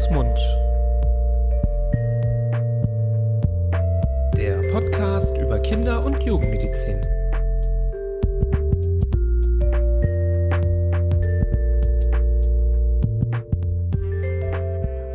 Fuß, 0.00 0.10
Mund. 0.10 0.38
Der 4.34 4.60
Podcast 4.72 5.36
über 5.36 5.58
Kinder- 5.58 6.04
und 6.06 6.22
Jugendmedizin. 6.22 7.04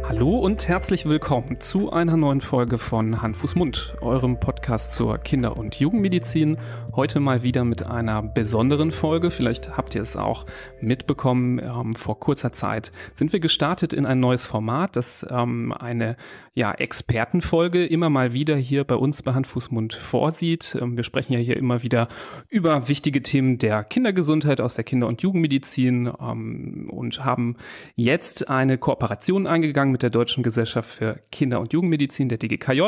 Hallo 0.04 0.38
und 0.38 0.68
herzlich 0.68 1.08
willkommen 1.08 1.60
zu 1.60 1.92
einer 1.92 2.16
neuen 2.16 2.42
Folge 2.42 2.78
von 2.78 3.24
Hand, 3.24 3.38
Fuß, 3.38 3.56
Mund, 3.56 3.96
eurem 4.02 4.40
Podcast 4.40 4.55
zur 4.66 5.20
Kinder- 5.20 5.58
und 5.58 5.76
Jugendmedizin. 5.76 6.58
Heute 6.96 7.20
mal 7.20 7.44
wieder 7.44 7.64
mit 7.64 7.84
einer 7.84 8.24
besonderen 8.24 8.92
Folge. 8.92 9.30
Vielleicht 9.30 9.78
habt 9.78 9.94
ihr 9.94 10.02
es 10.02 10.16
auch 10.16 10.48
mitbekommen. 10.82 11.60
Ähm, 11.60 11.94
vor 11.94 12.20
kurzer 12.20 12.52
Zeit 12.52 12.92
sind 13.14 13.32
wir 13.32 13.40
gestartet 13.40 13.94
in 13.94 14.08
ein 14.08 14.20
neues 14.20 14.48
Format, 14.48 14.96
das 14.96 15.24
ähm, 15.30 15.72
eine 15.72 16.18
ja, 16.58 16.72
Expertenfolge 16.72 17.86
immer 17.86 18.10
mal 18.10 18.32
wieder 18.32 18.56
hier 18.56 18.86
bei 18.86 18.96
uns 18.96 19.22
bei 19.22 19.34
Hand, 19.34 19.46
Fuß, 19.46 19.72
Mund 19.72 19.94
vorsieht. 19.94 20.78
Ähm, 20.82 20.96
wir 20.96 21.04
sprechen 21.04 21.34
ja 21.34 21.40
hier 21.40 21.58
immer 21.58 21.84
wieder 21.84 22.08
über 22.50 22.88
wichtige 22.88 23.22
Themen 23.22 23.58
der 23.58 23.84
Kindergesundheit 23.84 24.62
aus 24.62 24.76
der 24.76 24.86
Kinder- 24.86 25.08
und 25.08 25.22
Jugendmedizin 25.22 26.10
ähm, 26.18 26.90
und 26.90 27.26
haben 27.26 27.58
jetzt 27.96 28.50
eine 28.50 28.78
Kooperation 28.78 29.48
eingegangen 29.48 29.92
mit 29.92 30.02
der 30.02 30.10
Deutschen 30.10 30.44
Gesellschaft 30.44 30.90
für 30.90 31.20
Kinder- 31.30 31.60
und 31.60 31.74
Jugendmedizin, 31.74 32.30
der 32.30 32.38
DGKJ, 32.38 32.84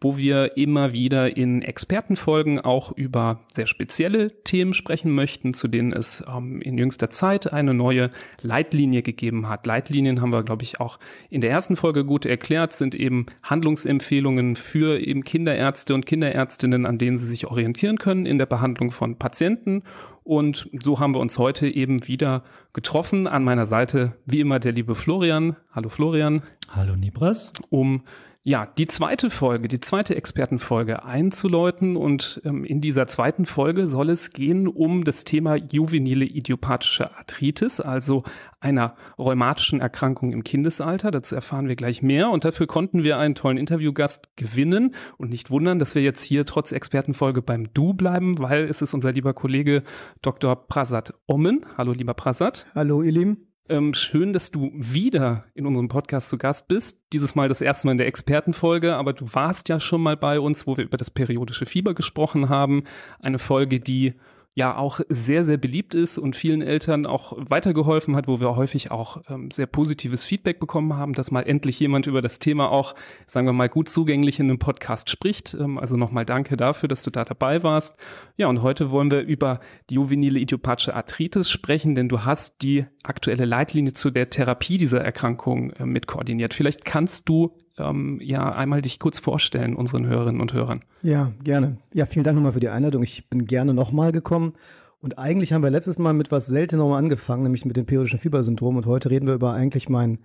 wo 0.00 0.16
wir 0.16 0.56
immer 0.56 0.92
wieder 0.92 1.36
in 1.36 1.60
Expertenfolgen 1.60 2.60
auch 2.60 2.92
über 2.92 3.40
sehr 3.52 3.66
spezielle 3.66 4.42
Themen 4.42 4.72
sprechen 4.72 5.14
möchten, 5.14 5.52
zu 5.52 5.68
denen 5.68 5.92
es 5.92 6.24
ähm, 6.26 6.62
in 6.62 6.78
jüngster 6.78 7.10
Zeit 7.10 7.52
eine 7.52 7.74
neue 7.74 8.10
Leitlinie 8.40 9.02
gegeben 9.02 9.50
hat. 9.50 9.66
Leitlinien 9.66 10.22
haben 10.22 10.32
wir, 10.32 10.42
glaube 10.44 10.62
ich, 10.62 10.80
auch 10.80 10.98
in 11.28 11.42
der 11.42 11.50
ersten 11.50 11.76
Folge 11.76 12.06
gut 12.06 12.24
erklärt, 12.24 12.72
sind 12.72 13.01
eben 13.02 13.26
Handlungsempfehlungen 13.42 14.56
für 14.56 14.98
eben 14.98 15.24
Kinderärzte 15.24 15.94
und 15.94 16.06
Kinderärztinnen, 16.06 16.86
an 16.86 16.98
denen 16.98 17.18
sie 17.18 17.26
sich 17.26 17.46
orientieren 17.46 17.98
können 17.98 18.24
in 18.24 18.38
der 18.38 18.46
Behandlung 18.46 18.90
von 18.90 19.18
Patienten. 19.18 19.82
Und 20.24 20.70
so 20.80 21.00
haben 21.00 21.14
wir 21.14 21.20
uns 21.20 21.36
heute 21.36 21.66
eben 21.66 22.06
wieder 22.06 22.44
getroffen. 22.72 23.26
An 23.26 23.44
meiner 23.44 23.66
Seite, 23.66 24.14
wie 24.24 24.40
immer, 24.40 24.60
der 24.60 24.72
liebe 24.72 24.94
Florian. 24.94 25.56
Hallo 25.72 25.88
Florian. 25.88 26.42
Hallo 26.68 26.96
Nibras. 26.96 27.52
Um 27.68 28.04
ja, 28.44 28.66
die 28.66 28.88
zweite 28.88 29.30
Folge, 29.30 29.68
die 29.68 29.78
zweite 29.78 30.16
Expertenfolge 30.16 31.04
einzuläuten. 31.04 31.96
Und 31.96 32.42
ähm, 32.44 32.64
in 32.64 32.80
dieser 32.80 33.06
zweiten 33.06 33.46
Folge 33.46 33.86
soll 33.86 34.10
es 34.10 34.32
gehen 34.32 34.66
um 34.66 35.04
das 35.04 35.22
Thema 35.22 35.54
juvenile 35.54 36.24
idiopathische 36.24 37.16
Arthritis, 37.16 37.80
also 37.80 38.24
einer 38.58 38.96
rheumatischen 39.16 39.80
Erkrankung 39.80 40.32
im 40.32 40.42
Kindesalter. 40.42 41.12
Dazu 41.12 41.36
erfahren 41.36 41.68
wir 41.68 41.76
gleich 41.76 42.02
mehr. 42.02 42.30
Und 42.30 42.44
dafür 42.44 42.66
konnten 42.66 43.04
wir 43.04 43.16
einen 43.16 43.36
tollen 43.36 43.58
Interviewgast 43.58 44.36
gewinnen. 44.36 44.96
Und 45.18 45.30
nicht 45.30 45.50
wundern, 45.50 45.78
dass 45.78 45.94
wir 45.94 46.02
jetzt 46.02 46.22
hier 46.22 46.44
trotz 46.44 46.72
Expertenfolge 46.72 47.42
beim 47.42 47.72
Du 47.72 47.94
bleiben, 47.94 48.40
weil 48.40 48.64
es 48.64 48.82
ist 48.82 48.92
unser 48.92 49.12
lieber 49.12 49.34
Kollege 49.34 49.84
Dr. 50.20 50.66
Prasad 50.66 51.14
Ommen. 51.26 51.64
Hallo, 51.78 51.92
lieber 51.92 52.14
Prasad. 52.14 52.66
Hallo, 52.74 53.02
ihr 53.04 53.12
Lieben. 53.12 53.51
Ähm, 53.68 53.94
schön, 53.94 54.32
dass 54.32 54.50
du 54.50 54.72
wieder 54.74 55.44
in 55.54 55.66
unserem 55.66 55.88
Podcast 55.88 56.28
zu 56.28 56.36
Gast 56.36 56.66
bist. 56.66 57.04
Dieses 57.12 57.36
Mal 57.36 57.46
das 57.46 57.60
erste 57.60 57.86
Mal 57.86 57.92
in 57.92 57.98
der 57.98 58.08
Expertenfolge, 58.08 58.96
aber 58.96 59.12
du 59.12 59.32
warst 59.32 59.68
ja 59.68 59.78
schon 59.78 60.02
mal 60.02 60.16
bei 60.16 60.40
uns, 60.40 60.66
wo 60.66 60.76
wir 60.76 60.84
über 60.84 60.96
das 60.96 61.10
periodische 61.10 61.64
Fieber 61.64 61.94
gesprochen 61.94 62.48
haben. 62.48 62.82
Eine 63.20 63.38
Folge, 63.38 63.78
die 63.78 64.14
ja 64.54 64.76
auch 64.76 65.00
sehr, 65.08 65.44
sehr 65.44 65.56
beliebt 65.56 65.94
ist 65.94 66.18
und 66.18 66.36
vielen 66.36 66.60
Eltern 66.60 67.06
auch 67.06 67.32
weitergeholfen 67.38 68.14
hat, 68.16 68.28
wo 68.28 68.38
wir 68.38 68.54
häufig 68.54 68.90
auch 68.90 69.22
ähm, 69.28 69.50
sehr 69.50 69.66
positives 69.66 70.26
Feedback 70.26 70.60
bekommen 70.60 70.94
haben, 70.94 71.14
dass 71.14 71.30
mal 71.30 71.42
endlich 71.42 71.80
jemand 71.80 72.06
über 72.06 72.20
das 72.20 72.38
Thema 72.38 72.70
auch, 72.70 72.94
sagen 73.26 73.46
wir 73.46 73.54
mal, 73.54 73.70
gut 73.70 73.88
zugänglich 73.88 74.38
in 74.40 74.50
einem 74.50 74.58
Podcast 74.58 75.08
spricht. 75.08 75.54
Ähm, 75.54 75.78
also 75.78 75.96
nochmal 75.96 76.26
danke 76.26 76.58
dafür, 76.58 76.88
dass 76.88 77.02
du 77.02 77.10
da 77.10 77.24
dabei 77.24 77.62
warst. 77.62 77.96
Ja, 78.36 78.48
und 78.48 78.60
heute 78.60 78.90
wollen 78.90 79.10
wir 79.10 79.22
über 79.22 79.60
die 79.88 79.94
juvenile 79.94 80.38
idiopathische 80.38 80.94
Arthritis 80.94 81.50
sprechen, 81.50 81.94
denn 81.94 82.10
du 82.10 82.24
hast 82.24 82.60
die 82.60 82.84
aktuelle 83.02 83.46
Leitlinie 83.46 83.94
zu 83.94 84.10
der 84.10 84.28
Therapie 84.28 84.76
dieser 84.76 85.00
Erkrankung 85.00 85.70
äh, 85.72 85.86
mit 85.86 86.06
koordiniert. 86.06 86.52
Vielleicht 86.52 86.84
kannst 86.84 87.26
du 87.30 87.56
ähm, 87.78 88.18
ja 88.22 88.52
einmal 88.52 88.82
dich 88.82 88.98
kurz 88.98 89.18
vorstellen, 89.18 89.74
unseren 89.74 90.06
Hörerinnen 90.06 90.40
und 90.40 90.52
Hörern. 90.52 90.80
Ja, 91.02 91.32
gerne. 91.42 91.78
Ja, 91.92 92.06
vielen 92.06 92.24
Dank 92.24 92.36
nochmal 92.36 92.52
für 92.52 92.60
die 92.60 92.68
Einladung. 92.68 93.02
Ich 93.02 93.28
bin 93.28 93.46
gerne 93.46 93.74
nochmal 93.74 94.12
gekommen. 94.12 94.54
Und 95.00 95.18
eigentlich 95.18 95.52
haben 95.52 95.62
wir 95.62 95.70
letztes 95.70 95.98
Mal 95.98 96.12
mit 96.12 96.30
was 96.30 96.46
Seltenerem 96.46 96.92
angefangen, 96.92 97.42
nämlich 97.42 97.64
mit 97.64 97.76
dem 97.76 97.86
periodischen 97.86 98.20
Fiebersyndrom. 98.20 98.76
Und 98.76 98.86
heute 98.86 99.10
reden 99.10 99.26
wir 99.26 99.34
über 99.34 99.52
eigentlich 99.52 99.88
mein, 99.88 100.18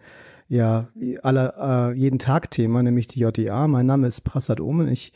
ja, 0.50 0.90
aller, 1.24 1.92
äh, 1.92 1.98
jeden 1.98 2.20
Tag 2.20 2.52
Thema, 2.52 2.84
nämlich 2.84 3.08
die 3.08 3.20
JDA. 3.20 3.68
Mein 3.68 3.88
Name 3.88 4.06
ist 4.06 4.22
Prasad 4.22 4.62
Omen. 4.62 4.88
Ich 4.88 5.14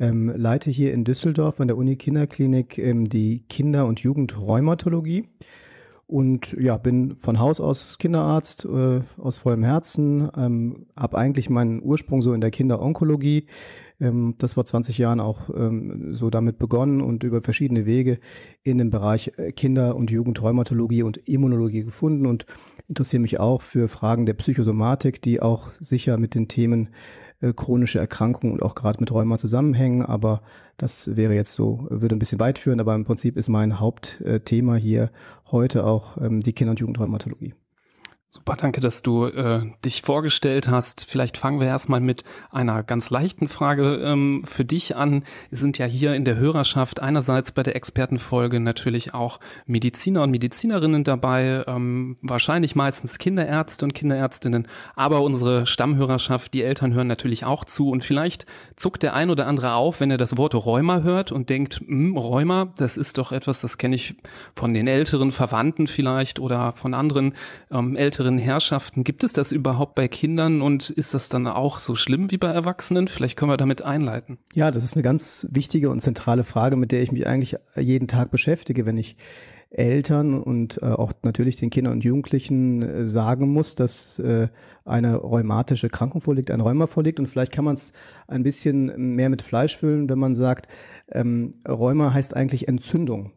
ähm, 0.00 0.32
leite 0.36 0.70
hier 0.70 0.92
in 0.92 1.04
Düsseldorf 1.04 1.60
an 1.60 1.68
der 1.68 1.76
Uni 1.76 1.96
Kinderklinik 1.96 2.78
ähm, 2.78 3.04
die 3.04 3.44
Kinder- 3.48 3.86
und 3.86 4.00
Jugendrheumatologie 4.00 5.28
und 6.06 6.52
ja, 6.58 6.76
bin 6.76 7.16
von 7.16 7.40
Haus 7.40 7.60
aus 7.60 7.98
Kinderarzt 7.98 8.64
äh, 8.64 9.00
aus 9.18 9.38
vollem 9.38 9.64
Herzen, 9.64 10.30
ähm, 10.36 10.86
habe 10.96 11.18
eigentlich 11.18 11.50
meinen 11.50 11.82
Ursprung 11.82 12.22
so 12.22 12.32
in 12.32 12.40
der 12.40 12.52
Kinderonkologie. 12.52 13.46
Ähm, 13.98 14.34
das 14.38 14.52
vor 14.52 14.64
20 14.64 14.98
Jahren 14.98 15.20
auch 15.20 15.48
ähm, 15.50 16.14
so 16.14 16.30
damit 16.30 16.58
begonnen 16.58 17.00
und 17.00 17.24
über 17.24 17.42
verschiedene 17.42 17.86
Wege 17.86 18.20
in 18.62 18.78
dem 18.78 18.90
Bereich 18.90 19.32
äh, 19.36 19.52
Kinder- 19.52 19.96
und 19.96 20.10
Jugendrheumatologie 20.10 21.02
und 21.02 21.16
Immunologie 21.28 21.82
gefunden 21.82 22.26
und 22.26 22.46
interessiere 22.88 23.20
mich 23.20 23.40
auch 23.40 23.62
für 23.62 23.88
Fragen 23.88 24.26
der 24.26 24.34
Psychosomatik, 24.34 25.22
die 25.22 25.40
auch 25.40 25.72
sicher 25.80 26.18
mit 26.18 26.34
den 26.34 26.46
Themen 26.46 26.90
äh, 27.40 27.52
chronische 27.52 27.98
Erkrankungen 27.98 28.54
und 28.54 28.62
auch 28.62 28.74
gerade 28.74 29.00
mit 29.00 29.10
Rheuma 29.10 29.38
zusammenhängen, 29.38 30.02
aber 30.02 30.42
das 30.76 31.16
wäre 31.16 31.34
jetzt 31.34 31.54
so, 31.54 31.86
würde 31.90 32.14
ein 32.16 32.18
bisschen 32.18 32.40
weit 32.40 32.58
führen, 32.58 32.80
aber 32.80 32.94
im 32.94 33.04
Prinzip 33.04 33.36
ist 33.36 33.48
mein 33.48 33.80
Hauptthema 33.80 34.76
hier 34.76 35.10
heute 35.50 35.84
auch 35.84 36.16
ähm, 36.20 36.40
die 36.40 36.52
Kinder- 36.52 36.72
und 36.72 36.80
Jugendrheumatologie. 36.80 37.54
Super, 38.36 38.56
danke, 38.60 38.82
dass 38.82 39.00
du 39.00 39.24
äh, 39.24 39.62
dich 39.82 40.02
vorgestellt 40.02 40.68
hast. 40.68 41.06
Vielleicht 41.06 41.38
fangen 41.38 41.58
wir 41.58 41.68
erstmal 41.68 42.00
mit 42.00 42.22
einer 42.50 42.82
ganz 42.82 43.08
leichten 43.08 43.48
Frage 43.48 44.02
ähm, 44.04 44.44
für 44.44 44.66
dich 44.66 44.94
an. 44.94 45.24
Es 45.50 45.60
sind 45.60 45.78
ja 45.78 45.86
hier 45.86 46.14
in 46.14 46.26
der 46.26 46.36
Hörerschaft 46.36 47.00
einerseits 47.00 47.50
bei 47.50 47.62
der 47.62 47.74
Expertenfolge 47.76 48.60
natürlich 48.60 49.14
auch 49.14 49.40
Mediziner 49.64 50.22
und 50.22 50.32
Medizinerinnen 50.32 51.02
dabei, 51.02 51.64
ähm, 51.66 52.16
wahrscheinlich 52.20 52.76
meistens 52.76 53.16
Kinderärzte 53.16 53.86
und 53.86 53.94
Kinderärztinnen, 53.94 54.68
aber 54.96 55.22
unsere 55.22 55.64
Stammhörerschaft, 55.64 56.52
die 56.52 56.62
Eltern 56.62 56.92
hören 56.92 57.06
natürlich 57.06 57.46
auch 57.46 57.64
zu 57.64 57.88
und 57.88 58.04
vielleicht 58.04 58.44
zuckt 58.76 59.02
der 59.02 59.14
ein 59.14 59.30
oder 59.30 59.46
andere 59.46 59.72
auf, 59.72 60.00
wenn 60.00 60.10
er 60.10 60.18
das 60.18 60.36
Wort 60.36 60.54
Rheuma 60.54 61.00
hört 61.00 61.32
und 61.32 61.48
denkt, 61.48 61.80
hm, 61.80 62.18
Rheuma, 62.18 62.74
das 62.76 62.98
ist 62.98 63.16
doch 63.16 63.32
etwas, 63.32 63.62
das 63.62 63.78
kenne 63.78 63.96
ich 63.96 64.14
von 64.54 64.74
den 64.74 64.88
älteren 64.88 65.32
Verwandten 65.32 65.86
vielleicht 65.86 66.38
oder 66.38 66.74
von 66.74 66.92
anderen 66.92 67.32
ähm, 67.70 67.96
älteren 67.96 68.25
Herrschaften. 68.38 69.04
Gibt 69.04 69.24
es 69.24 69.32
das 69.32 69.52
überhaupt 69.52 69.94
bei 69.94 70.08
Kindern 70.08 70.62
und 70.62 70.90
ist 70.90 71.14
das 71.14 71.28
dann 71.28 71.46
auch 71.46 71.78
so 71.78 71.94
schlimm 71.94 72.30
wie 72.30 72.38
bei 72.38 72.48
Erwachsenen? 72.48 73.08
Vielleicht 73.08 73.36
können 73.36 73.50
wir 73.50 73.56
damit 73.56 73.82
einleiten. 73.82 74.38
Ja, 74.54 74.70
das 74.70 74.84
ist 74.84 74.94
eine 74.94 75.02
ganz 75.02 75.46
wichtige 75.50 75.90
und 75.90 76.00
zentrale 76.00 76.44
Frage, 76.44 76.76
mit 76.76 76.92
der 76.92 77.02
ich 77.02 77.12
mich 77.12 77.26
eigentlich 77.26 77.56
jeden 77.76 78.08
Tag 78.08 78.30
beschäftige, 78.30 78.86
wenn 78.86 78.98
ich 78.98 79.16
Eltern 79.70 80.40
und 80.40 80.80
äh, 80.82 80.86
auch 80.86 81.12
natürlich 81.22 81.56
den 81.56 81.70
Kindern 81.70 81.94
und 81.94 82.04
Jugendlichen 82.04 82.82
äh, 82.82 83.06
sagen 83.06 83.48
muss, 83.52 83.74
dass 83.74 84.18
äh, 84.18 84.48
eine 84.84 85.16
rheumatische 85.16 85.88
Krankung 85.88 86.20
vorliegt, 86.20 86.50
ein 86.50 86.60
Rheuma 86.60 86.86
vorliegt. 86.86 87.18
Und 87.18 87.26
vielleicht 87.26 87.52
kann 87.52 87.64
man 87.64 87.74
es 87.74 87.92
ein 88.28 88.42
bisschen 88.42 89.14
mehr 89.14 89.28
mit 89.28 89.42
Fleisch 89.42 89.76
füllen, 89.76 90.08
wenn 90.08 90.18
man 90.18 90.34
sagt, 90.34 90.68
ähm, 91.10 91.54
Rheuma 91.68 92.12
heißt 92.12 92.34
eigentlich 92.34 92.68
Entzündung. 92.68 93.32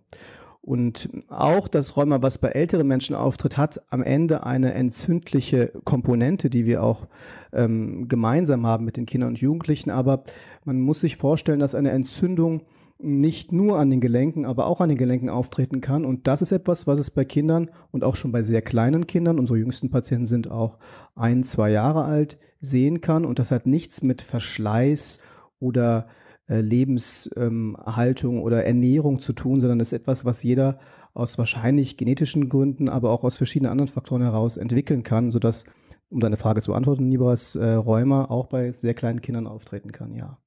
Und 0.61 1.09
auch 1.29 1.67
das 1.67 1.95
Rheuma, 1.95 2.21
was 2.21 2.37
bei 2.37 2.49
älteren 2.49 2.87
Menschen 2.87 3.15
auftritt, 3.15 3.57
hat 3.57 3.81
am 3.89 4.03
Ende 4.03 4.45
eine 4.45 4.73
entzündliche 4.73 5.71
Komponente, 5.85 6.49
die 6.49 6.65
wir 6.65 6.83
auch 6.83 7.07
ähm, 7.53 8.07
gemeinsam 8.07 8.67
haben 8.67 8.85
mit 8.85 8.97
den 8.97 9.05
Kindern 9.05 9.29
und 9.29 9.39
Jugendlichen. 9.39 9.89
Aber 9.89 10.23
man 10.65 10.79
muss 10.81 10.99
sich 10.99 11.15
vorstellen, 11.15 11.59
dass 11.59 11.75
eine 11.75 11.91
Entzündung 11.91 12.61
nicht 13.01 13.53
nur 13.53 13.79
an 13.79 13.89
den 13.89 14.01
Gelenken, 14.01 14.45
aber 14.45 14.67
auch 14.67 14.81
an 14.81 14.89
den 14.89 14.97
Gelenken 14.97 15.29
auftreten 15.29 15.79
kann. 15.79 16.03
Und 16.03 16.27
das 16.27 16.41
ist 16.41 16.51
etwas, 16.51 16.85
was 16.85 16.99
es 16.99 17.09
bei 17.09 17.23
Kindern 17.23 17.69
und 17.91 18.03
auch 18.03 18.17
schon 18.17 18.33
bei 18.33 18.41
sehr 18.41 18.61
kleinen 18.61 19.07
Kindern, 19.07 19.39
unsere 19.39 19.57
jüngsten 19.57 19.89
Patienten 19.89 20.25
sind 20.25 20.51
auch 20.51 20.77
ein, 21.15 21.45
zwei 21.45 21.71
Jahre 21.71 22.03
alt, 22.03 22.37
sehen 22.59 22.99
kann. 22.99 23.23
Und 23.23 23.39
das 23.39 23.51
hat 23.51 23.65
nichts 23.65 24.01
mit 24.01 24.21
Verschleiß 24.21 25.19
oder 25.61 26.07
Lebenshaltung 26.49 28.37
ähm, 28.37 28.41
oder 28.41 28.65
Ernährung 28.65 29.19
zu 29.19 29.33
tun, 29.33 29.61
sondern 29.61 29.79
ist 29.79 29.93
etwas, 29.93 30.25
was 30.25 30.43
jeder 30.43 30.79
aus 31.13 31.37
wahrscheinlich 31.37 31.97
genetischen 31.97 32.49
Gründen, 32.49 32.89
aber 32.89 33.11
auch 33.11 33.23
aus 33.23 33.37
verschiedenen 33.37 33.71
anderen 33.71 33.89
Faktoren 33.89 34.21
heraus 34.21 34.57
entwickeln 34.57 35.03
kann, 35.03 35.31
sodass, 35.31 35.65
um 36.09 36.19
deine 36.19 36.37
Frage 36.37 36.61
zu 36.61 36.71
beantworten, 36.71 37.07
Nibras, 37.07 37.55
äh, 37.55 37.73
Rheuma 37.73 38.25
auch 38.25 38.47
bei 38.47 38.71
sehr 38.71 38.93
kleinen 38.93 39.21
Kindern 39.21 39.47
auftreten 39.47 39.91
kann, 39.91 40.15
ja. 40.15 40.37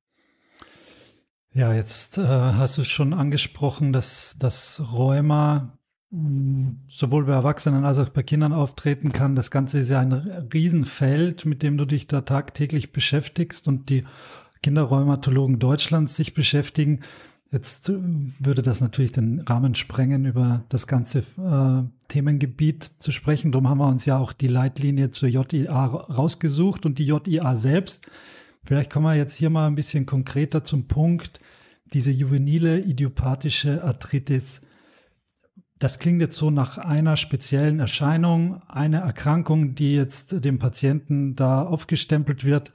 Ja, 1.54 1.75
jetzt 1.75 2.16
äh, 2.16 2.22
hast 2.22 2.78
du 2.78 2.84
schon 2.84 3.12
angesprochen, 3.12 3.93
dass 3.93 4.37
das 4.38 4.82
Rheuma 4.94 5.78
sowohl 6.88 7.25
bei 7.25 7.32
Erwachsenen 7.32 7.87
als 7.87 7.98
auch 7.98 8.10
bei 8.10 8.22
Kindern 8.22 8.52
auftreten 8.52 9.12
kann. 9.12 9.34
Das 9.34 9.50
Ganze 9.50 9.78
ist 9.78 9.88
ja 9.88 10.00
ein 10.00 10.12
Riesenfeld, 10.12 11.46
mit 11.46 11.62
dem 11.62 11.78
du 11.78 11.87
dich 11.87 12.06
da 12.06 12.20
tagtäglich 12.20 12.93
beschäftigst 12.93 13.66
und 13.66 13.88
die 13.88 14.05
Kinderrheumatologen 14.62 15.58
Deutschlands 15.58 16.16
sich 16.16 16.34
beschäftigen. 16.34 17.00
Jetzt 17.50 17.90
äh, 17.90 17.98
würde 18.38 18.62
das 18.62 18.80
natürlich 18.80 19.12
den 19.12 19.40
Rahmen 19.40 19.74
sprengen, 19.74 20.24
über 20.24 20.64
das 20.70 20.86
ganze 20.86 21.18
äh, 21.18 21.82
Themengebiet 22.08 22.84
zu 22.84 23.12
sprechen. 23.12 23.52
Darum 23.52 23.68
haben 23.68 23.78
wir 23.78 23.88
uns 23.88 24.06
ja 24.06 24.18
auch 24.18 24.32
die 24.32 24.46
Leitlinie 24.46 25.10
zur 25.10 25.28
JIA 25.28 25.84
rausgesucht 25.84 26.86
und 26.86 26.98
die 26.98 27.06
JIA 27.06 27.56
selbst. 27.56 28.06
Vielleicht 28.64 28.90
kommen 28.90 29.06
wir 29.06 29.16
jetzt 29.16 29.34
hier 29.34 29.50
mal 29.50 29.66
ein 29.66 29.74
bisschen 29.74 30.06
konkreter 30.06 30.64
zum 30.64 30.86
Punkt. 30.86 31.40
Diese 31.92 32.10
juvenile 32.10 32.80
idiopathische 32.80 33.84
Arthritis. 33.84 34.62
Das 35.78 35.98
klingt 35.98 36.20
jetzt 36.20 36.38
so 36.38 36.50
nach 36.50 36.78
einer 36.78 37.16
speziellen 37.16 37.80
Erscheinung, 37.80 38.62
eine 38.68 38.98
Erkrankung, 38.98 39.74
die 39.74 39.94
jetzt 39.94 40.44
dem 40.44 40.58
Patienten 40.58 41.34
da 41.34 41.64
aufgestempelt 41.64 42.44
wird 42.44 42.72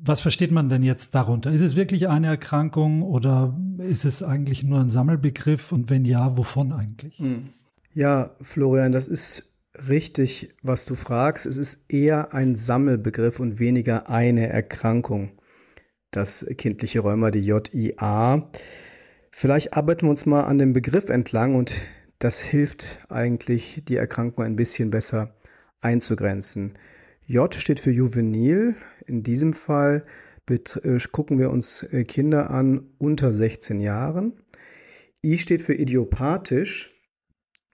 was 0.00 0.20
versteht 0.20 0.50
man 0.50 0.68
denn 0.68 0.82
jetzt 0.82 1.14
darunter? 1.14 1.50
Ist 1.50 1.60
es 1.60 1.76
wirklich 1.76 2.08
eine 2.08 2.28
Erkrankung 2.28 3.02
oder 3.02 3.54
ist 3.78 4.04
es 4.04 4.22
eigentlich 4.22 4.62
nur 4.62 4.80
ein 4.80 4.88
Sammelbegriff 4.88 5.72
und 5.72 5.90
wenn 5.90 6.04
ja, 6.04 6.36
wovon 6.36 6.72
eigentlich? 6.72 7.18
Hm. 7.18 7.50
Ja, 7.92 8.36
Florian, 8.40 8.92
das 8.92 9.08
ist 9.08 9.56
richtig, 9.88 10.54
was 10.62 10.84
du 10.84 10.94
fragst. 10.94 11.46
Es 11.46 11.56
ist 11.56 11.92
eher 11.92 12.34
ein 12.34 12.56
Sammelbegriff 12.56 13.40
und 13.40 13.58
weniger 13.58 14.08
eine 14.08 14.48
Erkrankung. 14.48 15.32
Das 16.10 16.46
kindliche 16.56 17.00
Rheuma, 17.00 17.30
die 17.30 17.44
JIA. 17.44 18.50
Vielleicht 19.30 19.74
arbeiten 19.74 20.06
wir 20.06 20.10
uns 20.10 20.26
mal 20.26 20.44
an 20.44 20.58
dem 20.58 20.72
Begriff 20.72 21.10
entlang 21.10 21.54
und 21.54 21.74
das 22.18 22.40
hilft 22.40 23.00
eigentlich, 23.08 23.82
die 23.86 23.96
Erkrankung 23.96 24.44
ein 24.44 24.56
bisschen 24.56 24.90
besser 24.90 25.34
einzugrenzen. 25.80 26.74
J 27.28 27.54
steht 27.54 27.78
für 27.78 27.90
juvenil. 27.90 28.74
In 29.04 29.22
diesem 29.22 29.52
Fall 29.52 30.06
äh, 30.48 30.98
gucken 31.12 31.38
wir 31.38 31.50
uns 31.50 31.82
äh, 31.82 32.04
Kinder 32.04 32.48
an 32.48 32.88
unter 32.96 33.34
16 33.34 33.80
Jahren. 33.80 34.32
I 35.22 35.36
steht 35.36 35.60
für 35.60 35.74
idiopathisch 35.74 36.98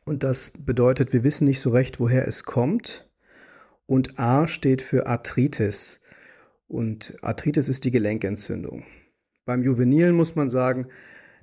und 0.07 0.25
das 0.25 0.51
bedeutet, 0.51 1.13
wir 1.13 1.23
wissen 1.23 1.45
nicht 1.45 1.61
so 1.61 1.71
recht, 1.71 2.01
woher 2.01 2.27
es 2.27 2.43
kommt. 2.43 3.09
Und 3.87 4.19
A 4.19 4.49
steht 4.49 4.83
für 4.83 5.07
Arthritis 5.07 6.03
und 6.67 7.17
Arthritis 7.23 7.69
ist 7.69 7.85
die 7.85 7.93
Gelenkentzündung. 7.93 8.83
Beim 9.45 9.63
Juvenilen 9.63 10.17
muss 10.17 10.35
man 10.35 10.51
sagen, 10.51 10.89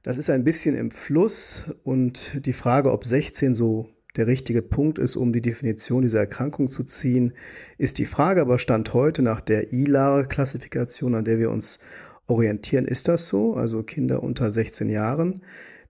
das 0.03 0.17
ist 0.17 0.29
ein 0.29 0.43
bisschen 0.43 0.75
im 0.75 0.91
Fluss 0.91 1.63
und 1.83 2.45
die 2.45 2.51
Frage, 2.51 2.91
ob 2.91 3.05
16 3.05 3.55
so 3.55 3.87
der 4.15 4.27
richtige 4.27 4.61
Punkt 4.61 4.99
ist, 4.99 5.15
um 5.15 5.31
die 5.31 5.41
Definition 5.41 6.01
dieser 6.01 6.19
Erkrankung 6.19 6.67
zu 6.67 6.83
ziehen, 6.83 7.33
ist 7.77 7.97
die 7.97 8.05
Frage, 8.05 8.41
aber 8.41 8.59
Stand 8.59 8.93
heute 8.93 9.21
nach 9.21 9.41
der 9.41 9.71
ILAR-Klassifikation, 9.71 11.15
an 11.15 11.25
der 11.25 11.39
wir 11.39 11.49
uns 11.49 11.79
orientieren, 12.27 12.85
ist 12.85 13.07
das 13.07 13.27
so? 13.27 13.53
Also 13.55 13.83
Kinder 13.83 14.23
unter 14.23 14.51
16 14.51 14.89
Jahren 14.89 15.41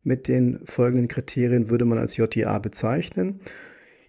mit 0.03 0.27
den 0.27 0.59
folgenden 0.65 1.07
Kriterien 1.07 1.69
würde 1.69 1.85
man 1.85 1.97
als 1.97 2.17
JTA 2.17 2.59
bezeichnen. 2.59 3.41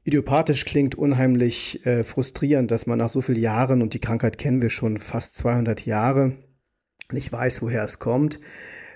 Idiopathisch 0.05 0.65
klingt 0.65 0.95
unheimlich 0.97 1.85
äh, 1.87 2.03
frustrierend, 2.03 2.71
dass 2.71 2.87
man 2.87 2.99
nach 2.99 3.11
so 3.11 3.21
vielen 3.21 3.41
Jahren, 3.41 3.83
und 3.83 3.95
die 3.95 4.01
Krankheit 4.01 4.37
kennen 4.37 4.61
wir 4.61 4.71
schon 4.71 4.99
fast 4.99 5.37
200 5.37 5.87
Jahre, 5.87 6.37
nicht 7.13 7.31
weiß, 7.31 7.63
woher 7.63 7.85
es 7.85 7.99
kommt. 7.99 8.41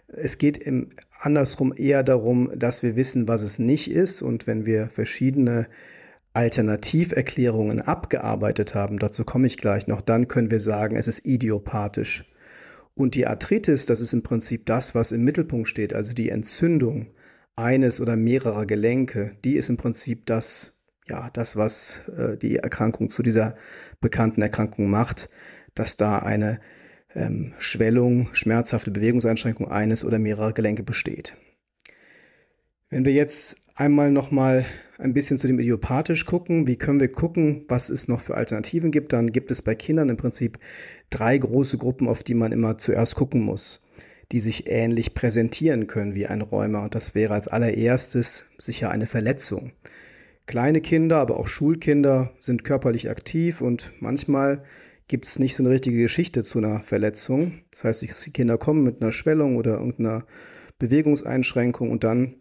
Es 0.09 0.39
geht 0.39 0.59
im 0.59 0.89
andersrum 1.21 1.73
eher 1.77 2.03
darum, 2.03 2.51
dass 2.57 2.83
wir 2.83 2.97
wissen, 2.97 3.29
was 3.29 3.43
es 3.43 3.59
nicht 3.59 3.91
ist. 3.91 4.23
Und 4.23 4.47
wenn 4.47 4.67
wir 4.67 4.89
verschiedene 4.89 5.67
Alternativerklärungen 6.33 7.81
abgearbeitet 7.81 8.75
haben, 8.75 8.99
dazu 8.99 9.25
komme 9.25 9.47
ich 9.47 9.57
gleich 9.57 9.87
noch, 9.87 10.01
dann 10.01 10.29
können 10.29 10.51
wir 10.51 10.61
sagen, 10.61 10.97
es 10.97 11.09
ist 11.09 11.25
idiopathisch. 11.25 12.31
Und 12.95 13.15
die 13.15 13.27
Arthritis, 13.27 13.87
das 13.87 14.01
ist 14.01 14.13
im 14.13 14.23
Prinzip 14.23 14.67
das, 14.67 14.95
was 14.95 15.13
im 15.13 15.23
Mittelpunkt 15.25 15.69
steht, 15.69 15.95
also 15.95 16.13
die 16.13 16.31
Entzündung 16.31 17.09
eines 17.55 18.01
oder 18.01 18.17
mehrerer 18.17 18.67
Gelenke, 18.67 19.37
die 19.45 19.57
ist 19.57 19.71
im 19.71 19.77
Prinzip 19.77 20.27
das, 20.27 20.83
ja, 21.07 21.31
das, 21.33 21.57
was 21.57 22.03
äh, 22.17 22.37
die 22.37 22.57
Erkrankung 22.57 23.09
zu 23.09 23.23
dieser 23.23 23.57
bekannten 24.01 24.43
Erkrankung 24.43 24.91
macht, 24.91 25.31
dass 25.75 25.97
da 25.97 26.19
eine 26.19 26.61
ähm, 27.17 27.55
Schwellung, 27.59 28.29
schmerzhafte 28.33 28.91
Bewegungseinschränkung 28.91 29.69
eines 29.69 30.05
oder 30.05 30.19
mehrerer 30.19 30.53
Gelenke 30.53 30.83
besteht. 30.83 31.37
Wenn 32.91 33.05
wir 33.05 33.13
jetzt 33.13 33.63
einmal 33.75 34.13
nochmal 34.13 34.65
ein 34.99 35.13
bisschen 35.13 35.39
zu 35.39 35.47
dem 35.47 35.59
idiopathisch 35.59 36.25
gucken, 36.25 36.67
wie 36.67 36.77
können 36.77 37.01
wir 37.01 37.11
gucken, 37.11 37.65
was 37.69 37.89
es 37.89 38.09
noch 38.09 38.21
für 38.21 38.37
Alternativen 38.37 38.91
gibt, 38.91 39.13
dann 39.13 39.33
gibt 39.33 39.51
es 39.51 39.63
bei 39.63 39.75
Kindern 39.75 40.09
im 40.09 40.17
Prinzip 40.17 40.59
drei 41.11 41.37
große 41.37 41.79
Gruppen, 41.79 42.09
auf 42.09 42.23
die 42.23 42.35
man 42.35 42.53
immer 42.53 42.79
zuerst 42.79 43.15
gucken 43.17 43.41
muss, 43.41 43.89
die 44.33 44.41
sich 44.41 44.71
ähnlich 44.71 45.15
präsentieren 45.15 45.87
können 45.87 46.15
wie 46.15 46.27
ein 46.27 46.43
Rheuma. 46.43 46.85
Und 46.85 46.95
das 46.95 47.15
wäre 47.15 47.35
als 47.35 47.49
allererstes 47.49 48.51
sicher 48.59 48.91
eine 48.91 49.07
Verletzung. 49.07 49.73
Kleine 50.47 50.81
Kinder, 50.81 51.17
aber 51.17 51.39
auch 51.39 51.49
Schulkinder 51.49 52.33
sind 52.39 52.63
körperlich 52.63 53.11
aktiv 53.11 53.61
und 53.61 53.93
manchmal 53.99 54.63
gibt 55.09 55.27
es 55.27 55.39
nicht 55.39 55.55
so 55.55 55.63
eine 55.63 55.71
richtige 55.71 55.99
Geschichte 55.99 56.43
zu 56.43 56.59
einer 56.59 56.81
Verletzung. 56.81 57.63
Das 57.71 57.85
heißt, 57.85 58.27
die 58.27 58.33
Kinder 58.33 58.59
kommen 58.59 58.83
mit 58.83 59.01
einer 59.01 59.13
Schwellung 59.13 59.57
oder 59.57 59.75
irgendeiner 59.75 60.27
Bewegungseinschränkung 60.79 61.91
und 61.91 62.05
dann 62.05 62.37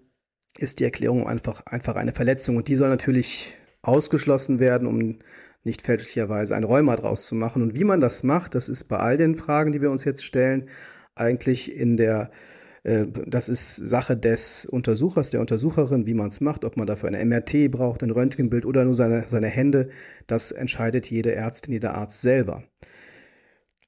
ist 0.58 0.80
die 0.80 0.86
Erklärung 0.86 1.28
einfach, 1.28 1.66
einfach 1.66 1.96
eine 1.96 2.14
Verletzung. 2.14 2.56
Und 2.58 2.68
die 2.68 2.76
soll 2.76 2.90
natürlich 2.90 3.56
ausgeschlossen 3.82 4.60
werden, 4.60 4.88
um 4.88 5.20
nicht 5.64 5.82
fälschlicherweise 5.82 6.56
ein 6.56 6.64
Rheuma 6.64 6.96
draus 6.96 7.26
zu 7.26 7.36
machen. 7.36 7.62
Und 7.62 7.76
wie 7.76 7.84
man 7.84 8.02
das 8.02 8.24
macht, 8.24 8.56
das 8.56 8.70
ist 8.70 8.86
bei 8.86 8.98
all 8.98 9.18
den 9.18 9.36
Fragen, 9.36 9.72
die 9.72 9.82
wir 9.82 9.92
uns 9.92 10.04
jetzt 10.04 10.24
stellen, 10.24 10.70
eigentlich 11.16 11.76
in 11.76 11.98
der 11.98 12.32
das 12.86 13.50
ist 13.50 13.78
Sache 13.78 14.16
des 14.16 14.68
Untersuchers, 14.68 15.32
der 15.32 15.40
Untersucherin, 15.42 16.06
wie 16.06 16.14
man 16.14 16.28
es 16.28 16.40
macht, 16.40 16.64
ob 16.64 16.78
man 16.78 16.86
dafür 16.86 17.10
eine 17.10 17.26
MRT 17.26 17.72
braucht, 17.72 18.04
ein 18.04 18.12
Röntgenbild 18.12 18.64
oder 18.64 18.86
nur 18.86 18.94
seine, 18.94 19.24
seine 19.28 19.48
Hände. 19.48 19.90
Das 20.28 20.52
entscheidet 20.52 21.10
jede 21.10 21.34
Ärztin, 21.34 21.74
jeder 21.74 21.96
Arzt 21.96 22.22
selber. 22.22 22.64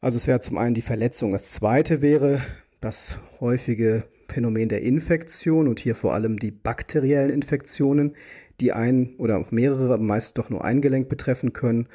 Also 0.01 0.17
es 0.17 0.25
wäre 0.25 0.39
zum 0.39 0.57
einen 0.57 0.73
die 0.73 0.81
Verletzung. 0.81 1.31
Das 1.31 1.51
zweite 1.51 2.01
wäre 2.01 2.41
das 2.81 3.19
häufige 3.39 4.05
Phänomen 4.29 4.67
der 4.67 4.81
Infektion 4.81 5.67
und 5.67 5.79
hier 5.79 5.93
vor 5.93 6.15
allem 6.15 6.37
die 6.37 6.51
bakteriellen 6.51 7.29
Infektionen, 7.29 8.15
die 8.59 8.71
ein 8.73 9.15
oder 9.19 9.45
mehrere, 9.51 9.99
meist 9.99 10.39
doch 10.39 10.49
nur 10.49 10.65
ein 10.65 10.81
Gelenk 10.81 11.07
betreffen 11.07 11.53
können. 11.53 11.87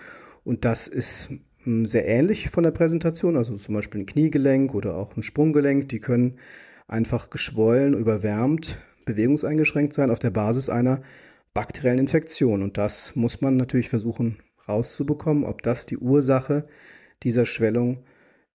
Und 0.44 0.64
das 0.64 0.86
ist 0.86 1.30
hm, 1.64 1.84
sehr 1.86 2.06
ähnlich 2.06 2.48
von 2.50 2.62
der 2.62 2.70
Präsentation, 2.70 3.36
also 3.36 3.56
zum 3.56 3.74
Beispiel 3.74 4.02
ein 4.02 4.06
Kniegelenk 4.06 4.72
oder 4.72 4.94
auch 4.94 5.16
ein 5.16 5.24
Sprunggelenk, 5.24 5.88
die 5.88 5.98
können 5.98 6.38
einfach 6.88 7.30
geschwollen, 7.30 7.94
überwärmt, 7.94 8.80
bewegungseingeschränkt 9.04 9.92
sein 9.92 10.10
auf 10.10 10.18
der 10.18 10.30
Basis 10.30 10.68
einer 10.68 11.02
bakteriellen 11.54 11.98
Infektion. 11.98 12.62
Und 12.62 12.78
das 12.78 13.16
muss 13.16 13.40
man 13.40 13.56
natürlich 13.56 13.88
versuchen 13.88 14.38
rauszubekommen, 14.68 15.44
ob 15.44 15.62
das 15.62 15.86
die 15.86 15.98
Ursache 15.98 16.64
dieser 17.22 17.46
Schwellung 17.46 18.04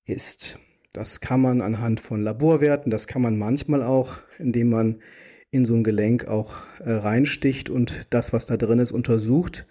ist. 0.06 0.60
Das 0.94 1.20
kann 1.20 1.42
man 1.42 1.62
anhand 1.62 2.00
von 2.00 2.24
Laborwerten, 2.24 2.92
das 2.92 3.08
kann 3.08 3.22
man 3.22 3.38
manchmal 3.38 3.84
auch, 3.84 4.18
indem 4.40 4.70
man 4.70 5.02
in 5.52 5.66
so 5.66 5.76
ein 5.76 5.84
Gelenk 5.84 6.28
auch 6.28 6.56
äh, 6.80 6.92
reinsticht 6.92 7.70
und 7.70 8.08
das, 8.10 8.34
was 8.34 8.46
da 8.46 8.58
drin 8.58 8.80
ist, 8.80 8.92
untersucht, 8.92 9.68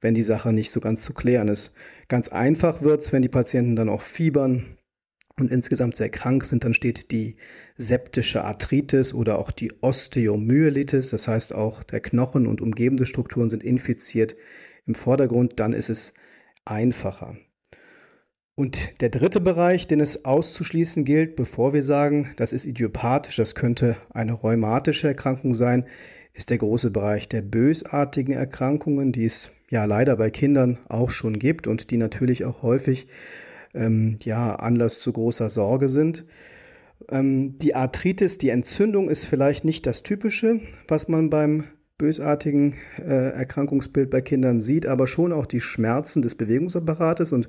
wenn 0.00 0.14
die 0.14 0.22
Sache 0.22 0.52
nicht 0.52 0.70
so 0.70 0.80
ganz 0.80 1.02
zu 1.02 1.14
klären 1.14 1.48
ist. 1.48 1.74
Ganz 2.08 2.28
einfach 2.28 2.82
wird 2.82 3.02
es, 3.02 3.12
wenn 3.12 3.22
die 3.22 3.28
Patienten 3.28 3.76
dann 3.76 3.88
auch 3.88 4.02
fiebern, 4.02 4.78
und 5.38 5.50
insgesamt 5.50 5.96
sehr 5.96 6.10
krank 6.10 6.44
sind, 6.44 6.64
dann 6.64 6.74
steht 6.74 7.10
die 7.10 7.36
septische 7.76 8.44
Arthritis 8.44 9.12
oder 9.14 9.38
auch 9.38 9.50
die 9.50 9.72
Osteomyelitis, 9.80 11.10
das 11.10 11.26
heißt 11.28 11.54
auch 11.54 11.82
der 11.82 12.00
Knochen 12.00 12.46
und 12.46 12.60
umgebende 12.60 13.06
Strukturen 13.06 13.50
sind 13.50 13.62
infiziert 13.62 14.36
im 14.86 14.94
Vordergrund, 14.94 15.58
dann 15.60 15.72
ist 15.72 15.88
es 15.88 16.14
einfacher. 16.64 17.36
Und 18.56 19.00
der 19.00 19.08
dritte 19.08 19.40
Bereich, 19.40 19.88
den 19.88 19.98
es 19.98 20.24
auszuschließen 20.24 21.04
gilt, 21.04 21.34
bevor 21.34 21.72
wir 21.72 21.82
sagen, 21.82 22.30
das 22.36 22.52
ist 22.52 22.66
idiopathisch, 22.66 23.36
das 23.36 23.56
könnte 23.56 23.96
eine 24.10 24.32
rheumatische 24.32 25.08
Erkrankung 25.08 25.54
sein, 25.54 25.86
ist 26.32 26.50
der 26.50 26.58
große 26.58 26.92
Bereich 26.92 27.28
der 27.28 27.42
bösartigen 27.42 28.34
Erkrankungen, 28.34 29.10
die 29.10 29.24
es 29.24 29.50
ja 29.70 29.84
leider 29.86 30.16
bei 30.16 30.30
Kindern 30.30 30.78
auch 30.88 31.10
schon 31.10 31.40
gibt 31.40 31.66
und 31.66 31.90
die 31.90 31.96
natürlich 31.96 32.44
auch 32.44 32.62
häufig 32.62 33.08
ähm, 33.74 34.18
ja, 34.22 34.54
Anlass 34.54 35.00
zu 35.00 35.12
großer 35.12 35.50
Sorge 35.50 35.88
sind. 35.88 36.24
Ähm, 37.10 37.56
die 37.58 37.74
Arthritis, 37.74 38.38
die 38.38 38.48
Entzündung 38.48 39.08
ist 39.08 39.24
vielleicht 39.24 39.64
nicht 39.64 39.86
das 39.86 40.02
Typische, 40.02 40.60
was 40.88 41.08
man 41.08 41.30
beim 41.30 41.64
bösartigen 41.96 42.74
äh, 42.98 43.30
Erkrankungsbild 43.30 44.10
bei 44.10 44.20
Kindern 44.20 44.60
sieht, 44.60 44.86
aber 44.86 45.06
schon 45.06 45.32
auch 45.32 45.46
die 45.46 45.60
Schmerzen 45.60 46.22
des 46.22 46.34
Bewegungsapparates. 46.34 47.32
Und 47.32 47.48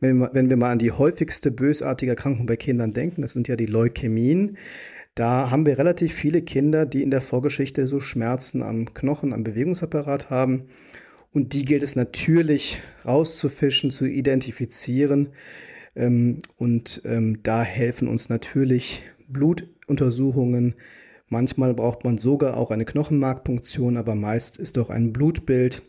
wenn 0.00 0.18
wir, 0.18 0.30
wenn 0.34 0.50
wir 0.50 0.56
mal 0.58 0.70
an 0.70 0.78
die 0.78 0.92
häufigste 0.92 1.50
bösartige 1.50 2.12
Erkrankung 2.12 2.46
bei 2.46 2.56
Kindern 2.56 2.92
denken, 2.92 3.22
das 3.22 3.32
sind 3.32 3.48
ja 3.48 3.56
die 3.56 3.66
Leukämien, 3.66 4.58
Da 5.18 5.50
haben 5.50 5.66
wir 5.66 5.78
relativ 5.78 6.14
viele 6.14 6.42
Kinder, 6.42 6.86
die 6.86 7.02
in 7.02 7.10
der 7.10 7.20
Vorgeschichte 7.20 7.88
so 7.88 7.98
Schmerzen 7.98 8.62
am 8.62 8.94
Knochen, 8.94 9.32
am 9.32 9.42
Bewegungsapparat 9.42 10.30
haben. 10.30 10.68
Und 11.32 11.54
die 11.54 11.64
gilt 11.64 11.82
es 11.82 11.96
natürlich 11.96 12.80
rauszufischen, 13.04 13.90
zu 13.90 14.06
identifizieren. 14.06 15.30
Ähm, 15.98 16.38
und 16.56 17.02
ähm, 17.04 17.40
da 17.42 17.62
helfen 17.62 18.08
uns 18.08 18.28
natürlich 18.28 19.02
Blutuntersuchungen. 19.26 20.76
Manchmal 21.28 21.74
braucht 21.74 22.04
man 22.04 22.16
sogar 22.16 22.56
auch 22.56 22.70
eine 22.70 22.84
Knochenmarkpunktion, 22.84 23.98
aber 23.98 24.14
meist 24.14 24.56
ist 24.56 24.78
auch 24.78 24.88
ein 24.88 25.12
Blutbild 25.12 25.82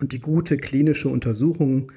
und 0.00 0.12
die 0.12 0.20
gute 0.20 0.56
klinische 0.56 1.08
Untersuchung, 1.08 1.92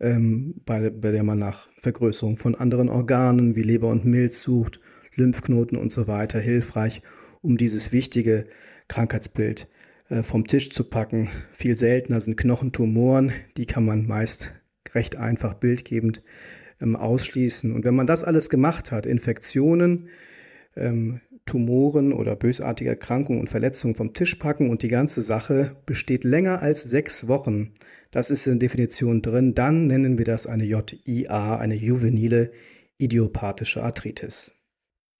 ähm, 0.00 0.54
bei, 0.64 0.88
bei 0.88 1.10
der 1.10 1.24
man 1.24 1.38
nach 1.38 1.68
Vergrößerung 1.78 2.38
von 2.38 2.54
anderen 2.54 2.88
Organen 2.88 3.56
wie 3.56 3.62
Leber 3.62 3.88
und 3.88 4.04
Milz 4.04 4.40
sucht, 4.40 4.80
Lymphknoten 5.16 5.76
und 5.76 5.92
so 5.92 6.06
weiter, 6.06 6.40
hilfreich, 6.40 7.02
um 7.42 7.58
dieses 7.58 7.92
wichtige 7.92 8.46
Krankheitsbild 8.88 9.68
äh, 10.08 10.22
vom 10.22 10.46
Tisch 10.46 10.70
zu 10.70 10.84
packen. 10.84 11.28
Viel 11.52 11.76
seltener 11.76 12.20
sind 12.20 12.36
Knochentumoren, 12.36 13.32
die 13.56 13.66
kann 13.66 13.84
man 13.84 14.06
meist 14.06 14.54
recht 14.94 15.16
einfach 15.16 15.54
bildgebend 15.54 16.22
ähm, 16.84 16.96
ausschließen. 16.96 17.74
Und 17.74 17.84
wenn 17.84 17.94
man 17.94 18.06
das 18.06 18.22
alles 18.22 18.50
gemacht 18.50 18.92
hat, 18.92 19.06
Infektionen, 19.06 20.08
ähm, 20.76 21.20
Tumoren 21.46 22.12
oder 22.12 22.36
bösartige 22.36 22.90
Erkrankungen 22.90 23.40
und 23.40 23.50
Verletzungen 23.50 23.94
vom 23.94 24.12
Tisch 24.12 24.36
packen 24.36 24.70
und 24.70 24.82
die 24.82 24.88
ganze 24.88 25.20
Sache 25.20 25.76
besteht 25.84 26.24
länger 26.24 26.62
als 26.62 26.84
sechs 26.84 27.28
Wochen, 27.28 27.72
das 28.10 28.30
ist 28.30 28.46
in 28.46 28.58
der 28.58 28.68
Definition 28.68 29.22
drin, 29.22 29.54
dann 29.54 29.86
nennen 29.86 30.16
wir 30.16 30.24
das 30.24 30.46
eine 30.46 30.64
JIA, 30.64 31.58
eine 31.58 31.74
juvenile 31.74 32.52
idiopathische 32.96 33.82
Arthritis. 33.82 34.52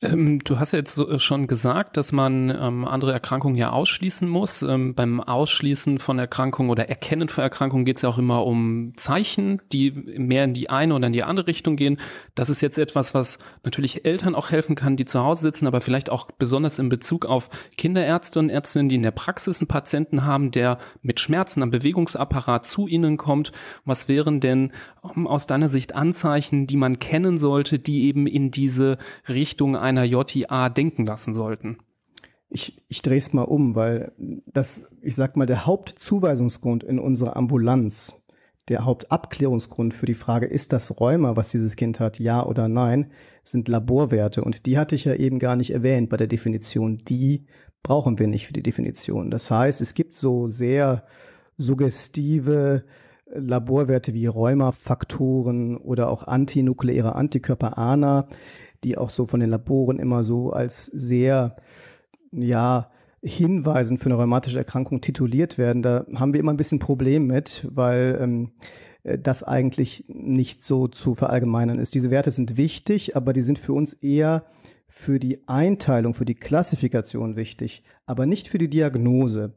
Ähm, 0.04 0.40
du 0.40 0.58
hast 0.58 0.72
ja 0.72 0.78
jetzt 0.78 0.98
äh, 0.98 1.18
schon 1.18 1.46
gesagt, 1.46 1.96
dass 1.96 2.12
man 2.12 2.50
ähm, 2.50 2.84
andere 2.84 3.12
Erkrankungen 3.12 3.56
ja 3.56 3.70
ausschließen 3.70 4.28
muss. 4.28 4.62
Ähm, 4.62 4.94
beim 4.94 5.20
Ausschließen 5.20 5.98
von 5.98 6.18
Erkrankungen 6.18 6.70
oder 6.70 6.88
Erkennen 6.88 7.28
von 7.28 7.42
Erkrankungen 7.42 7.84
geht 7.84 7.96
es 7.96 8.02
ja 8.02 8.10
auch 8.10 8.18
immer 8.18 8.44
um 8.44 8.92
Zeichen, 8.96 9.62
die 9.72 9.90
mehr 9.90 10.44
in 10.44 10.52
die 10.52 10.68
eine 10.68 10.94
oder 10.94 11.06
in 11.06 11.12
die 11.12 11.22
andere 11.22 11.46
Richtung 11.46 11.76
gehen. 11.76 11.98
Das 12.34 12.50
ist 12.50 12.60
jetzt 12.60 12.78
etwas, 12.78 13.14
was 13.14 13.38
natürlich 13.62 14.04
Eltern 14.04 14.34
auch 14.34 14.50
helfen 14.50 14.76
kann, 14.76 14.96
die 14.96 15.06
zu 15.06 15.20
Hause 15.20 15.42
sitzen, 15.42 15.66
aber 15.66 15.80
vielleicht 15.80 16.10
auch 16.10 16.30
besonders 16.38 16.78
in 16.78 16.88
Bezug 16.90 17.24
auf 17.24 17.48
Kinderärzte 17.78 18.38
und 18.38 18.50
Ärztinnen, 18.50 18.88
die 18.90 18.96
in 18.96 19.02
der 19.02 19.10
Praxis 19.10 19.60
einen 19.60 19.68
Patienten 19.68 20.24
haben, 20.24 20.50
der 20.50 20.78
mit 21.02 21.18
Schmerzen 21.18 21.62
am 21.62 21.70
Bewegungsapparat 21.70 22.66
zu 22.66 22.86
ihnen 22.86 23.16
kommt. 23.16 23.52
Was 23.86 24.08
wären 24.08 24.40
denn 24.40 24.72
um, 25.00 25.26
aus 25.26 25.46
deiner 25.46 25.68
Sicht 25.68 25.94
Anzeichen, 25.94 26.66
die 26.66 26.76
man 26.76 26.98
kennen 26.98 27.38
sollte, 27.38 27.78
die 27.78 28.04
eben 28.04 28.26
in 28.26 28.50
diese 28.50 28.98
Richtung 29.28 29.76
einer 29.96 30.04
JIA 30.04 30.68
denken 30.68 31.06
lassen 31.06 31.34
sollten. 31.34 31.78
Ich, 32.48 32.82
ich 32.88 33.02
drehe 33.02 33.18
es 33.18 33.32
mal 33.32 33.42
um, 33.42 33.74
weil 33.74 34.12
das, 34.46 34.88
ich 35.02 35.14
sag 35.16 35.36
mal, 35.36 35.46
der 35.46 35.66
Hauptzuweisungsgrund 35.66 36.84
in 36.84 36.98
unserer 36.98 37.36
Ambulanz, 37.36 38.24
der 38.68 38.84
Hauptabklärungsgrund 38.84 39.92
für 39.92 40.06
die 40.06 40.14
Frage, 40.14 40.46
ist 40.46 40.72
das 40.72 41.00
Rheuma, 41.00 41.36
was 41.36 41.50
dieses 41.50 41.76
Kind 41.76 42.00
hat, 42.00 42.18
ja 42.18 42.44
oder 42.44 42.68
nein, 42.68 43.10
sind 43.42 43.68
Laborwerte. 43.68 44.42
Und 44.42 44.66
die 44.66 44.78
hatte 44.78 44.94
ich 44.94 45.04
ja 45.04 45.14
eben 45.14 45.38
gar 45.38 45.56
nicht 45.56 45.72
erwähnt 45.72 46.08
bei 46.08 46.16
der 46.16 46.26
Definition. 46.26 46.98
Die 46.98 47.46
brauchen 47.82 48.18
wir 48.18 48.26
nicht 48.26 48.46
für 48.46 48.54
die 48.54 48.62
Definition. 48.62 49.30
Das 49.30 49.50
heißt, 49.50 49.80
es 49.80 49.94
gibt 49.94 50.14
so 50.14 50.48
sehr 50.48 51.04
suggestive 51.56 52.82
Laborwerte 53.26 54.14
wie 54.14 54.26
Rheumafaktoren 54.26 55.76
oder 55.76 56.08
auch 56.08 56.24
antinukleäre 56.26 57.14
Antikörper 57.14 57.78
ANA, 57.78 58.28
die 58.84 58.98
auch 58.98 59.10
so 59.10 59.26
von 59.26 59.40
den 59.40 59.50
Laboren 59.50 59.98
immer 59.98 60.22
so 60.22 60.50
als 60.50 60.86
sehr, 60.86 61.56
ja, 62.30 62.90
Hinweisen 63.22 63.96
für 63.96 64.06
eine 64.06 64.16
rheumatische 64.16 64.58
Erkrankung 64.58 65.00
tituliert 65.00 65.56
werden. 65.56 65.80
Da 65.80 66.04
haben 66.14 66.34
wir 66.34 66.40
immer 66.40 66.52
ein 66.52 66.58
bisschen 66.58 66.78
Problem 66.78 67.26
mit, 67.26 67.66
weil 67.70 68.18
ähm, 68.20 68.52
äh, 69.02 69.18
das 69.18 69.42
eigentlich 69.42 70.04
nicht 70.08 70.62
so 70.62 70.88
zu 70.88 71.14
verallgemeinern 71.14 71.78
ist. 71.78 71.94
Diese 71.94 72.10
Werte 72.10 72.30
sind 72.30 72.56
wichtig, 72.56 73.16
aber 73.16 73.32
die 73.32 73.42
sind 73.42 73.58
für 73.58 73.72
uns 73.72 73.94
eher 73.94 74.44
für 74.88 75.18
die 75.18 75.48
Einteilung, 75.48 76.14
für 76.14 76.26
die 76.26 76.34
Klassifikation 76.34 77.34
wichtig, 77.34 77.82
aber 78.06 78.26
nicht 78.26 78.48
für 78.48 78.58
die 78.58 78.68
Diagnose, 78.68 79.54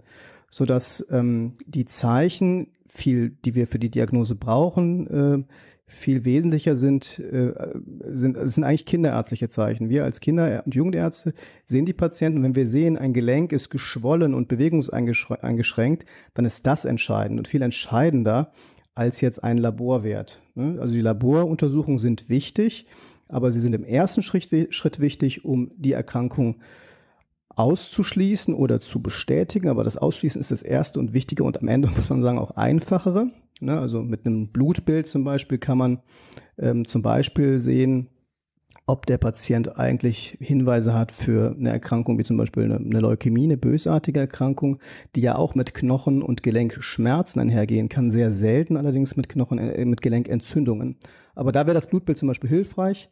sodass 0.49 1.05
ähm, 1.11 1.57
die 1.65 1.85
Zeichen, 1.85 2.71
viel, 2.87 3.37
die 3.45 3.53
wir 3.53 3.67
für 3.67 3.79
die 3.79 3.91
Diagnose 3.91 4.35
brauchen, 4.35 5.07
äh, 5.07 5.43
viel 5.89 6.25
wesentlicher 6.25 6.75
sind, 6.75 7.17
äh, 7.19 7.53
sind, 8.09 8.37
sind 8.41 8.63
eigentlich 8.65 8.85
kinderärztliche 8.85 9.47
Zeichen. 9.47 9.89
Wir 9.89 10.03
als 10.03 10.19
Kinder- 10.19 10.63
und 10.65 10.75
Jugendärzte 10.75 11.33
sehen 11.65 11.85
die 11.85 11.93
Patienten. 11.93 12.43
Wenn 12.43 12.55
wir 12.55 12.67
sehen, 12.67 12.97
ein 12.97 13.13
Gelenk 13.13 13.53
ist 13.53 13.69
geschwollen 13.69 14.33
und 14.33 14.49
bewegungseingeschränkt, 14.49 16.05
dann 16.33 16.45
ist 16.45 16.67
das 16.67 16.83
entscheidend 16.83 17.39
und 17.39 17.47
viel 17.47 17.61
entscheidender 17.61 18.51
als 18.95 19.21
jetzt 19.21 19.43
ein 19.43 19.57
Laborwert. 19.57 20.41
Ne? 20.55 20.77
Also 20.81 20.93
die 20.93 21.01
Laboruntersuchungen 21.01 21.99
sind 21.99 22.27
wichtig, 22.27 22.85
aber 23.29 23.51
sie 23.51 23.61
sind 23.61 23.73
im 23.73 23.85
ersten 23.85 24.23
Schritt, 24.23 24.73
Schritt 24.73 24.99
wichtig, 24.99 25.45
um 25.45 25.69
die 25.77 25.93
Erkrankung 25.93 26.57
auszuschließen 27.57 28.53
oder 28.53 28.79
zu 28.79 29.01
bestätigen. 29.01 29.67
Aber 29.67 29.83
das 29.83 29.97
Ausschließen 29.97 30.39
ist 30.39 30.51
das 30.51 30.61
erste 30.61 30.99
und 30.99 31.13
wichtige 31.13 31.43
und 31.43 31.59
am 31.59 31.67
Ende 31.67 31.89
muss 31.95 32.09
man 32.09 32.21
sagen 32.21 32.39
auch 32.39 32.51
einfachere. 32.51 33.29
Ne? 33.59 33.77
Also 33.79 34.01
mit 34.01 34.25
einem 34.25 34.47
Blutbild 34.49 35.07
zum 35.07 35.23
Beispiel 35.23 35.57
kann 35.57 35.77
man 35.77 35.99
ähm, 36.57 36.85
zum 36.85 37.01
Beispiel 37.01 37.59
sehen, 37.59 38.09
ob 38.85 39.05
der 39.05 39.17
Patient 39.17 39.77
eigentlich 39.77 40.37
Hinweise 40.39 40.93
hat 40.93 41.11
für 41.11 41.55
eine 41.57 41.71
Erkrankung 41.71 42.17
wie 42.19 42.23
zum 42.23 42.37
Beispiel 42.37 42.63
eine, 42.63 42.77
eine 42.77 42.99
Leukämie, 43.01 43.43
eine 43.43 43.57
bösartige 43.57 44.21
Erkrankung, 44.21 44.79
die 45.15 45.21
ja 45.21 45.35
auch 45.35 45.55
mit 45.55 45.73
Knochen- 45.73 46.21
und 46.21 46.41
Gelenkschmerzen 46.41 47.41
einhergehen 47.41 47.89
kann, 47.89 48.11
sehr 48.11 48.31
selten 48.31 48.77
allerdings 48.77 49.17
mit 49.17 49.27
Knochen, 49.27 49.57
äh, 49.57 49.83
mit 49.83 50.01
Gelenkentzündungen. 50.01 50.97
Aber 51.35 51.51
da 51.51 51.65
wäre 51.65 51.73
das 51.75 51.87
Blutbild 51.87 52.17
zum 52.17 52.29
Beispiel 52.29 52.49
hilfreich. 52.49 53.09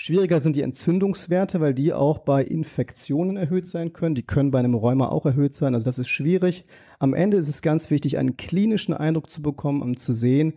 Schwieriger 0.00 0.38
sind 0.38 0.54
die 0.54 0.62
Entzündungswerte, 0.62 1.60
weil 1.60 1.74
die 1.74 1.92
auch 1.92 2.18
bei 2.18 2.44
Infektionen 2.44 3.36
erhöht 3.36 3.66
sein 3.66 3.92
können. 3.92 4.14
Die 4.14 4.22
können 4.22 4.52
bei 4.52 4.60
einem 4.60 4.74
Rheuma 4.74 5.08
auch 5.08 5.26
erhöht 5.26 5.56
sein. 5.56 5.74
Also 5.74 5.86
das 5.86 5.98
ist 5.98 6.08
schwierig. 6.08 6.64
Am 7.00 7.14
Ende 7.14 7.36
ist 7.36 7.48
es 7.48 7.62
ganz 7.62 7.90
wichtig, 7.90 8.16
einen 8.16 8.36
klinischen 8.36 8.94
Eindruck 8.94 9.28
zu 9.28 9.42
bekommen, 9.42 9.82
um 9.82 9.96
zu 9.96 10.12
sehen, 10.12 10.54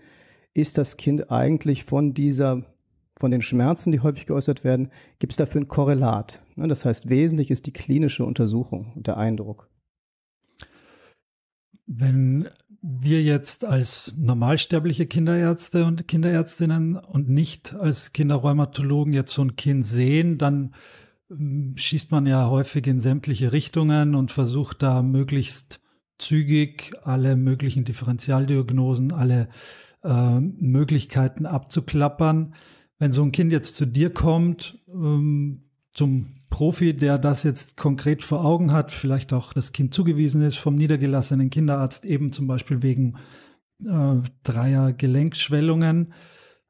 ist 0.54 0.78
das 0.78 0.96
Kind 0.96 1.32
eigentlich 1.32 1.86
von 1.86 2.14
dieser, 2.14 2.66
von 3.18 3.32
den 3.32 3.42
Schmerzen, 3.42 3.92
die 3.92 4.02
häufig 4.02 4.28
geäußert 4.28 4.64
werden, 4.64 4.92
gibt 5.18 5.34
es 5.34 5.38
dafür 5.38 5.62
ein 5.62 5.68
Korrelat. 5.68 6.44
Ne, 6.56 6.68
das 6.68 6.86
heißt, 6.86 7.10
wesentlich 7.10 7.50
ist 7.50 7.66
die 7.66 7.74
klinische 7.74 8.24
Untersuchung 8.24 8.94
und 8.96 9.08
der 9.08 9.18
Eindruck. 9.18 9.72
Wenn 11.88 12.48
wir 12.82 13.22
jetzt 13.22 13.64
als 13.64 14.16
normalsterbliche 14.18 15.06
Kinderärzte 15.06 15.86
und 15.86 16.08
Kinderärztinnen 16.08 16.96
und 16.96 17.30
nicht 17.30 17.76
als 17.76 18.12
Kinderrheumatologen 18.12 19.14
jetzt 19.14 19.34
so 19.34 19.44
ein 19.44 19.56
Kind 19.56 19.86
sehen, 19.86 20.38
dann 20.38 20.74
ähm, 21.30 21.74
schießt 21.76 22.12
man 22.12 22.26
ja 22.26 22.50
häufig 22.50 22.88
in 22.88 23.00
sämtliche 23.00 23.52
Richtungen 23.52 24.16
und 24.16 24.32
versucht 24.32 24.82
da 24.82 25.04
möglichst 25.04 25.80
zügig 26.18 26.94
alle 27.04 27.36
möglichen 27.36 27.84
Differentialdiagnosen, 27.84 29.12
alle 29.12 29.50
äh, 30.04 30.40
Möglichkeiten 30.40 31.46
abzuklappern. 31.46 32.56
Wenn 32.98 33.12
so 33.12 33.24
ein 33.24 33.32
Kind 33.32 33.52
jetzt 33.52 33.76
zu 33.76 33.86
dir 33.86 34.12
kommt, 34.12 34.80
ähm, 34.88 35.66
zum 35.94 36.41
Profi, 36.52 36.96
der 36.96 37.18
das 37.18 37.42
jetzt 37.42 37.78
konkret 37.78 38.22
vor 38.22 38.46
Augen 38.46 38.72
hat, 38.72 38.92
vielleicht 38.92 39.34
auch 39.34 39.54
das 39.54 39.72
Kind 39.72 39.96
zugewiesen 39.96 40.44
ist 40.44 40.58
vom 40.58 40.76
niedergelassenen 40.76 41.50
Kinderarzt, 41.50 42.06
eben 42.06 42.32
zum 42.32 42.46
Beispiel 42.46 42.84
wegen 42.84 43.18
äh, 43.84 44.18
dreier 44.44 44.94
Gelenkschwellungen. 44.94 46.14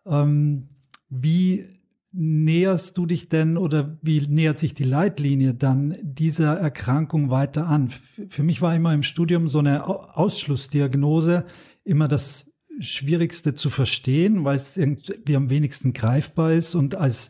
Ähm, 0.06 0.70
wie 1.10 1.66
näherst 2.14 2.98
du 2.98 3.06
dich 3.06 3.28
denn 3.28 3.58
oder 3.58 3.98
wie 4.02 4.22
nähert 4.28 4.60
sich 4.60 4.74
die 4.74 4.84
Leitlinie 4.84 5.54
dann 5.54 5.98
dieser 6.02 6.58
Erkrankung 6.58 7.30
weiter 7.30 7.68
an? 7.68 7.90
Für 8.30 8.44
mich 8.44 8.62
war 8.62 8.76
immer 8.76 8.94
im 8.94 9.04
Studium 9.04 9.50
so 9.50 9.60
eine 9.60 9.88
Ausschlussdiagnose 9.88 11.46
immer 11.84 12.08
das 12.08 12.52
Schwierigste 12.80 13.56
zu 13.56 13.70
verstehen, 13.70 14.44
weil 14.44 14.56
es 14.56 14.78
irgendwie 14.78 15.36
am 15.36 15.50
wenigsten 15.50 15.94
greifbar 15.94 16.54
ist 16.54 16.76
und 16.76 16.96
als 16.96 17.30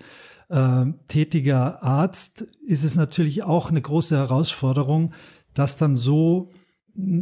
äh, 0.51 0.85
tätiger 1.07 1.81
Arzt 1.81 2.45
ist 2.65 2.83
es 2.83 2.95
natürlich 2.95 3.43
auch 3.43 3.69
eine 3.69 3.81
große 3.81 4.15
Herausforderung, 4.15 5.13
das 5.53 5.77
dann 5.77 5.95
so 5.95 6.51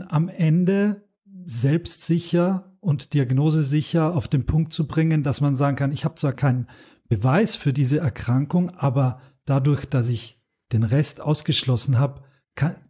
am 0.08 0.30
Ende 0.30 1.04
selbstsicher 1.46 2.76
und 2.80 3.14
diagnosesicher 3.14 4.16
auf 4.16 4.28
den 4.28 4.46
Punkt 4.46 4.74
zu 4.74 4.88
bringen, 4.88 5.24
dass 5.24 5.42
man 5.42 5.56
sagen 5.56 5.76
kann, 5.76 5.92
ich 5.92 6.06
habe 6.06 6.16
zwar 6.16 6.34
keinen 6.34 6.68
Beweis 7.08 7.56
für 7.56 7.74
diese 7.74 8.00
Erkrankung, 8.00 8.72
aber 8.72 9.20
dadurch, 9.46 9.86
dass 9.86 10.10
ich 10.10 10.42
den 10.72 10.84
Rest 10.84 11.22
ausgeschlossen 11.22 12.00
habe, 12.00 12.24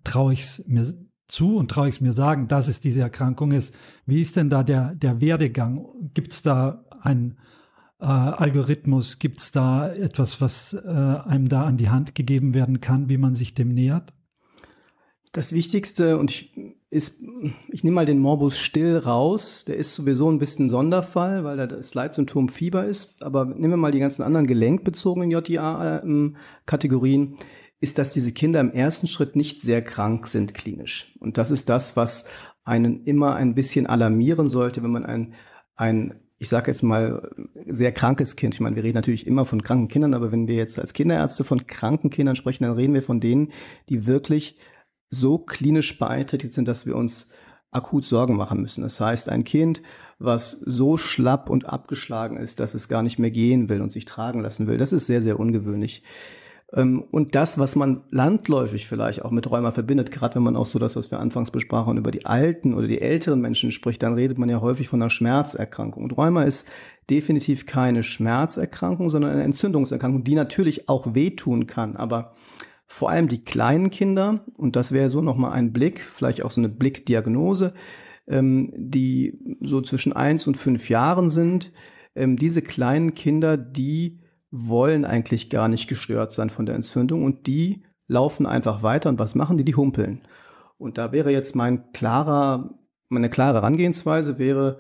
traue 0.04 0.34
ich 0.34 0.42
es 0.42 0.64
mir 0.68 0.94
zu 1.28 1.58
und 1.58 1.70
traue 1.70 1.90
ich 1.90 1.96
es 1.96 2.02
mir 2.02 2.14
sagen, 2.14 2.48
dass 2.48 2.68
es 2.68 2.82
diese 2.82 3.02
Erkrankung 3.02 3.52
ist. 3.52 3.74
Wie 4.06 4.22
ist 4.22 4.36
denn 4.36 4.50
da 4.50 4.64
der, 4.64 4.96
der 4.96 5.22
Werdegang? 5.22 5.86
Gibt 6.14 6.34
es 6.34 6.42
da 6.42 6.86
ein, 7.02 7.38
äh, 8.00 8.06
Algorithmus? 8.06 9.20
Gibt 9.20 9.40
es 9.40 9.52
da 9.52 9.92
etwas, 9.92 10.42
was 10.42 10.74
äh, 10.74 10.88
einem 10.88 11.50
da 11.50 11.66
an 11.66 11.78
die 11.78 11.90
Hand 11.90 12.16
gegeben 12.16 12.54
werden 12.54 12.82
kann, 12.82 13.10
wie 13.10 13.18
man 13.18 13.36
sich 13.36 13.54
dem 13.54 13.74
nähert? 13.74 14.14
Das 15.32 15.54
Wichtigste, 15.54 16.18
und 16.18 16.32
ich, 16.32 16.52
ist, 16.90 17.22
ich 17.68 17.84
nehme 17.84 17.94
mal 17.96 18.08
den 18.08 18.20
Morbus 18.20 18.58
Still 18.58 18.98
raus, 18.98 19.64
der 19.66 19.78
ist 19.78 19.94
sowieso 19.94 20.32
ein 20.32 20.40
bisschen 20.40 20.66
ein 20.66 20.70
Sonderfall, 20.70 21.44
weil 21.44 21.58
da 21.58 21.68
das 21.68 21.94
Leitsymptom 21.94 22.50
Fieber 22.50 22.86
ist, 22.86 23.22
aber 23.22 23.46
nehmen 23.46 23.74
wir 23.74 23.78
mal 23.78 23.92
die 23.92 24.00
ganzen 24.00 24.24
anderen 24.24 24.48
gelenkbezogenen 24.48 25.30
JIA-Kategorien, 25.30 27.36
ist, 27.80 28.00
dass 28.00 28.12
diese 28.12 28.34
Kinder 28.34 28.60
im 28.60 28.72
ersten 28.72 29.08
Schritt 29.08 29.36
nicht 29.36 29.62
sehr 29.62 29.84
krank 29.84 30.28
sind 30.28 30.56
klinisch. 30.56 31.16
Und 31.20 31.38
das 31.38 31.52
ist 31.52 31.70
das, 31.70 31.96
was 31.96 32.28
einen 32.64 33.04
immer 33.06 33.36
ein 33.36 33.54
bisschen 33.56 33.88
alarmieren 33.88 34.50
sollte, 34.50 34.84
wenn 34.84 34.92
man 34.92 35.06
ein, 35.06 35.34
ein 35.76 36.20
ich 36.40 36.48
sage 36.48 36.72
jetzt 36.72 36.84
mal, 36.84 37.30
sehr 37.68 37.92
krankes 37.92 38.38
Kind. 38.38 38.56
Ich 38.56 38.62
meine, 38.62 38.76
wir 38.76 38.84
reden 38.84 38.96
natürlich 38.96 39.28
immer 39.28 39.46
von 39.46 39.62
kranken 39.62 39.90
Kindern, 39.90 40.14
aber 40.14 40.32
wenn 40.32 40.48
wir 40.48 40.56
jetzt 40.56 40.80
als 40.80 40.94
Kinderärzte 40.94 41.44
von 41.44 41.68
kranken 41.68 42.10
Kindern 42.10 42.38
sprechen, 42.38 42.64
dann 42.64 42.74
reden 42.74 42.94
wir 42.94 43.04
von 43.04 43.20
denen, 43.20 43.52
die 43.90 44.08
wirklich 44.08 44.58
so 45.10 45.38
klinisch 45.38 46.00
beeinträchtigt 46.00 46.54
sind, 46.54 46.68
dass 46.68 46.86
wir 46.86 46.96
uns 46.96 47.32
akut 47.72 48.06
Sorgen 48.06 48.38
machen 48.38 48.62
müssen. 48.62 48.82
Das 48.84 49.02
heißt, 49.02 49.30
ein 49.30 49.44
Kind, 49.44 49.82
was 50.18 50.52
so 50.52 50.98
schlapp 50.98 51.50
und 51.50 51.66
abgeschlagen 51.66 52.38
ist, 52.38 52.62
dass 52.62 52.74
es 52.74 52.88
gar 52.88 53.04
nicht 53.04 53.20
mehr 53.20 53.32
gehen 53.32 53.68
will 53.68 53.82
und 53.82 53.92
sich 53.92 54.06
tragen 54.06 54.40
lassen 54.40 54.66
will, 54.66 54.78
das 54.78 54.94
ist 54.94 55.08
sehr, 55.08 55.22
sehr 55.22 55.40
ungewöhnlich. 55.40 56.04
Ähm, 56.74 57.04
und 57.12 57.36
das, 57.36 57.58
was 57.58 57.76
man 57.76 58.04
landläufig 58.10 58.88
vielleicht 58.88 59.24
auch 59.24 59.32
mit 59.32 59.50
Rheuma 59.50 59.72
verbindet, 59.72 60.12
gerade 60.12 60.36
wenn 60.36 60.44
man 60.44 60.56
auch 60.56 60.66
so 60.66 60.80
das, 60.80 60.96
was 60.96 61.12
wir 61.12 61.20
anfangs 61.20 61.52
besprachen, 61.52 61.98
über 61.98 62.12
die 62.12 62.26
alten 62.26 62.74
oder 62.74 62.88
die 62.88 63.02
älteren 63.02 63.42
Menschen 63.42 63.72
spricht, 63.72 64.04
dann 64.04 64.14
redet 64.14 64.38
man 64.38 64.50
ja 64.50 64.62
häufig 64.62 64.88
von 64.88 65.02
einer 65.02 65.10
Schmerzerkrankung. 65.10 66.04
Und 66.04 66.18
Rheuma 66.18 66.44
ist 66.44 66.70
definitiv 67.10 67.66
keine 67.66 68.04
Schmerzerkrankung, 68.04 69.10
sondern 69.10 69.32
eine 69.32 69.44
Entzündungserkrankung, 69.44 70.24
die 70.24 70.36
natürlich 70.36 70.90
auch 70.90 71.16
wehtun 71.16 71.66
kann. 71.66 71.96
Aber 71.96 72.34
vor 72.86 73.10
allem 73.10 73.28
die 73.28 73.44
kleinen 73.44 73.90
Kinder, 73.90 74.46
und 74.58 74.76
das 74.76 74.92
wäre 74.92 75.10
so 75.10 75.22
nochmal 75.22 75.54
ein 75.54 75.74
Blick, 75.74 76.02
vielleicht 76.02 76.44
auch 76.44 76.52
so 76.52 76.62
eine 76.62 76.70
Blickdiagnose, 76.70 77.74
ähm, 78.28 78.72
die 78.76 79.40
so 79.62 79.82
zwischen 79.82 80.14
eins 80.14 80.46
und 80.46 80.58
fünf 80.58 80.90
Jahren 80.90 81.30
sind, 81.30 81.72
ähm, 82.16 82.38
diese 82.38 82.62
kleinen 82.62 83.16
Kinder, 83.16 83.58
die 83.58 84.20
wollen 84.52 85.06
eigentlich 85.06 85.50
gar 85.50 85.68
nicht 85.68 85.88
gestört 85.88 86.32
sein 86.32 86.50
von 86.50 86.66
der 86.66 86.76
Entzündung 86.76 87.24
und 87.24 87.48
die 87.48 87.84
laufen 88.08 88.46
einfach 88.46 88.82
weiter 88.84 89.10
und 89.10 89.20
was 89.20 89.36
machen 89.36 89.58
die? 89.58 89.66
Die 89.66 89.76
humpeln. 89.76 90.22
Und 90.78 90.98
da 90.98 91.12
wäre 91.12 91.32
jetzt 91.32 91.56
mein 91.56 91.92
klarer, 91.92 92.74
meine 93.10 93.30
klare 93.30 93.58
Herangehensweise 93.58 94.40
wäre 94.40 94.80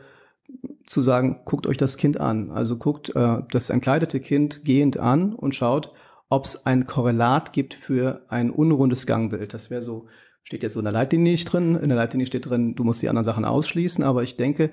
zu 0.88 1.02
sagen, 1.02 1.42
guckt 1.46 1.68
euch 1.68 1.78
das 1.78 1.98
Kind 1.98 2.20
an. 2.20 2.52
Also 2.52 2.78
guckt 2.78 3.16
äh, 3.16 3.44
das 3.52 3.70
entkleidete 3.70 4.20
Kind 4.20 4.66
gehend 4.66 4.98
an 4.98 5.34
und 5.34 5.54
schaut, 5.54 5.94
ob 6.30 6.46
es 6.46 6.66
ein 6.66 6.86
Korrelat 6.86 7.54
gibt 7.54 7.74
für 7.74 8.26
ein 8.30 8.50
unrundes 8.50 9.06
Gangbild. 9.06 9.54
Das 9.54 9.70
wäre 9.70 9.84
so, 9.84 10.08
steht 10.44 10.64
jetzt 10.64 10.74
so 10.74 10.80
in 10.80 10.86
der 10.86 10.94
Leitlinie 10.94 11.32
nicht 11.32 11.46
drin. 11.46 11.76
In 11.76 11.90
der 11.90 11.98
Leitlinie 11.98 12.26
steht 12.26 12.50
drin, 12.50 12.76
du 12.76 12.84
musst 12.84 13.02
die 13.02 13.10
anderen 13.10 13.24
Sachen 13.24 13.46
ausschließen, 13.46 14.04
aber 14.04 14.24
ich 14.24 14.38
denke, 14.38 14.72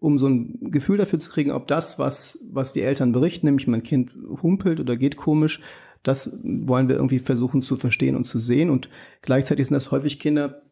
um 0.00 0.18
so 0.18 0.28
ein 0.28 0.70
Gefühl 0.70 0.98
dafür 0.98 1.18
zu 1.18 1.30
kriegen, 1.30 1.50
ob 1.50 1.66
das, 1.66 1.98
was, 1.98 2.48
was 2.52 2.72
die 2.72 2.82
Eltern 2.82 3.12
berichten, 3.12 3.46
nämlich 3.46 3.66
mein 3.66 3.82
Kind 3.82 4.12
humpelt 4.42 4.80
oder 4.80 4.96
geht 4.96 5.16
komisch, 5.16 5.60
das 6.02 6.38
wollen 6.44 6.88
wir 6.88 6.96
irgendwie 6.96 7.18
versuchen 7.18 7.62
zu 7.62 7.76
verstehen 7.76 8.14
und 8.14 8.24
zu 8.24 8.38
sehen. 8.38 8.70
Und 8.70 8.88
gleichzeitig 9.22 9.66
sind 9.66 9.74
das 9.74 9.90
häufig 9.90 10.20
Kinder, 10.20 10.62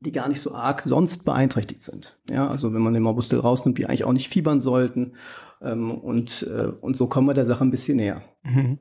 die 0.00 0.12
gar 0.12 0.28
nicht 0.28 0.40
so 0.40 0.54
arg 0.54 0.82
sonst 0.82 1.24
beeinträchtigt 1.24 1.84
sind. 1.84 2.18
Ja, 2.28 2.48
also 2.48 2.74
wenn 2.74 2.82
man 2.82 2.92
den 2.92 3.04
Morbustel 3.04 3.38
rausnimmt, 3.38 3.78
die 3.78 3.86
eigentlich 3.86 4.04
auch 4.04 4.12
nicht 4.12 4.28
fiebern 4.28 4.60
sollten. 4.60 5.12
Ähm, 5.60 5.92
und, 5.92 6.46
äh, 6.50 6.66
und 6.80 6.96
so 6.96 7.06
kommen 7.06 7.28
wir 7.28 7.34
der 7.34 7.46
Sache 7.46 7.64
ein 7.64 7.70
bisschen 7.70 7.98
näher. 7.98 8.22
Mhm. 8.42 8.80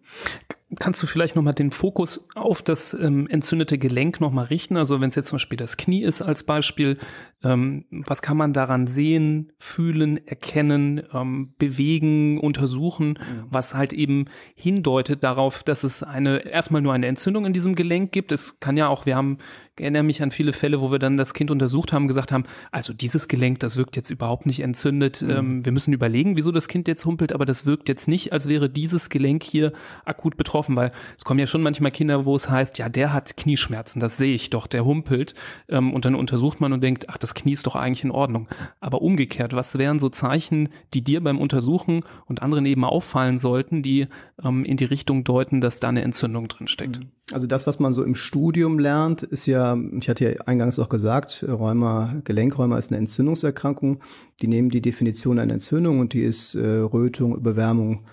Kannst 0.79 1.03
du 1.03 1.07
vielleicht 1.07 1.35
nochmal 1.35 1.53
den 1.53 1.69
Fokus 1.69 2.29
auf 2.33 2.63
das 2.63 2.93
ähm, 2.93 3.27
entzündete 3.27 3.77
Gelenk 3.77 4.21
nochmal 4.21 4.45
richten? 4.45 4.77
Also 4.77 5.01
wenn 5.01 5.09
es 5.09 5.15
jetzt 5.15 5.27
zum 5.27 5.35
Beispiel 5.35 5.57
das 5.57 5.77
Knie 5.77 6.01
ist 6.01 6.21
als 6.21 6.43
Beispiel, 6.43 6.97
ähm, 7.43 7.85
was 7.91 8.21
kann 8.21 8.37
man 8.37 8.53
daran 8.53 8.87
sehen, 8.87 9.51
fühlen, 9.57 10.25
erkennen, 10.27 11.03
ähm, 11.13 11.53
bewegen, 11.57 12.39
untersuchen, 12.39 13.09
mhm. 13.09 13.45
was 13.49 13.73
halt 13.73 13.93
eben 13.93 14.25
hindeutet 14.55 15.23
darauf, 15.23 15.63
dass 15.63 15.83
es 15.83 16.03
eine 16.03 16.45
erstmal 16.45 16.81
nur 16.81 16.93
eine 16.93 17.07
Entzündung 17.07 17.45
in 17.45 17.53
diesem 17.53 17.75
Gelenk 17.75 18.11
gibt. 18.11 18.31
Es 18.31 18.59
kann 18.59 18.77
ja 18.77 18.87
auch, 18.87 19.05
wir 19.05 19.15
haben 19.15 19.37
erinnere 19.81 20.03
mich 20.03 20.21
an 20.21 20.31
viele 20.31 20.53
Fälle, 20.53 20.81
wo 20.81 20.91
wir 20.91 20.99
dann 20.99 21.17
das 21.17 21.33
Kind 21.33 21.49
untersucht 21.49 21.93
haben, 21.93 22.07
gesagt 22.07 22.31
haben, 22.31 22.43
also 22.71 22.93
dieses 22.93 23.27
Gelenk, 23.27 23.59
das 23.59 23.77
wirkt 23.77 23.95
jetzt 23.95 24.09
überhaupt 24.09 24.45
nicht 24.45 24.61
entzündet. 24.61 25.21
Mhm. 25.21 25.29
Ähm, 25.29 25.65
wir 25.65 25.71
müssen 25.71 25.93
überlegen, 25.93 26.37
wieso 26.37 26.51
das 26.51 26.67
Kind 26.67 26.87
jetzt 26.87 27.05
humpelt, 27.05 27.33
aber 27.33 27.45
das 27.45 27.65
wirkt 27.65 27.89
jetzt 27.89 28.07
nicht, 28.07 28.33
als 28.33 28.47
wäre 28.47 28.69
dieses 28.69 29.09
Gelenk 29.09 29.43
hier 29.43 29.71
akut 30.05 30.37
betroffen, 30.37 30.75
weil 30.75 30.91
es 31.17 31.25
kommen 31.25 31.39
ja 31.39 31.47
schon 31.47 31.63
manchmal 31.63 31.91
Kinder, 31.91 32.25
wo 32.25 32.35
es 32.35 32.49
heißt, 32.49 32.77
ja, 32.77 32.89
der 32.89 33.13
hat 33.13 33.37
Knieschmerzen, 33.37 33.99
das 33.99 34.17
sehe 34.17 34.33
ich 34.33 34.49
doch, 34.49 34.67
der 34.67 34.85
humpelt. 34.85 35.33
Ähm, 35.69 35.93
und 35.93 36.05
dann 36.05 36.15
untersucht 36.15 36.59
man 36.59 36.73
und 36.73 36.81
denkt, 36.81 37.09
ach, 37.09 37.17
das 37.17 37.30
Knie 37.33 37.53
ist 37.53 37.67
doch 37.67 37.75
eigentlich 37.75 38.03
in 38.03 38.11
Ordnung. 38.11 38.47
Aber 38.79 39.01
umgekehrt, 39.01 39.55
was 39.55 39.77
wären 39.77 39.99
so 39.99 40.09
Zeichen, 40.09 40.69
die 40.93 41.03
dir 41.03 41.21
beim 41.23 41.39
Untersuchen 41.39 42.03
und 42.25 42.41
anderen 42.41 42.65
eben 42.65 42.83
auffallen 42.83 43.37
sollten, 43.37 43.83
die 43.83 44.07
ähm, 44.43 44.65
in 44.65 44.77
die 44.77 44.85
Richtung 44.85 45.23
deuten, 45.23 45.61
dass 45.61 45.77
da 45.77 45.89
eine 45.89 46.01
Entzündung 46.01 46.47
drin 46.47 46.67
steckt? 46.67 46.99
Mhm. 46.99 47.11
Also 47.31 47.47
das, 47.47 47.65
was 47.67 47.79
man 47.79 47.93
so 47.93 48.03
im 48.03 48.15
Studium 48.15 48.77
lernt, 48.77 49.23
ist 49.23 49.45
ja, 49.45 49.77
ich 49.99 50.09
hatte 50.09 50.29
ja 50.29 50.41
eingangs 50.45 50.79
auch 50.79 50.89
gesagt, 50.89 51.45
Rheuma, 51.47 52.21
Gelenkräumer 52.25 52.77
ist 52.77 52.91
eine 52.91 52.97
Entzündungserkrankung. 52.97 54.01
Die 54.41 54.47
nehmen 54.47 54.69
die 54.69 54.81
Definition 54.81 55.39
einer 55.39 55.53
Entzündung 55.53 55.99
und 55.99 56.13
die 56.13 56.23
ist 56.23 56.55
äh, 56.55 56.65
Rötung, 56.65 57.35
Überwärmung, 57.35 58.05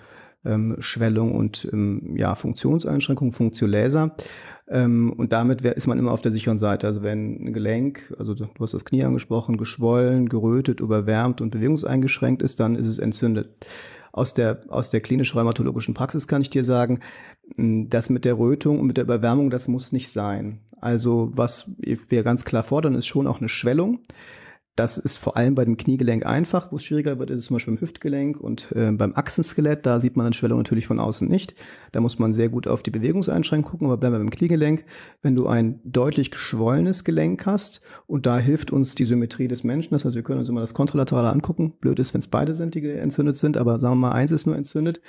ähm, 0.45 0.77
Schwellung 0.79 1.33
und 1.33 1.67
ähm, 1.71 2.15
ja, 2.15 2.35
Funktionseinschränkung, 2.35 3.31
Funktionläser. 3.31 4.15
Ähm, 4.69 5.13
und 5.13 5.33
damit 5.33 5.63
wär, 5.63 5.75
ist 5.75 5.87
man 5.87 5.97
immer 5.97 6.11
auf 6.11 6.21
der 6.21 6.31
sicheren 6.31 6.57
Seite. 6.57 6.87
Also 6.87 7.01
wenn 7.01 7.43
ein 7.43 7.53
Gelenk, 7.53 8.13
also 8.19 8.35
du 8.35 8.47
hast 8.59 8.73
das 8.73 8.85
Knie 8.85 9.03
angesprochen, 9.03 9.57
geschwollen, 9.57 10.29
gerötet, 10.29 10.79
überwärmt 10.79 11.41
und 11.41 11.49
bewegungseingeschränkt 11.49 12.41
ist, 12.41 12.59
dann 12.59 12.75
ist 12.75 12.85
es 12.85 12.99
entzündet. 12.99 13.49
Aus 14.11 14.33
der, 14.33 14.61
aus 14.69 14.89
der 14.89 15.01
klinisch-rheumatologischen 15.01 15.93
Praxis 15.93 16.27
kann 16.27 16.41
ich 16.41 16.49
dir 16.49 16.63
sagen, 16.63 16.99
das 17.57 18.09
mit 18.09 18.25
der 18.25 18.37
Rötung 18.37 18.79
und 18.79 18.87
mit 18.87 18.97
der 18.97 19.05
Überwärmung, 19.05 19.49
das 19.49 19.67
muss 19.67 19.91
nicht 19.91 20.11
sein. 20.11 20.59
Also 20.81 21.31
was 21.33 21.71
wir 21.77 22.23
ganz 22.23 22.45
klar 22.45 22.63
fordern, 22.63 22.95
ist 22.95 23.07
schon 23.07 23.27
auch 23.27 23.39
eine 23.39 23.49
Schwellung. 23.49 23.99
Das 24.79 24.97
ist 24.97 25.17
vor 25.17 25.35
allem 25.35 25.55
bei 25.55 25.65
dem 25.65 25.75
Kniegelenk 25.75 26.25
einfach. 26.25 26.71
Wo 26.71 26.77
es 26.77 26.85
schwieriger 26.85 27.19
wird, 27.19 27.31
ist 27.31 27.41
es 27.41 27.47
zum 27.47 27.55
Beispiel 27.57 27.73
beim 27.73 27.81
Hüftgelenk 27.81 28.39
und 28.39 28.71
äh, 28.71 28.89
beim 28.91 29.13
Achsenskelett. 29.13 29.85
Da 29.85 29.99
sieht 29.99 30.15
man 30.15 30.25
eine 30.25 30.33
Schwellung 30.33 30.59
natürlich 30.59 30.87
von 30.87 31.01
außen 31.01 31.27
nicht. 31.27 31.53
Da 31.91 31.99
muss 31.99 32.17
man 32.17 32.31
sehr 32.31 32.47
gut 32.47 32.65
auf 32.65 32.81
die 32.81 32.89
Bewegungseinschränkung 32.89 33.71
gucken. 33.71 33.87
Aber 33.87 33.97
bleiben 33.97 34.15
wir 34.15 34.19
beim 34.19 34.29
Kniegelenk. 34.29 34.85
Wenn 35.21 35.35
du 35.35 35.47
ein 35.47 35.81
deutlich 35.83 36.31
geschwollenes 36.31 37.03
Gelenk 37.03 37.45
hast 37.45 37.81
und 38.07 38.25
da 38.25 38.39
hilft 38.39 38.71
uns 38.71 38.95
die 38.95 39.03
Symmetrie 39.03 39.49
des 39.49 39.65
Menschen. 39.65 39.89
Das 39.95 40.05
heißt, 40.05 40.15
wir 40.15 40.23
können 40.23 40.39
uns 40.39 40.47
immer 40.47 40.61
das 40.61 40.73
Kontralaterale 40.73 41.29
angucken. 41.29 41.73
Blöd 41.81 41.99
ist, 41.99 42.13
wenn 42.13 42.19
es 42.19 42.29
beide 42.29 42.55
sind, 42.55 42.73
die 42.73 42.87
entzündet 42.87 43.35
sind. 43.35 43.57
Aber 43.57 43.79
sagen 43.79 43.95
wir 43.95 44.07
mal, 44.07 44.11
eins 44.13 44.31
ist 44.31 44.45
nur 44.45 44.55
entzündet 44.55 45.01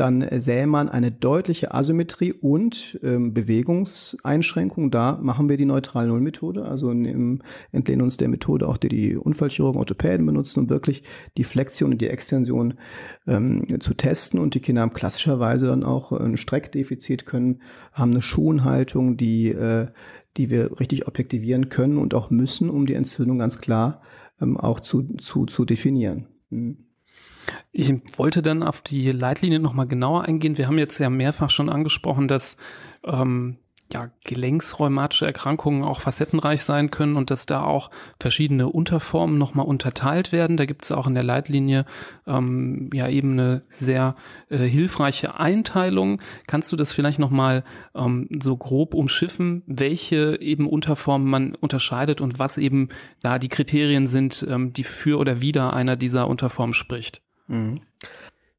dann 0.00 0.26
sähe 0.40 0.66
man 0.66 0.88
eine 0.88 1.12
deutliche 1.12 1.74
Asymmetrie 1.74 2.32
und 2.32 2.98
ähm, 3.02 3.34
Bewegungseinschränkung. 3.34 4.90
Da 4.90 5.18
machen 5.20 5.50
wir 5.50 5.58
die 5.58 5.66
Neutral-Null-Methode, 5.66 6.64
also 6.64 6.94
nehmen, 6.94 7.42
entlehnen 7.70 8.00
uns 8.00 8.16
der 8.16 8.28
Methode 8.28 8.66
auch, 8.66 8.78
die 8.78 8.88
die 8.88 9.16
Unfallchirurgen, 9.16 9.78
Orthopäden 9.78 10.24
benutzen, 10.24 10.60
um 10.60 10.70
wirklich 10.70 11.02
die 11.36 11.44
Flexion 11.44 11.92
und 11.92 12.00
die 12.00 12.08
Extension 12.08 12.74
ähm, 13.26 13.80
zu 13.80 13.92
testen. 13.92 14.40
Und 14.40 14.54
die 14.54 14.60
Kinder 14.60 14.80
haben 14.80 14.94
klassischerweise 14.94 15.66
dann 15.66 15.84
auch 15.84 16.12
ein 16.12 16.38
Streckdefizit, 16.38 17.26
können, 17.26 17.60
haben 17.92 18.12
eine 18.12 18.22
Schuhenhaltung, 18.22 19.18
die, 19.18 19.48
äh, 19.48 19.88
die 20.38 20.48
wir 20.48 20.80
richtig 20.80 21.08
objektivieren 21.08 21.68
können 21.68 21.98
und 21.98 22.14
auch 22.14 22.30
müssen, 22.30 22.70
um 22.70 22.86
die 22.86 22.94
Entzündung 22.94 23.38
ganz 23.38 23.60
klar 23.60 24.00
ähm, 24.40 24.56
auch 24.56 24.80
zu, 24.80 25.02
zu, 25.18 25.44
zu 25.44 25.66
definieren. 25.66 26.26
Hm. 26.48 26.89
Ich 27.72 27.92
wollte 28.16 28.42
dann 28.42 28.62
auf 28.62 28.82
die 28.82 29.12
Leitlinie 29.12 29.60
nochmal 29.60 29.86
genauer 29.86 30.24
eingehen. 30.24 30.58
Wir 30.58 30.66
haben 30.66 30.78
jetzt 30.78 30.98
ja 30.98 31.10
mehrfach 31.10 31.50
schon 31.50 31.68
angesprochen, 31.68 32.28
dass 32.28 32.56
ähm, 33.04 33.58
ja, 33.92 34.10
gelenksrheumatische 34.24 35.26
Erkrankungen 35.26 35.82
auch 35.82 36.00
facettenreich 36.00 36.62
sein 36.62 36.90
können 36.90 37.16
und 37.16 37.30
dass 37.30 37.46
da 37.46 37.62
auch 37.62 37.90
verschiedene 38.20 38.68
Unterformen 38.68 39.36
nochmal 39.36 39.66
unterteilt 39.66 40.32
werden. 40.32 40.56
Da 40.56 40.64
gibt 40.64 40.84
es 40.84 40.92
auch 40.92 41.06
in 41.06 41.14
der 41.14 41.24
Leitlinie 41.24 41.84
ähm, 42.26 42.90
ja 42.92 43.08
eben 43.08 43.32
eine 43.32 43.62
sehr 43.70 44.14
äh, 44.48 44.58
hilfreiche 44.58 45.38
Einteilung. 45.38 46.20
Kannst 46.46 46.70
du 46.70 46.76
das 46.76 46.92
vielleicht 46.92 47.18
nochmal 47.18 47.64
ähm, 47.94 48.28
so 48.40 48.56
grob 48.56 48.94
umschiffen, 48.94 49.62
welche 49.66 50.40
eben 50.40 50.68
Unterformen 50.68 51.28
man 51.28 51.54
unterscheidet 51.54 52.20
und 52.20 52.38
was 52.38 52.58
eben 52.58 52.90
da 53.22 53.38
die 53.38 53.48
Kriterien 53.48 54.06
sind, 54.06 54.46
ähm, 54.48 54.72
die 54.72 54.84
für 54.84 55.18
oder 55.18 55.40
wider 55.40 55.72
einer 55.72 55.96
dieser 55.96 56.28
Unterformen 56.28 56.74
spricht? 56.74 57.22
Mhm. 57.50 57.80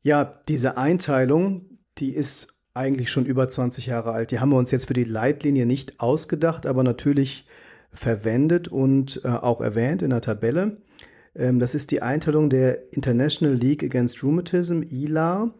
Ja, 0.01 0.41
diese 0.47 0.77
Einteilung, 0.77 1.79
die 1.97 2.13
ist 2.13 2.59
eigentlich 2.73 3.11
schon 3.11 3.25
über 3.25 3.49
20 3.49 3.85
Jahre 3.85 4.11
alt. 4.11 4.31
Die 4.31 4.39
haben 4.39 4.49
wir 4.49 4.57
uns 4.57 4.71
jetzt 4.71 4.85
für 4.85 4.93
die 4.93 5.03
Leitlinie 5.03 5.65
nicht 5.65 5.99
ausgedacht, 5.99 6.65
aber 6.65 6.83
natürlich 6.83 7.45
verwendet 7.91 8.67
und 8.67 9.21
äh, 9.23 9.27
auch 9.27 9.61
erwähnt 9.61 10.01
in 10.01 10.11
der 10.11 10.21
Tabelle. 10.21 10.77
Ähm, 11.35 11.59
das 11.59 11.75
ist 11.75 11.91
die 11.91 12.01
Einteilung 12.01 12.49
der 12.49 12.93
International 12.93 13.55
League 13.55 13.83
Against 13.83 14.23
Rheumatism, 14.23 14.81
ILA, 14.83 15.51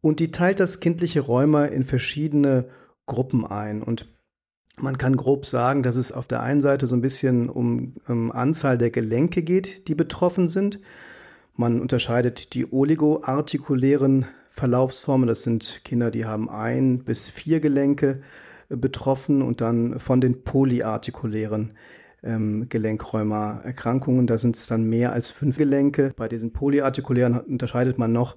und 0.00 0.20
die 0.20 0.30
teilt 0.30 0.60
das 0.60 0.80
kindliche 0.80 1.20
Rheuma 1.20 1.66
in 1.66 1.84
verschiedene 1.84 2.68
Gruppen 3.06 3.44
ein. 3.44 3.82
Und 3.82 4.06
man 4.80 4.98
kann 4.98 5.16
grob 5.16 5.46
sagen, 5.46 5.82
dass 5.82 5.96
es 5.96 6.12
auf 6.12 6.28
der 6.28 6.42
einen 6.42 6.60
Seite 6.60 6.86
so 6.86 6.94
ein 6.94 7.00
bisschen 7.00 7.48
um, 7.48 7.96
um 8.06 8.30
Anzahl 8.30 8.78
der 8.78 8.90
Gelenke 8.90 9.42
geht, 9.42 9.88
die 9.88 9.96
betroffen 9.96 10.48
sind. 10.48 10.80
Man 11.60 11.80
unterscheidet 11.80 12.54
die 12.54 12.72
oligoartikulären 12.72 14.26
Verlaufsformen. 14.48 15.26
Das 15.26 15.42
sind 15.42 15.80
Kinder, 15.82 16.12
die 16.12 16.24
haben 16.24 16.48
ein 16.48 17.00
bis 17.00 17.28
vier 17.28 17.58
Gelenke 17.58 18.20
äh, 18.68 18.76
betroffen 18.76 19.42
und 19.42 19.60
dann 19.60 19.98
von 19.98 20.20
den 20.20 20.44
polyartikulären 20.44 21.72
ähm, 22.22 22.68
Gelenkrheuma-Erkrankungen. 22.68 24.28
Da 24.28 24.38
sind 24.38 24.54
es 24.54 24.68
dann 24.68 24.84
mehr 24.84 25.12
als 25.12 25.30
fünf 25.30 25.58
Gelenke. 25.58 26.12
Bei 26.14 26.28
diesen 26.28 26.52
polyartikulären 26.52 27.40
unterscheidet 27.40 27.98
man 27.98 28.12
noch 28.12 28.36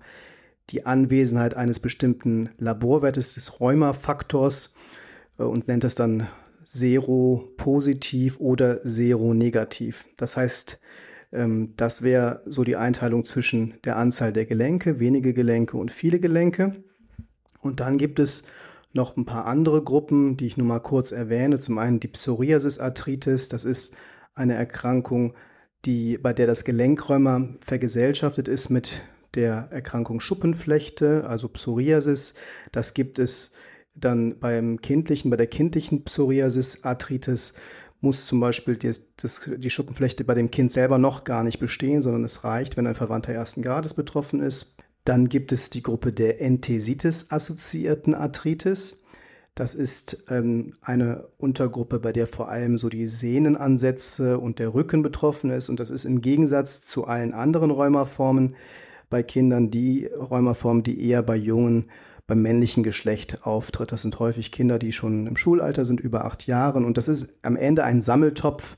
die 0.72 0.88
Anwesenheit 0.88 1.54
eines 1.54 1.80
bestimmten 1.80 2.50
Laborwertes 2.58 3.36
des 3.36 3.60
Rheumafaktors 3.60 4.74
äh, 5.38 5.44
und 5.44 5.68
nennt 5.68 5.84
das 5.84 5.94
dann 5.94 6.28
seropositiv 6.66 8.40
oder 8.40 8.80
seronegativ. 8.84 10.08
Das 10.18 10.38
heißt, 10.38 10.80
das 11.32 12.02
wäre 12.02 12.44
so 12.46 12.66
die 12.66 12.76
Einteilung 12.76 13.24
zwischen 13.24 13.76
der 13.86 13.96
Anzahl 13.98 14.34
der 14.34 14.46
Gelenke, 14.46 15.00
wenige 15.00 15.34
Gelenke 15.34 15.78
und 15.78 15.92
viele 15.92 16.20
Gelenke. 16.20 16.84
Und 17.62 17.80
dann 17.80 17.98
gibt 17.98 18.20
es 18.20 18.44
noch 18.94 19.16
ein 19.16 19.26
paar 19.26 19.46
andere 19.46 19.82
Gruppen, 19.84 20.36
die 20.36 20.48
ich 20.48 20.58
nur 20.58 20.68
mal 20.68 20.80
kurz 20.80 21.14
erwähne. 21.14 21.60
Zum 21.60 21.78
einen 21.78 22.02
die 22.02 22.10
Psoriasis-Arthritis. 22.10 23.48
Das 23.48 23.64
ist 23.64 23.96
eine 24.36 24.56
Erkrankung, 24.56 25.34
die, 25.86 26.18
bei 26.18 26.34
der 26.34 26.48
das 26.48 26.66
Gelenkrheuma 26.66 27.56
vergesellschaftet 27.62 28.48
ist 28.48 28.70
mit 28.70 29.02
der 29.34 29.70
Erkrankung 29.72 30.20
Schuppenflechte, 30.20 31.26
also 31.26 31.48
Psoriasis. 31.48 32.34
Das 32.74 32.94
gibt 32.94 33.20
es 33.20 33.54
dann 33.96 34.40
beim 34.40 34.82
kindlichen, 34.82 35.32
bei 35.32 35.38
der 35.38 35.48
kindlichen 35.48 36.04
Psoriasis-Arthritis 36.04 37.54
muss 38.02 38.26
zum 38.26 38.40
Beispiel 38.40 38.76
die, 38.76 38.92
das, 39.18 39.50
die 39.58 39.70
Schuppenflechte 39.70 40.24
bei 40.24 40.34
dem 40.34 40.52
Kind 40.52 40.72
selber 40.72 40.98
noch 40.98 41.24
gar 41.24 41.44
nicht 41.44 41.60
bestehen, 41.60 42.02
sondern 42.02 42.24
es 42.24 42.44
reicht, 42.44 42.76
wenn 42.76 42.88
ein 42.88 42.96
Verwandter 42.96 43.32
ersten 43.32 43.62
Grades 43.62 43.94
betroffen 43.94 44.42
ist. 44.42 44.76
Dann 45.06 45.30
gibt 45.30 45.52
es 45.52 45.70
die 45.70 45.84
Gruppe 45.84 46.12
der 46.12 46.42
Enthesitis-assoziierten 46.42 48.16
Arthritis. 48.16 49.04
Das 49.54 49.76
ist 49.76 50.26
ähm, 50.30 50.74
eine 50.82 51.28
Untergruppe, 51.38 52.00
bei 52.00 52.12
der 52.12 52.26
vor 52.26 52.50
allem 52.50 52.78
so 52.78 52.90
die 52.90 53.08
Sehnenansätze 53.08 54.40
und 54.40 54.60
der 54.60 54.74
Rücken 54.74 55.04
betroffen 55.04 55.52
ist. 55.52 55.70
Und 55.70 55.80
das 55.80 55.90
ist 55.90 56.06
im 56.06 56.22
Gegensatz 56.22 56.82
zu 56.82 57.06
allen 57.06 57.34
anderen 57.34 57.70
Rheumaformen 57.70 58.56
bei 59.10 59.22
Kindern 59.24 59.70
die 59.70 60.06
Rheumaform, 60.06 60.84
die 60.84 61.06
eher 61.08 61.22
bei 61.22 61.36
Jungen 61.36 61.90
beim 62.32 62.44
männlichen 62.44 62.82
Geschlecht 62.82 63.40
auftritt. 63.46 63.92
Das 63.92 64.04
sind 64.04 64.18
häufig 64.18 64.54
Kinder, 64.54 64.80
die 64.80 64.94
schon 64.94 65.28
im 65.28 65.36
Schulalter 65.36 65.84
sind, 65.84 66.00
über 66.00 66.24
acht 66.24 66.48
Jahren. 66.48 66.86
Und 66.86 66.98
das 66.98 67.10
ist 67.10 67.34
am 67.42 67.58
Ende 67.58 67.84
ein 67.84 68.02
Sammeltopf, 68.02 68.78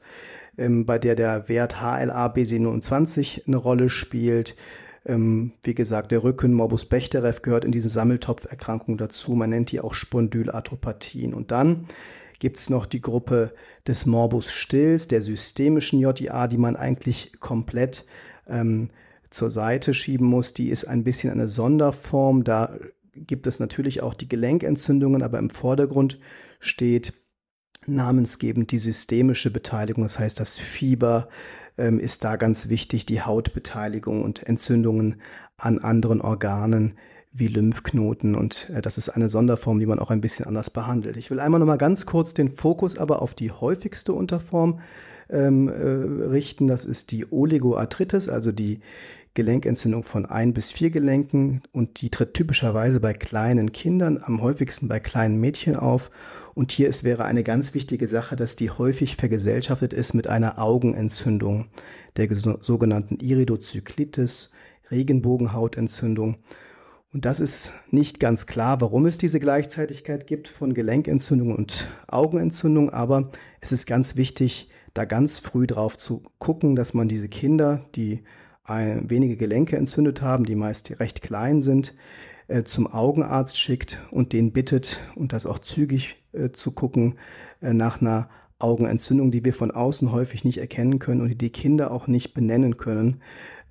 ähm, 0.58 0.88
bei 0.88 0.98
der 0.98 1.14
der 1.14 1.48
Wert 1.50 1.80
HLA 1.80 2.34
B27 2.34 3.46
eine 3.46 3.58
Rolle 3.58 3.90
spielt. 3.90 4.56
Ähm, 5.06 5.52
wie 5.62 5.76
gesagt, 5.76 6.10
der 6.10 6.24
Rücken, 6.24 6.56
Morbus 6.56 6.86
Bechterew 6.86 7.36
gehört 7.44 7.64
in 7.64 7.72
diese 7.72 7.90
Sammeltopferkrankung 7.90 8.98
dazu. 8.98 9.34
Man 9.34 9.52
nennt 9.52 9.72
die 9.72 9.82
auch 9.82 9.94
Spondylarthropathien. 9.94 11.36
Und 11.36 11.52
dann 11.52 11.86
gibt 12.40 12.58
es 12.58 12.72
noch 12.72 12.88
die 12.88 13.02
Gruppe 13.02 13.54
des 13.88 14.08
Morbus 14.08 14.52
Stills, 14.52 15.08
der 15.08 15.22
systemischen 15.22 16.00
JIA, 16.00 16.48
die 16.48 16.58
man 16.58 16.76
eigentlich 16.76 17.34
komplett 17.40 18.04
ähm, 18.48 18.90
zur 19.30 19.52
Seite 19.52 19.94
schieben 19.94 20.26
muss. 20.26 20.56
Die 20.56 20.70
ist 20.70 20.86
ein 20.86 21.04
bisschen 21.04 21.32
eine 21.32 21.48
Sonderform. 21.48 22.44
Da 22.44 22.76
gibt 23.14 23.48
es 23.48 23.60
natürlich 23.60 24.02
auch 24.02 24.14
die 24.14 24.28
Gelenkentzündungen, 24.28 25.22
aber 25.22 25.40
im 25.40 25.50
Vordergrund 25.50 26.20
steht 26.60 27.14
namensgebend 27.86 28.72
die 28.72 28.80
systemische 28.80 29.52
Beteiligung. 29.52 30.04
Das 30.04 30.20
heißt, 30.20 30.40
das 30.40 30.58
Fieber 30.58 31.28
ähm, 31.78 32.00
ist 32.00 32.24
da 32.24 32.38
ganz 32.38 32.70
wichtig, 32.70 33.06
die 33.06 33.22
Hautbeteiligung 33.22 34.24
und 34.24 34.48
Entzündungen 34.48 35.22
an 35.58 35.80
anderen 35.80 36.22
Organen 36.22 36.98
wie 37.32 37.48
Lymphknoten 37.48 38.36
und 38.36 38.70
äh, 38.70 38.82
das 38.82 38.98
ist 38.98 39.10
eine 39.10 39.28
Sonderform, 39.28 39.80
die 39.80 39.88
man 39.88 40.00
auch 40.00 40.12
ein 40.12 40.22
bisschen 40.22 40.46
anders 40.46 40.70
behandelt. 40.70 41.18
Ich 41.18 41.32
will 41.32 41.40
einmal 41.40 41.60
noch 41.60 41.66
mal 41.68 41.78
ganz 41.78 42.06
kurz 42.06 42.34
den 42.34 42.50
Fokus 42.50 42.98
aber 42.98 43.22
auf 43.22 43.34
die 43.34 43.52
häufigste 43.52 44.14
Unterform 44.14 44.80
ähm, 45.30 45.68
äh, 45.68 45.74
richten. 46.26 46.68
Das 46.68 46.86
ist 46.86 47.12
die 47.12 47.32
Oligoarthritis, 47.32 48.30
also 48.30 48.52
die 48.52 48.82
Gelenkentzündung 49.36 50.04
von 50.04 50.28
ein 50.28 50.54
bis 50.54 50.72
vier 50.72 50.92
Gelenken 50.92 51.64
und 51.72 52.02
die 52.02 52.12
tritt 52.12 52.36
typischerweise 52.36 53.00
bei 53.00 53.14
kleinen 53.14 53.72
Kindern, 53.72 54.20
am 54.24 54.42
häufigsten 54.42 54.88
bei 54.88 55.00
kleinen 55.00 55.40
Mädchen 55.40 55.76
auf. 55.76 56.12
Und 56.54 56.72
hier 56.72 56.88
ist, 56.88 57.04
wäre 57.04 57.26
eine 57.26 57.44
ganz 57.44 57.74
wichtige 57.74 58.08
Sache, 58.08 58.36
dass 58.36 58.56
die 58.56 58.70
häufig 58.70 59.16
vergesellschaftet 59.16 59.92
ist 59.92 60.14
mit 60.14 60.28
einer 60.28 60.60
Augenentzündung, 60.60 61.66
der 62.16 62.28
sogenannten 62.32 63.18
Iridozyklititis, 63.20 64.52
Regenbogenhautentzündung. 64.92 66.38
Und 67.12 67.26
das 67.26 67.40
ist 67.40 67.72
nicht 67.90 68.20
ganz 68.20 68.46
klar, 68.46 68.82
warum 68.82 69.08
es 69.08 69.18
diese 69.18 69.40
Gleichzeitigkeit 69.40 70.28
gibt 70.28 70.48
von 70.48 70.76
Gelenkentzündung 70.76 71.56
und 71.56 71.88
Augenentzündung, 72.08 72.92
aber 72.92 73.32
es 73.62 73.72
ist 73.72 73.88
ganz 73.88 74.16
wichtig, 74.16 74.70
da 74.94 75.06
ganz 75.06 75.40
früh 75.40 75.66
drauf 75.66 75.98
zu 75.98 76.24
gucken, 76.38 76.76
dass 76.76 76.94
man 76.94 77.08
diese 77.08 77.30
Kinder, 77.30 77.86
die 77.96 78.22
wenige 78.68 79.38
Gelenke 79.38 79.78
entzündet 79.78 80.22
haben, 80.22 80.46
die 80.46 80.56
meist 80.56 81.00
recht 81.00 81.22
klein 81.22 81.62
sind, 81.62 81.96
äh, 82.48 82.64
zum 82.64 82.88
Augenarzt 82.88 83.58
schickt 83.58 84.00
und 84.12 84.34
den 84.34 84.52
bittet, 84.52 85.02
und 85.16 85.34
das 85.34 85.46
auch 85.46 85.60
zügig 85.60 86.24
äh, 86.34 86.52
zu 86.52 86.72
gucken, 86.72 87.16
äh, 87.62 87.74
nach 87.74 88.02
einer 88.02 88.30
Augenentzündung, 88.60 89.32
die 89.32 89.44
wir 89.44 89.54
von 89.54 89.72
außen 89.72 90.12
häufig 90.12 90.44
nicht 90.44 90.60
erkennen 90.60 91.00
können 91.00 91.22
und 91.22 91.30
die 91.30 91.38
die 91.38 91.52
Kinder 91.52 91.92
auch 91.92 92.08
nicht 92.08 92.34
benennen 92.34 92.78
können. 92.78 93.22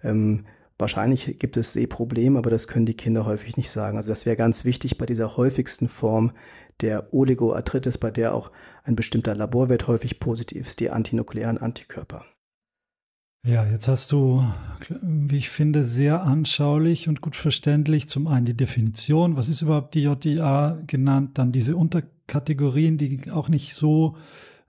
Ähm, 0.02 0.44
wahrscheinlich 0.78 1.38
gibt 1.38 1.56
es 1.56 1.72
Sehprobleme, 1.72 2.38
aber 2.38 2.50
das 2.50 2.68
können 2.68 2.86
die 2.86 2.96
Kinder 2.96 3.24
häufig 3.24 3.56
nicht 3.56 3.70
sagen. 3.70 3.96
Also 3.96 4.10
das 4.10 4.26
wäre 4.26 4.36
ganz 4.36 4.64
wichtig 4.64 4.98
bei 4.98 5.06
dieser 5.06 5.36
häufigsten 5.36 5.88
Form 5.88 6.32
der 6.80 7.14
Oligoarthritis, 7.14 7.98
bei 7.98 8.10
der 8.10 8.34
auch 8.34 8.50
ein 8.84 8.96
bestimmter 8.96 9.34
Laborwert 9.34 9.86
häufig 9.86 10.20
positiv 10.20 10.66
ist, 10.66 10.80
die 10.80 10.90
antinuklearen 10.90 11.58
Antikörper. 11.58 12.24
Ja, 13.44 13.64
jetzt 13.64 13.88
hast 13.88 14.12
du, 14.12 14.46
wie 15.02 15.38
ich 15.38 15.50
finde, 15.50 15.84
sehr 15.84 16.22
anschaulich 16.22 17.08
und 17.08 17.20
gut 17.20 17.34
verständlich 17.34 18.08
zum 18.08 18.28
einen 18.28 18.46
die 18.46 18.56
Definition, 18.56 19.36
was 19.36 19.48
ist 19.48 19.62
überhaupt 19.62 19.94
die 19.94 20.04
JDA 20.04 20.80
genannt, 20.86 21.38
dann 21.38 21.50
diese 21.50 21.76
Unterkategorien, 21.76 22.98
die 22.98 23.32
auch 23.32 23.48
nicht 23.48 23.74
so 23.74 24.16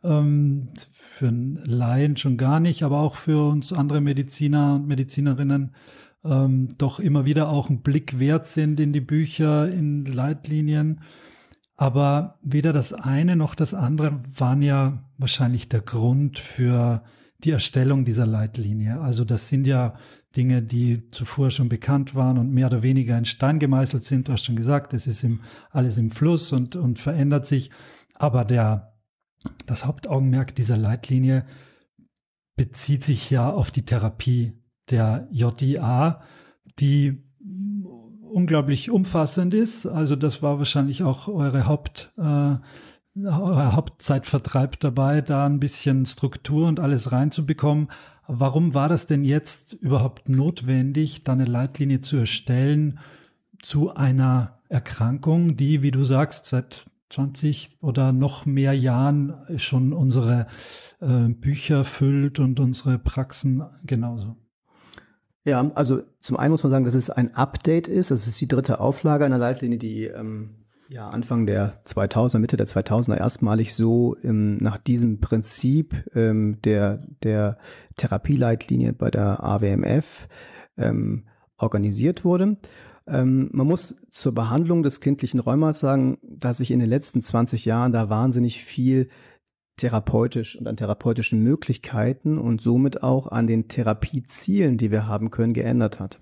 ähm, 0.04 0.70
für 0.92 1.28
einen 1.28 1.58
Laien 1.64 2.18
schon 2.18 2.36
gar 2.36 2.60
nicht, 2.60 2.82
aber 2.82 3.02
auch 3.02 3.16
für 3.16 3.48
uns 3.48 3.74
andere 3.74 4.02
Mediziner 4.02 4.74
und 4.74 4.88
Medizinerinnen 4.88 5.76
ähm, 6.26 6.70
doch 6.80 7.00
immer 7.00 7.26
wieder 7.26 7.50
auch 7.50 7.70
einen 7.70 7.84
Blick 7.84 8.20
wert 8.20 8.48
sind 8.48 8.80
in 8.80 8.92
die 8.92 9.02
Bücher, 9.02 9.70
in 9.70 10.06
Leitlinien. 10.06 11.02
Aber 11.78 12.40
weder 12.42 12.74
das 12.74 12.92
eine 12.92 13.36
noch 13.36 13.54
das 13.54 13.76
andere 13.76 14.20
waren 14.36 14.64
ja 14.64 15.04
wahrscheinlich 15.20 15.70
der 15.70 15.82
Grund 15.82 16.40
für 16.40 17.04
die 17.44 17.52
Erstellung 17.52 18.06
dieser 18.06 18.26
Leitlinie. 18.26 19.00
Also 19.00 19.26
das 19.26 19.48
sind 19.48 19.68
ja 19.68 19.96
Dinge, 20.36 20.62
die 20.62 21.10
zuvor 21.12 21.52
schon 21.52 21.70
bekannt 21.70 22.16
waren 22.16 22.38
und 22.38 22.52
mehr 22.52 22.68
oder 22.68 22.82
weniger 22.82 23.18
in 23.18 23.26
Stein 23.26 23.60
gemeißelt 23.60 24.04
sind. 24.04 24.28
Du 24.28 24.34
hast 24.34 24.46
schon 24.46 24.56
gesagt, 24.56 24.94
es 24.94 25.08
ist 25.08 25.24
im, 25.24 25.42
alles 25.70 25.98
im 25.98 26.12
Fluss 26.12 26.52
und, 26.52 26.76
und 26.76 27.00
verändert 27.00 27.46
sich. 27.46 27.70
Aber 28.16 28.46
der, 28.46 28.94
das 29.66 29.86
Hauptaugenmerk 29.86 30.56
dieser 30.56 30.78
Leitlinie 30.78 31.46
bezieht 32.56 33.04
sich 33.04 33.30
ja 33.30 33.50
auf 33.50 33.72
die 33.72 33.86
Therapie 33.86 34.54
der 34.90 35.28
JIA, 35.32 36.22
die 36.80 37.24
unglaublich 38.34 38.90
umfassend 38.90 39.54
ist. 39.54 39.86
Also 39.86 40.16
das 40.16 40.42
war 40.42 40.58
wahrscheinlich 40.58 41.04
auch 41.04 41.28
eure 41.28 41.68
Haupt, 41.68 42.12
äh, 42.18 42.56
Hauptzeitvertreib 43.16 44.80
dabei, 44.80 45.22
da 45.22 45.46
ein 45.46 45.60
bisschen 45.60 46.06
Struktur 46.06 46.68
und 46.68 46.80
alles 46.80 47.12
reinzubekommen. 47.12 47.90
Warum 48.28 48.74
war 48.74 48.90
das 48.90 49.06
denn 49.06 49.24
jetzt 49.24 49.74
überhaupt 49.74 50.30
notwendig, 50.30 51.24
da 51.24 51.34
eine 51.34 51.46
Leitlinie 51.46 52.02
zu 52.02 52.18
erstellen 52.18 53.00
zu 53.62 53.94
einer 53.94 54.60
Erkrankung, 54.70 55.56
die, 55.56 55.82
wie 55.82 55.92
du 55.92 56.04
sagst, 56.04 56.48
seit 56.48 56.86
20 57.10 57.78
oder 57.82 58.12
noch 58.12 58.46
mehr 58.46 58.74
Jahren 58.74 59.36
schon 59.58 59.94
unsere 59.94 60.48
äh, 61.00 61.28
Bücher 61.30 61.84
füllt 61.84 62.40
und 62.40 62.60
unsere 62.60 62.98
Praxen 62.98 63.64
genauso? 63.86 64.36
Ja, 65.46 65.68
also 65.76 66.02
zum 66.20 66.38
einen 66.38 66.52
muss 66.52 66.64
man 66.64 66.72
sagen, 66.72 66.86
dass 66.86 66.96
es 66.96 67.10
ein 67.10 67.36
Update 67.36 67.88
ist. 67.88 68.12
Das 68.12 68.28
ist 68.28 68.40
die 68.42 68.48
dritte 68.48 68.80
Auflage 68.80 69.26
einer 69.26 69.38
Leitlinie, 69.38 69.78
die 69.78 70.06
ähm, 70.06 70.63
Ja, 70.94 71.10
Anfang 71.10 71.48
der 71.48 71.84
2000er, 71.86 72.38
Mitte 72.38 72.56
der 72.56 72.68
2000er 72.68 73.18
erstmalig 73.18 73.74
so 73.74 74.16
ähm, 74.24 74.58
nach 74.58 74.78
diesem 74.78 75.20
Prinzip 75.20 75.96
ähm, 76.14 76.62
der, 76.62 77.00
der 77.24 77.58
Therapieleitlinie 77.96 78.94
bei 78.94 79.10
der 79.10 79.44
AWMF 79.44 80.28
ähm, 80.78 81.24
organisiert 81.58 82.24
wurde. 82.24 82.58
Ähm, 83.08 83.50
man 83.54 83.66
muss 83.66 84.04
zur 84.12 84.36
Behandlung 84.36 84.84
des 84.84 85.00
kindlichen 85.00 85.40
Rheumas 85.40 85.80
sagen, 85.80 86.20
dass 86.22 86.60
sich 86.60 86.70
in 86.70 86.80
den 86.80 86.90
letzten 86.90 87.24
20 87.24 87.66
Jahren 87.66 87.92
da 87.92 88.12
wahnsinnig 88.12 88.64
viel 88.64 89.10
therapeutisch 89.78 90.56
und 90.60 90.68
an 90.68 90.78
therapeutischen 90.78 91.42
Möglichkeiten 91.42 92.38
und 92.38 92.62
somit 92.62 93.02
auch 93.02 93.26
an 93.26 93.48
den 93.48 93.68
Therapiezielen, 93.68 94.78
die 94.78 94.92
wir 94.92 95.08
haben 95.08 95.32
können, 95.32 95.54
geändert 95.54 96.00
hat. 96.00 96.22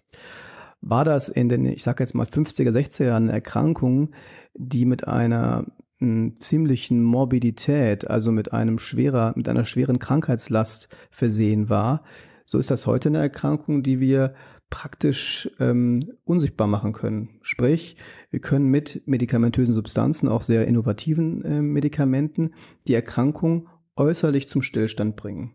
War 0.79 1.05
das 1.05 1.29
in 1.29 1.49
den, 1.49 1.65
ich 1.65 1.83
sage 1.83 2.01
jetzt 2.01 2.15
mal 2.15 2.25
50er, 2.25 2.71
60er 2.71 3.05
Jahren 3.05 3.29
Erkrankungen, 3.29 4.15
die 4.53 4.85
mit 4.85 5.07
einer 5.07 5.65
hm, 5.99 6.35
ziemlichen 6.39 7.03
Morbidität, 7.03 8.09
also 8.09 8.31
mit 8.31 8.53
einem 8.53 8.79
schwerer, 8.79 9.33
mit 9.35 9.47
einer 9.47 9.65
schweren 9.65 9.99
Krankheitslast 9.99 10.89
versehen 11.09 11.69
war, 11.69 12.03
so 12.45 12.57
ist 12.57 12.69
das 12.69 12.85
heute 12.85 13.09
eine 13.09 13.19
Erkrankung, 13.19 13.81
die 13.81 14.01
wir 14.01 14.33
praktisch 14.69 15.49
ähm, 15.59 16.13
unsichtbar 16.23 16.67
machen 16.67 16.93
können. 16.93 17.39
Sprich, 17.43 17.97
wir 18.29 18.39
können 18.39 18.67
mit 18.67 19.03
medikamentösen 19.05 19.75
Substanzen, 19.75 20.27
auch 20.27 20.43
sehr 20.43 20.67
innovativen 20.67 21.45
äh, 21.45 21.61
Medikamenten, 21.61 22.53
die 22.87 22.93
Erkrankung 22.93 23.69
äußerlich 23.95 24.49
zum 24.49 24.63
Stillstand 24.63 25.15
bringen. 25.15 25.53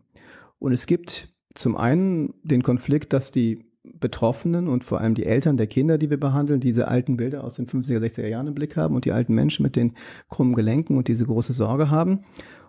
Und 0.59 0.71
es 0.71 0.85
gibt 0.87 1.35
zum 1.53 1.75
einen 1.75 2.33
den 2.43 2.63
Konflikt, 2.63 3.13
dass 3.13 3.31
die 3.31 3.66
Betroffenen 3.99 4.67
und 4.67 4.83
vor 4.83 5.01
allem 5.01 5.15
die 5.15 5.25
Eltern 5.25 5.57
der 5.57 5.67
Kinder, 5.67 5.97
die 5.97 6.09
wir 6.09 6.19
behandeln, 6.19 6.59
diese 6.59 6.87
alten 6.87 7.17
Bilder 7.17 7.43
aus 7.43 7.55
den 7.55 7.67
50er, 7.67 7.99
60er 7.99 8.27
Jahren 8.27 8.47
im 8.47 8.53
Blick 8.53 8.77
haben 8.77 8.95
und 8.95 9.05
die 9.05 9.11
alten 9.11 9.33
Menschen 9.33 9.63
mit 9.63 9.75
den 9.75 9.93
krummen 10.29 10.55
Gelenken 10.55 10.97
und 10.97 11.07
diese 11.07 11.25
große 11.25 11.53
Sorge 11.53 11.89
haben. 11.89 12.21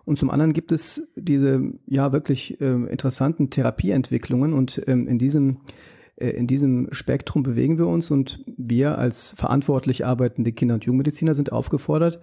Und 0.05 0.19
zum 0.19 0.31
anderen 0.31 0.55
gibt 0.55 0.73
es 0.73 1.13
diese 1.17 1.73
ja 1.87 2.13
wirklich 2.13 2.61
äh, 2.61 2.65
interessanten 2.65 3.51
Therapieentwicklungen 3.51 4.55
und 4.55 4.81
ähm, 4.87 5.07
in 5.07 5.19
diesem 5.19 5.59
äh, 6.17 6.31
in 6.31 6.47
diesem 6.47 6.89
Spektrum 6.93 7.43
bewegen 7.43 7.79
wir 7.79 7.87
uns 7.87 8.11
und 8.11 8.45
wir 8.57 8.99
als 8.99 9.35
verantwortlich 9.37 10.05
arbeitende 10.07 10.53
Kinder- 10.53 10.75
und 10.75 10.85
Jugendmediziner 10.85 11.35
sind 11.35 11.53
aufgefordert, 11.53 12.21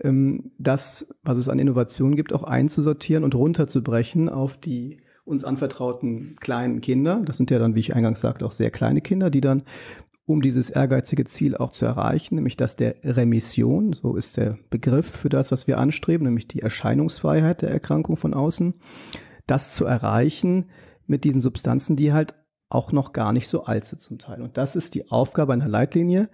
ähm, 0.00 0.52
das, 0.58 1.14
was 1.22 1.38
es 1.38 1.48
an 1.48 1.58
Innovationen 1.58 2.16
gibt, 2.16 2.32
auch 2.32 2.42
einzusortieren 2.42 3.24
und 3.24 3.34
runterzubrechen 3.34 4.28
auf 4.28 4.56
die 4.56 4.98
uns 5.24 5.44
anvertrauten 5.44 6.36
kleinen 6.40 6.80
Kinder. 6.80 7.22
Das 7.24 7.36
sind 7.36 7.50
ja 7.50 7.58
dann, 7.58 7.74
wie 7.74 7.80
ich 7.80 7.94
eingangs 7.94 8.20
sagte, 8.20 8.44
auch 8.44 8.52
sehr 8.52 8.70
kleine 8.70 9.00
Kinder, 9.00 9.30
die 9.30 9.40
dann, 9.40 9.62
um 10.26 10.42
dieses 10.42 10.70
ehrgeizige 10.70 11.24
Ziel 11.24 11.56
auch 11.56 11.72
zu 11.72 11.84
erreichen, 11.84 12.36
nämlich 12.36 12.56
das 12.56 12.76
der 12.76 12.96
Remission, 13.04 13.92
so 13.92 14.16
ist 14.16 14.36
der 14.36 14.58
Begriff 14.70 15.06
für 15.06 15.28
das, 15.28 15.52
was 15.52 15.66
wir 15.66 15.78
anstreben, 15.78 16.26
nämlich 16.26 16.48
die 16.48 16.60
Erscheinungsfreiheit 16.60 17.62
der 17.62 17.70
Erkrankung 17.70 18.16
von 18.16 18.34
außen, 18.34 18.74
das 19.46 19.74
zu 19.74 19.84
erreichen 19.84 20.70
mit 21.06 21.24
diesen 21.24 21.40
Substanzen, 21.40 21.96
die 21.96 22.12
halt 22.12 22.34
auch 22.70 22.92
noch 22.92 23.12
gar 23.12 23.32
nicht 23.32 23.48
so 23.48 23.64
alt 23.64 23.84
sind 23.84 24.00
zum 24.00 24.18
Teil. 24.18 24.42
Und 24.42 24.56
das 24.56 24.76
ist 24.76 24.94
die 24.94 25.10
Aufgabe 25.10 25.52
einer 25.52 25.68
Leitlinie, 25.68 26.28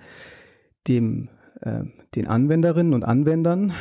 dem, 0.87 1.29
äh, 1.61 1.83
den 2.14 2.29
Anwenderinnen 2.29 2.94
und 2.94 3.05
Anwendern 3.05 3.72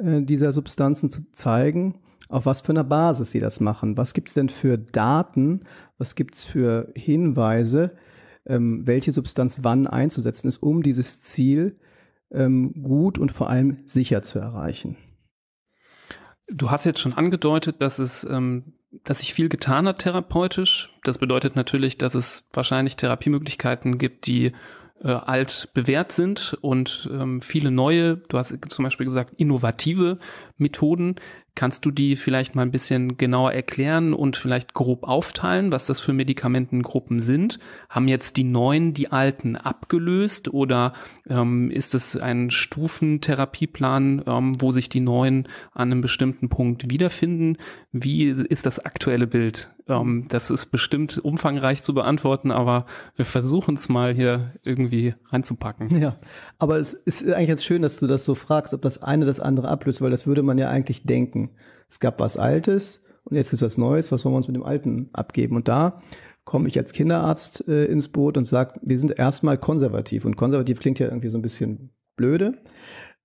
äh, 0.00 0.22
dieser 0.22 0.52
Substanzen 0.52 1.10
zu 1.10 1.30
zeigen, 1.32 2.00
auf 2.28 2.46
was 2.46 2.60
für 2.60 2.70
einer 2.70 2.84
Basis 2.84 3.30
sie 3.30 3.40
das 3.40 3.60
machen. 3.60 3.96
Was 3.96 4.14
gibt 4.14 4.28
es 4.28 4.34
denn 4.34 4.48
für 4.48 4.78
Daten, 4.78 5.60
was 5.96 6.14
gibt 6.14 6.34
es 6.34 6.44
für 6.44 6.92
Hinweise, 6.94 7.96
ähm, 8.46 8.86
welche 8.86 9.12
Substanz 9.12 9.60
wann 9.62 9.86
einzusetzen 9.86 10.48
ist, 10.48 10.58
um 10.58 10.82
dieses 10.82 11.22
Ziel 11.22 11.76
ähm, 12.30 12.74
gut 12.82 13.18
und 13.18 13.32
vor 13.32 13.50
allem 13.50 13.78
sicher 13.86 14.22
zu 14.22 14.38
erreichen. 14.38 14.96
Du 16.50 16.70
hast 16.70 16.84
jetzt 16.84 17.00
schon 17.00 17.14
angedeutet, 17.14 17.82
dass 17.82 17.98
es 17.98 18.24
ähm, 18.24 18.74
dass 19.04 19.18
sich 19.18 19.34
viel 19.34 19.48
getan 19.48 19.86
hat 19.86 19.98
therapeutisch. 19.98 20.94
Das 21.04 21.18
bedeutet 21.18 21.56
natürlich, 21.56 21.98
dass 21.98 22.14
es 22.14 22.48
wahrscheinlich 22.52 22.96
Therapiemöglichkeiten 22.96 23.98
gibt, 23.98 24.26
die 24.26 24.52
äh, 25.02 25.08
alt 25.08 25.70
bewährt 25.74 26.12
sind 26.12 26.56
und 26.60 27.08
ähm, 27.12 27.40
viele 27.40 27.70
neue, 27.70 28.16
du 28.16 28.38
hast 28.38 28.56
zum 28.70 28.84
Beispiel 28.84 29.06
gesagt, 29.06 29.34
innovative 29.36 30.18
Methoden. 30.56 31.16
Kannst 31.58 31.84
du 31.84 31.90
die 31.90 32.14
vielleicht 32.14 32.54
mal 32.54 32.62
ein 32.62 32.70
bisschen 32.70 33.16
genauer 33.16 33.52
erklären 33.52 34.14
und 34.14 34.36
vielleicht 34.36 34.74
grob 34.74 35.02
aufteilen, 35.02 35.72
was 35.72 35.86
das 35.86 36.00
für 36.00 36.12
Medikamentengruppen 36.12 37.18
sind? 37.18 37.58
Haben 37.88 38.06
jetzt 38.06 38.36
die 38.36 38.44
neuen 38.44 38.94
die 38.94 39.10
alten 39.10 39.56
abgelöst 39.56 40.54
oder 40.54 40.92
ähm, 41.28 41.72
ist 41.72 41.96
es 41.96 42.16
ein 42.16 42.52
Stufentherapieplan, 42.52 44.22
ähm, 44.24 44.60
wo 44.60 44.70
sich 44.70 44.88
die 44.88 45.00
neuen 45.00 45.48
an 45.72 45.90
einem 45.90 46.00
bestimmten 46.00 46.48
Punkt 46.48 46.92
wiederfinden? 46.92 47.56
Wie 47.90 48.26
ist 48.26 48.64
das 48.64 48.78
aktuelle 48.78 49.26
Bild? 49.26 49.74
Ähm, 49.88 50.26
das 50.28 50.50
ist 50.50 50.66
bestimmt 50.66 51.18
umfangreich 51.18 51.82
zu 51.82 51.92
beantworten, 51.92 52.52
aber 52.52 52.86
wir 53.16 53.24
versuchen 53.24 53.74
es 53.74 53.88
mal 53.88 54.14
hier 54.14 54.52
irgendwie 54.62 55.14
reinzupacken. 55.30 56.00
Ja, 56.00 56.18
aber 56.58 56.78
es 56.78 56.92
ist 56.92 57.26
eigentlich 57.28 57.48
jetzt 57.48 57.64
schön, 57.64 57.82
dass 57.82 57.98
du 57.98 58.06
das 58.06 58.24
so 58.24 58.34
fragst, 58.34 58.74
ob 58.74 58.82
das 58.82 59.02
eine 59.02 59.24
das 59.24 59.40
andere 59.40 59.68
ablöst, 59.68 60.00
weil 60.00 60.10
das 60.10 60.26
würde 60.26 60.42
man 60.42 60.58
ja 60.58 60.68
eigentlich 60.68 61.04
denken. 61.04 61.50
Es 61.88 62.00
gab 62.00 62.20
was 62.20 62.36
Altes 62.36 63.04
und 63.24 63.36
jetzt 63.36 63.50
gibt 63.50 63.62
es 63.62 63.66
was 63.66 63.78
Neues, 63.78 64.10
was 64.10 64.24
wollen 64.24 64.34
wir 64.34 64.38
uns 64.38 64.48
mit 64.48 64.56
dem 64.56 64.64
Alten 64.64 65.10
abgeben? 65.12 65.56
Und 65.56 65.68
da 65.68 66.02
komme 66.44 66.68
ich 66.68 66.78
als 66.78 66.92
Kinderarzt 66.92 67.68
äh, 67.68 67.84
ins 67.84 68.08
Boot 68.08 68.36
und 68.38 68.46
sage, 68.46 68.80
wir 68.82 68.98
sind 68.98 69.18
erstmal 69.18 69.58
konservativ. 69.58 70.24
Und 70.24 70.36
konservativ 70.36 70.80
klingt 70.80 70.98
ja 70.98 71.06
irgendwie 71.06 71.28
so 71.28 71.36
ein 71.38 71.42
bisschen 71.42 71.90
blöde. 72.16 72.62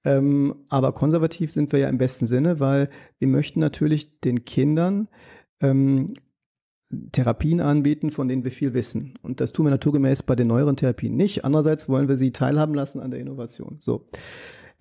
Ähm, 0.04 0.66
aber 0.70 0.92
konservativ 0.92 1.52
sind 1.52 1.72
wir 1.72 1.80
ja 1.80 1.88
im 1.88 1.98
besten 1.98 2.26
Sinne, 2.26 2.60
weil 2.60 2.90
wir 3.20 3.30
möchten 3.30 3.62
natürlich 3.62 4.20
den 4.20 4.44
Kindern 4.44 5.08
ähm, 5.62 6.14
Therapien 7.12 7.62
anbieten, 7.62 8.12
von 8.12 8.28
denen 8.28 8.44
wir 8.44 8.52
viel 8.52 8.74
wissen. 8.74 9.14
Und 9.22 9.42
das 9.42 9.52
tun 9.52 9.66
wir 9.66 9.72
naturgemäß 9.72 10.24
bei 10.24 10.36
den 10.36 10.48
neueren 10.48 10.76
Therapien 10.76 11.16
nicht. 11.16 11.46
Andererseits 11.46 11.90
wollen 11.90 12.08
wir 12.08 12.18
sie 12.18 12.32
teilhaben 12.32 12.74
lassen 12.74 13.00
an 13.00 13.12
der 13.12 13.20
Innovation. 13.20 13.78
So. 13.80 14.06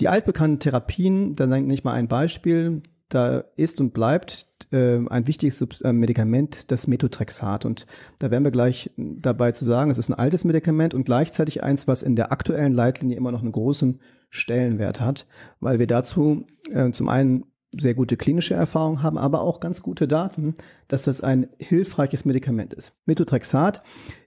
Die 0.01 0.09
altbekannten 0.09 0.59
Therapien, 0.59 1.37
da 1.37 1.47
nenne 1.47 1.73
ich 1.73 1.85
mal 1.85 1.93
ein 1.93 2.09
Beispiel, 2.09 2.83
da 3.09 3.45
ist 3.57 3.81
und 3.81 3.93
bleibt 3.93 4.47
äh, 4.73 4.99
ein 5.09 5.27
wichtiges 5.27 5.61
äh, 5.83 5.93
Medikament 5.93 6.71
das 6.71 6.87
Methotrexat. 6.87 7.65
Und 7.65 7.87
da 8.19 8.31
werden 8.31 8.45
wir 8.45 8.51
gleich 8.51 8.91
dabei 8.97 9.53
zu 9.53 9.65
sagen, 9.65 9.91
es 9.91 9.99
ist 9.99 10.09
ein 10.09 10.19
altes 10.19 10.45
Medikament 10.45 10.95
und 10.95 11.05
gleichzeitig 11.05 11.63
eins, 11.63 11.87
was 11.87 12.03
in 12.03 12.17
der 12.17 12.33
aktuellen 12.33 12.73
Leitlinie 12.73 13.17
immer 13.17 13.33
noch 13.33 13.43
einen 13.43 13.53
großen 13.53 14.01
Stellenwert 14.31 15.01
hat, 15.01 15.27
weil 15.61 15.79
wir 15.79 15.87
dazu 15.87 16.47
äh, 16.73 16.91
zum 16.93 17.09
einen 17.09 17.45
sehr 17.79 17.95
gute 17.95 18.17
klinische 18.17 18.55
Erfahrung 18.55 19.03
haben, 19.03 19.19
aber 19.19 19.41
auch 19.41 19.61
ganz 19.61 19.83
gute 19.83 20.07
Daten, 20.07 20.55
dass 20.89 21.05
das 21.05 21.21
ein 21.21 21.49
hilfreiches 21.59 22.25
Medikament 22.25 22.75
ist. 22.75 23.01
Methotrexat 23.07 23.83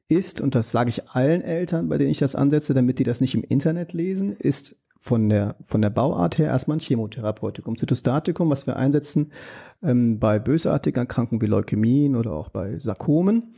ist, 0.07 0.41
und 0.41 0.55
das 0.55 0.71
sage 0.71 0.89
ich 0.89 1.09
allen 1.09 1.41
Eltern, 1.41 1.89
bei 1.89 1.97
denen 1.97 2.11
ich 2.11 2.19
das 2.19 2.35
ansetze, 2.35 2.73
damit 2.73 2.99
die 2.99 3.03
das 3.03 3.21
nicht 3.21 3.35
im 3.35 3.43
Internet 3.43 3.93
lesen, 3.93 4.35
ist 4.35 4.79
von 4.99 5.29
der, 5.29 5.55
von 5.63 5.81
der 5.81 5.91
Bauart 5.91 6.39
her 6.39 6.47
erstmal 6.47 6.77
ein 6.77 6.81
Chemotherapeutikum. 6.81 7.77
Zytostatikum, 7.77 8.49
was 8.49 8.65
wir 8.65 8.75
einsetzen 8.75 9.31
ähm, 9.83 10.19
bei 10.19 10.39
bösartigen 10.39 11.01
Erkrankungen 11.01 11.41
wie 11.41 11.45
Leukämien 11.45 12.15
oder 12.15 12.33
auch 12.33 12.49
bei 12.49 12.79
Sarkomen. 12.79 13.53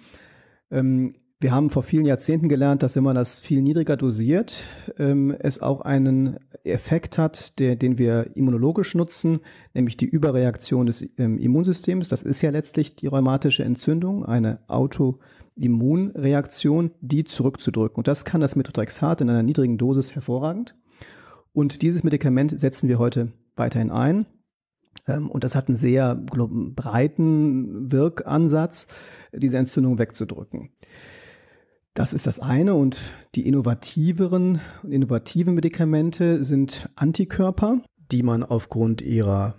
Ähm, 0.70 1.16
wir 1.40 1.52
haben 1.52 1.70
vor 1.70 1.84
vielen 1.84 2.06
Jahrzehnten 2.06 2.50
gelernt, 2.50 2.82
dass 2.82 2.96
wenn 2.96 3.04
man 3.04 3.16
das 3.16 3.38
viel 3.40 3.62
niedriger 3.62 3.96
dosiert, 3.96 4.66
ähm, 4.98 5.36
es 5.38 5.62
auch 5.62 5.82
einen 5.82 6.40
Effekt 6.64 7.20
hat, 7.20 7.60
der, 7.60 7.76
den 7.76 8.00
wir 8.00 8.32
immunologisch 8.36 8.96
nutzen, 8.96 9.42
nämlich 9.76 9.98
die 9.98 10.08
Überreaktion 10.08 10.88
des 10.88 11.08
ähm, 11.18 11.38
Immunsystems. 11.38 12.10
Das 12.10 12.24
ist 12.24 12.42
ja 12.42 12.50
letztlich 12.50 12.96
die 12.96 13.06
rheumatische 13.06 13.64
Entzündung, 13.64 14.26
eine 14.26 14.68
Autoimmunreaktion, 14.68 16.90
die 17.02 17.24
zurückzudrücken. 17.24 17.98
Und 17.98 18.08
das 18.08 18.26
kann 18.26 18.42
das 18.42 18.56
Methotrexat 18.56 19.22
in 19.22 19.30
einer 19.30 19.44
niedrigen 19.44 19.78
Dosis 19.78 20.16
hervorragend. 20.16 20.74
Und 21.54 21.84
dieses 21.84 22.04
Medikament 22.04 22.60
setzen 22.60 22.90
wir 22.90 22.98
heute 22.98 23.32
weiterhin 23.56 23.92
ein. 23.92 24.26
Ähm, 25.08 25.30
und 25.30 25.44
das 25.44 25.54
hat 25.54 25.68
einen 25.68 25.78
sehr 25.78 26.16
breiten 26.16 27.92
Wirkansatz, 27.92 28.88
diese 29.32 29.60
Entzündung 29.60 30.00
wegzudrücken. 30.00 30.72
Das 31.98 32.14
ist 32.14 32.28
das 32.28 32.40
eine 32.40 32.76
und 32.76 33.00
die 33.34 33.48
innovativeren 33.48 34.62
und 34.84 34.92
innovativen 34.92 35.56
Medikamente 35.56 36.44
sind 36.44 36.92
Antikörper, 36.96 37.82
die 38.12 38.22
man 38.22 38.44
aufgrund 38.44 39.02
ihrer 39.02 39.56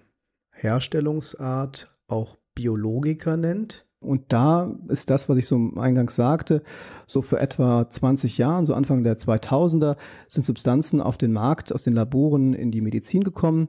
Herstellungsart 0.52 1.92
auch 2.06 2.36
Biologiker 2.54 3.36
nennt. 3.36 3.86
Und 3.98 4.32
da 4.32 4.72
ist 4.86 5.10
das, 5.10 5.28
was 5.28 5.36
ich 5.36 5.48
so 5.48 5.56
eingangs 5.74 6.14
sagte, 6.14 6.62
so 7.08 7.22
für 7.22 7.40
etwa 7.40 7.90
20 7.90 8.38
Jahren, 8.38 8.66
so 8.66 8.74
Anfang 8.74 9.02
der 9.02 9.18
2000er, 9.18 9.96
sind 10.28 10.46
Substanzen 10.46 11.00
auf 11.00 11.18
den 11.18 11.32
Markt 11.32 11.72
aus 11.72 11.82
den 11.82 11.94
Laboren 11.94 12.54
in 12.54 12.70
die 12.70 12.82
Medizin 12.82 13.24
gekommen, 13.24 13.66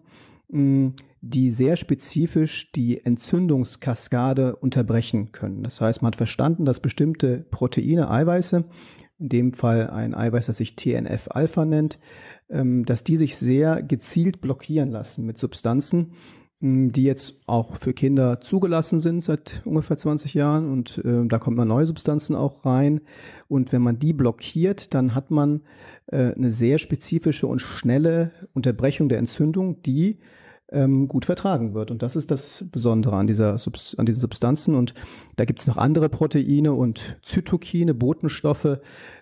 hm, 0.51 0.93
die 1.21 1.51
sehr 1.51 1.75
spezifisch 1.75 2.71
die 2.71 3.03
Entzündungskaskade 3.03 4.55
unterbrechen 4.55 5.31
können. 5.31 5.63
Das 5.63 5.81
heißt, 5.81 6.01
man 6.01 6.11
hat 6.11 6.17
verstanden, 6.17 6.65
dass 6.65 6.79
bestimmte 6.79 7.45
Proteine, 7.51 8.09
Eiweiße, 8.09 8.65
in 9.19 9.29
dem 9.29 9.53
Fall 9.53 9.89
ein 9.89 10.15
Eiweiß, 10.15 10.45
das 10.45 10.57
sich 10.57 10.75
TNF-Alpha 10.75 11.65
nennt, 11.65 11.99
ähm, 12.49 12.85
dass 12.85 13.03
die 13.03 13.17
sich 13.17 13.37
sehr 13.37 13.83
gezielt 13.83 14.41
blockieren 14.41 14.89
lassen 14.89 15.25
mit 15.25 15.37
Substanzen, 15.37 16.13
die 16.61 17.03
jetzt 17.03 17.39
auch 17.47 17.77
für 17.77 17.93
Kinder 17.93 18.41
zugelassen 18.41 18.99
sind 18.99 19.23
seit 19.23 19.61
ungefähr 19.63 19.97
20 19.97 20.33
Jahren 20.33 20.69
und 20.69 20.97
äh, 21.05 21.25
da 21.25 21.39
kommen 21.39 21.65
neue 21.65 21.85
Substanzen 21.85 22.35
auch 22.35 22.65
rein. 22.65 22.99
Und 23.47 23.71
wenn 23.71 23.81
man 23.81 23.97
die 23.97 24.11
blockiert, 24.11 24.93
dann 24.93 25.15
hat 25.15 25.31
man 25.31 25.61
äh, 26.07 26.33
eine 26.33 26.51
sehr 26.51 26.77
spezifische 26.77 27.47
und 27.47 27.61
schnelle 27.61 28.31
Unterbrechung 28.53 29.07
der 29.07 29.19
Entzündung, 29.19 29.81
die 29.83 30.19
ähm, 30.71 31.07
gut 31.07 31.25
vertragen 31.25 31.73
wird. 31.73 31.91
Und 31.91 32.03
das 32.03 32.15
ist 32.15 32.31
das 32.31 32.65
Besondere 32.71 33.15
an, 33.15 33.27
dieser 33.27 33.57
Subs 33.57 33.95
an 33.95 34.05
diesen 34.05 34.21
Substanzen. 34.21 34.75
Und 34.75 34.93
da 35.35 35.45
gibt 35.45 35.59
es 35.59 35.67
noch 35.67 35.77
andere 35.77 36.09
Proteine 36.09 36.73
und 36.73 37.17
Zytokine, 37.23 37.93
Botenstoffe, 37.93 38.79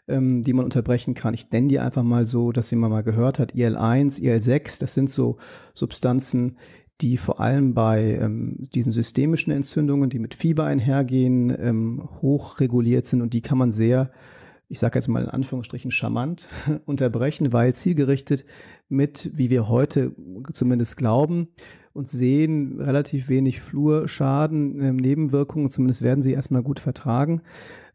ähm, 0.07 0.43
die 0.43 0.53
man 0.53 0.65
unterbrechen 0.65 1.13
kann. 1.13 1.33
Ich 1.33 1.49
nenne 1.51 1.67
die 1.67 1.79
einfach 1.79 2.03
mal 2.03 2.25
so, 2.25 2.51
dass 2.51 2.71
jemand 2.71 2.91
mal 2.91 3.03
gehört 3.03 3.39
hat. 3.39 3.55
IL-1, 3.55 4.21
IL-6, 4.21 4.79
das 4.79 4.93
sind 4.93 5.09
so 5.09 5.37
Substanzen, 5.73 6.57
die 7.01 7.17
vor 7.17 7.39
allem 7.39 7.73
bei 7.73 8.17
ähm, 8.19 8.67
diesen 8.73 8.91
systemischen 8.91 9.53
Entzündungen, 9.53 10.09
die 10.09 10.19
mit 10.19 10.33
Fieber 10.33 10.65
einhergehen, 10.65 11.55
ähm, 11.59 12.09
hoch 12.21 12.59
reguliert 12.59 13.05
sind 13.05 13.21
und 13.21 13.33
die 13.33 13.41
kann 13.41 13.57
man 13.57 13.71
sehr, 13.71 14.09
ich 14.69 14.79
sage 14.79 14.97
jetzt 14.97 15.07
mal 15.07 15.23
in 15.23 15.29
Anführungsstrichen 15.29 15.91
charmant 15.91 16.47
unterbrechen, 16.85 17.53
weil 17.53 17.73
zielgerichtet 17.73 18.45
mit, 18.89 19.31
wie 19.33 19.49
wir 19.49 19.67
heute 19.67 20.13
zumindest 20.53 20.97
glauben 20.97 21.49
und 21.93 22.09
sehen, 22.09 22.79
relativ 22.79 23.29
wenig 23.29 23.61
Flurschaden, 23.61 24.79
äh, 24.79 24.93
Nebenwirkungen, 24.93 25.69
zumindest 25.69 26.01
werden 26.01 26.21
sie 26.21 26.33
erstmal 26.33 26.63
gut 26.63 26.79
vertragen. 26.79 27.41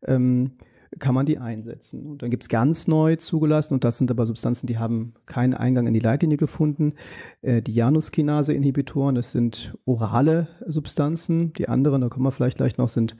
Ähm, 0.05 0.53
kann 0.99 1.15
man 1.15 1.27
die 1.27 1.39
einsetzen. 1.39 2.07
Und 2.07 2.23
dann 2.23 2.31
gibt 2.31 2.45
es 2.45 2.49
ganz 2.49 2.87
neu 2.87 3.17
zugelassen, 3.17 3.75
und 3.75 3.85
das 3.85 3.99
sind 3.99 4.11
aber 4.11 4.27
Substanzen, 4.27 4.67
die 4.67 4.79
haben 4.79 5.15
keinen 5.27 5.55
Eingang 5.55 5.87
in 5.87 5.95
die 5.95 6.01
Leitlinie 6.01 6.37
gefunden. 6.37 6.95
Äh, 7.41 7.63
die 7.63 7.75
Januskinase-Inhibitoren, 7.75 9.15
das 9.15 9.33
sind 9.33 9.77
orale 9.85 10.49
Substanzen. 10.67 11.53
Die 11.55 11.69
anderen, 11.69 12.01
da 12.01 12.09
kommen 12.09 12.27
wir 12.27 12.33
vielleicht 12.33 12.59
gleich 12.59 12.77
noch, 12.79 12.89
sind 12.89 13.17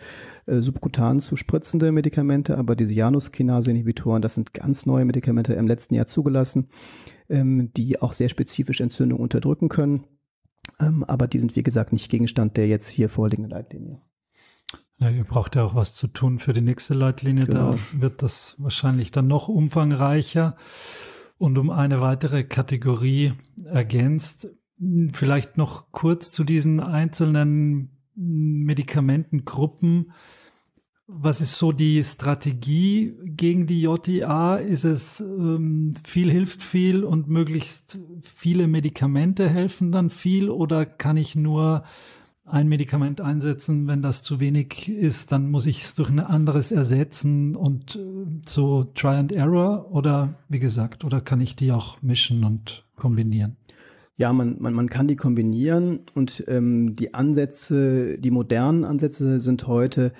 äh, 0.47 0.61
subkutan 0.61 1.21
zu 1.21 1.37
spritzende 1.37 1.93
Medikamente, 1.93 2.59
aber 2.59 2.77
diese 2.77 2.95
Januskinase-Inhibitoren, 2.95 4.23
das 4.23 4.35
sind 4.35 4.53
ganz 4.53 4.87
neue 4.87 5.05
Medikamente 5.05 5.55
im 5.55 5.67
letzten 5.67 5.95
Jahr 5.95 6.07
zugelassen, 6.07 6.69
ähm, 7.29 7.71
die 7.77 8.01
auch 8.01 8.13
sehr 8.13 8.29
spezifisch 8.29 8.81
Entzündung 8.81 9.21
unterdrücken 9.21 9.69
können. 9.69 10.05
Ähm, 10.79 11.05
aber 11.05 11.27
die 11.27 11.41
sind, 11.41 11.57
wie 11.57 11.63
gesagt, 11.63 11.93
nicht 11.93 12.11
Gegenstand 12.11 12.57
der 12.57 12.69
jetzt 12.69 12.89
hier 12.89 13.09
vorliegenden 13.09 13.51
Leitlinie. 13.51 14.01
Ja, 14.99 15.11
ihr 15.11 15.25
braucht 15.25 15.57
ja 15.57 15.65
auch 15.65 15.75
was 15.75 15.95
zu 15.95 16.07
tun 16.07 16.39
für 16.39 16.53
die 16.53 16.61
nächste 16.61 16.95
Leitlinie. 16.95 17.47
Genau. 17.47 17.73
Da 17.73 17.79
wird 18.01 18.23
das 18.23 18.55
wahrscheinlich 18.59 19.11
dann 19.11 19.27
noch 19.27 19.49
umfangreicher 19.49 20.57
und 21.39 21.59
um 21.59 21.71
eine 21.71 22.01
weitere 22.01 22.45
Kategorie 22.45 23.33
ergänzt. 23.65 24.49
Vielleicht 25.13 25.59
noch 25.59 25.91
kurz 25.91 26.31
zu 26.31 26.45
diesen 26.45 26.79
einzelnen 26.81 27.91
Medikamentengruppen. 28.15 30.13
Was 31.07 31.41
ist 31.41 31.59
so 31.59 31.73
die 31.73 32.03
Strategie 32.05 33.15
gegen 33.25 33.67
die 33.67 33.83
JTA? 33.83 34.57
Ist 34.57 34.85
es 34.85 35.21
ähm, 35.21 35.93
viel 36.05 36.31
hilft 36.31 36.63
viel 36.63 37.03
und 37.05 37.29
möglichst 37.29 37.99
viele 38.21 38.69
Medikamente 38.69 39.49
helfen 39.49 39.91
dann 39.93 40.11
viel 40.11 40.49
oder 40.49 40.87
kann 40.87 41.17
ich 41.17 41.35
nur 41.35 41.83
ein 42.45 42.69
Medikament 42.69 43.21
einsetzen. 43.21 43.87
Wenn 43.87 44.03
das 44.03 44.23
zu 44.23 44.41
wenig 44.41 44.89
ist, 44.89 45.33
dann 45.33 45.51
muss 45.51 45.67
ich 45.67 45.85
es 45.85 45.95
durch 45.95 46.11
ein 46.11 46.21
anderes 46.21 46.73
ersetzen 46.73 47.57
und 47.57 47.97
äh, 47.97 48.01
so 48.47 48.85
Try 48.85 49.15
and 49.15 49.33
Error 49.33 49.91
oder 49.93 50.35
wie 50.49 50.59
gesagt, 50.59 51.05
oder 51.05 51.21
kann 51.21 51.41
ich 51.41 51.57
die 51.57 51.73
auch 51.73 52.01
mischen 52.03 52.45
und 52.45 52.85
kombinieren? 52.97 53.57
Ja, 54.17 54.33
man, 54.33 54.57
man, 54.61 54.75
man 54.75 54.91
kann 54.91 55.09
die 55.09 55.17
kombinieren 55.17 56.01
und 56.15 56.45
ähm, 56.47 56.95
die 56.97 57.15
Ansätze, 57.15 58.19
die 58.19 58.31
modernen 58.31 58.85
Ansätze 58.85 59.41
sind 59.41 59.67
heute 59.67 60.13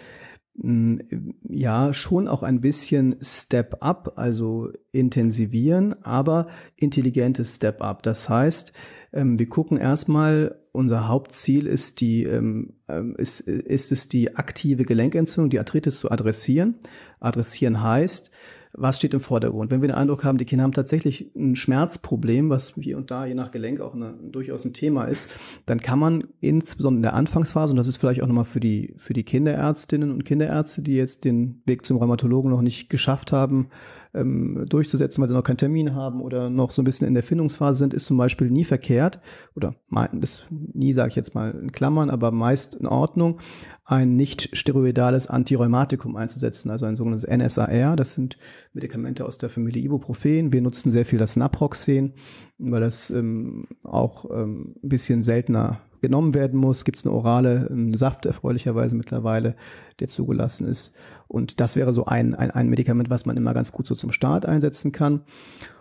hm, 0.61 1.35
ja 1.49 1.93
schon 1.93 2.29
auch 2.29 2.43
ein 2.43 2.61
bisschen 2.61 3.17
Step 3.21 3.77
Up, 3.81 4.15
also 4.17 4.71
intensivieren, 4.93 6.03
aber 6.05 6.49
intelligentes 6.77 7.57
Step 7.57 7.83
Up. 7.83 8.03
Das 8.03 8.29
heißt, 8.29 8.73
ähm, 9.13 9.39
wir 9.39 9.49
gucken 9.49 9.77
erstmal, 9.77 10.62
unser 10.73 11.07
Hauptziel 11.07 11.67
ist 11.67 12.01
die, 12.01 12.25
ähm, 12.25 12.75
ähm, 12.89 13.15
ist, 13.17 13.41
ist 13.41 13.93
es 13.93 14.09
die 14.09 14.37
aktive 14.37 14.85
Gelenkentzündung, 14.85 15.51
die 15.51 15.59
Arthritis 15.59 15.99
zu 15.99 16.11
adressieren. 16.11 16.77
Adressieren 17.21 17.83
heißt, 17.83 18.33
was 18.75 18.97
steht 18.97 19.13
im 19.13 19.21
Vordergrund? 19.21 19.71
Wenn 19.71 19.83
wir 19.83 19.89
den 19.89 19.97
Eindruck 19.97 20.25
haben, 20.25 20.39
die 20.39 20.47
Kinder 20.47 20.65
haben 20.65 20.73
tatsächlich 20.73 21.31
ein 21.37 21.57
Schmerzproblem, 21.57 22.49
was 22.49 22.75
hier 22.81 22.97
und 22.97 23.11
da 23.11 23.27
je 23.27 23.35
nach 23.35 23.51
Gelenk 23.51 23.83
auch 23.83 23.95
eine, 23.95 24.15
durchaus 24.15 24.65
ein 24.65 24.73
Thema 24.73 25.05
ist, 25.05 25.35
dann 25.67 25.81
kann 25.81 25.99
man 25.99 26.25
insbesondere 26.41 26.99
in 26.99 27.03
der 27.03 27.15
Anfangsphase, 27.15 27.73
und 27.73 27.77
das 27.77 27.87
ist 27.87 27.99
vielleicht 27.99 28.23
auch 28.23 28.27
nochmal 28.27 28.47
für 28.47 28.61
die, 28.61 28.95
für 28.97 29.13
die 29.13 29.25
Kinderärztinnen 29.25 30.11
und 30.11 30.25
Kinderärzte, 30.25 30.81
die 30.81 30.95
jetzt 30.95 31.25
den 31.25 31.61
Weg 31.67 31.85
zum 31.85 31.99
Rheumatologen 31.99 32.51
noch 32.51 32.63
nicht 32.63 32.89
geschafft 32.89 33.31
haben, 33.31 33.69
ähm, 34.15 34.67
durchzusetzen, 34.69 35.21
weil 35.21 35.29
sie 35.29 35.35
noch 35.35 35.45
keinen 35.45 35.57
Termin 35.57 35.95
haben 35.95 36.21
oder 36.21 36.51
noch 36.51 36.71
so 36.71 36.83
ein 36.83 36.85
bisschen 36.85 37.07
in 37.09 37.15
der 37.15 37.23
Findungsphase 37.23 37.79
sind, 37.79 37.95
ist 37.95 38.07
zum 38.07 38.17
Beispiel 38.17 38.51
nie 38.51 38.65
verkehrt 38.65 39.21
oder 39.55 39.75
das 40.13 40.45
nie 40.51 40.93
sage 40.93 41.09
ich 41.09 41.17
jetzt 41.17 41.35
mal 41.35 41.53
in 41.53 41.73
Klammern, 41.73 42.11
aber 42.11 42.31
meist 42.31 42.75
in 42.75 42.87
Ordnung, 42.87 43.41
ein 43.85 44.17
nicht 44.17 44.57
steroidales 44.57 45.27
Antirheumatikum 45.27 46.17
einzusetzen, 46.17 46.71
also 46.71 46.87
ein 46.87 46.97
sogenanntes 46.97 47.29
NSAR. 47.29 47.97
Das 47.97 48.13
sind 48.13 48.39
Medikamente 48.73 49.27
aus 49.27 49.39
der 49.39 49.51
Familie 49.51 49.83
Ibuprofen. 49.83 50.53
Wir 50.53 50.63
nutzen 50.63 50.91
sehr 50.91 51.05
viel 51.05 51.19
das 51.19 51.37
Naproxen, 51.37 52.15
weil 52.59 52.81
das 52.81 53.11
ähm, 53.11 53.67
auch 53.83 54.25
ähm, 54.31 54.77
ein 54.83 54.89
bisschen 54.89 55.23
seltener 55.23 55.81
genommen 56.03 56.35
werden 56.35 56.61
muss. 56.61 56.85
Gibt 56.85 56.99
es 56.99 57.07
eine 57.07 57.15
orale 57.15 57.69
einen 57.71 57.97
Saft 57.97 58.27
erfreulicherweise 58.27 58.95
mittlerweile, 58.95 59.57
der 60.01 60.09
zugelassen 60.09 60.69
ist. 60.69 60.95
Und 61.29 61.61
das 61.61 61.77
wäre 61.77 61.95
so 61.95 62.05
ein, 62.05 62.35
ein, 62.35 62.51
ein 62.51 62.69
Medikament, 62.69 63.09
was 63.09 63.25
man 63.25 63.39
immer 63.39 63.55
ganz 63.55 63.73
gut 63.73 63.87
so 63.87 63.95
zum 63.95 64.13
Start 64.13 64.45
einsetzen 64.45 64.93
kann. 64.93 65.23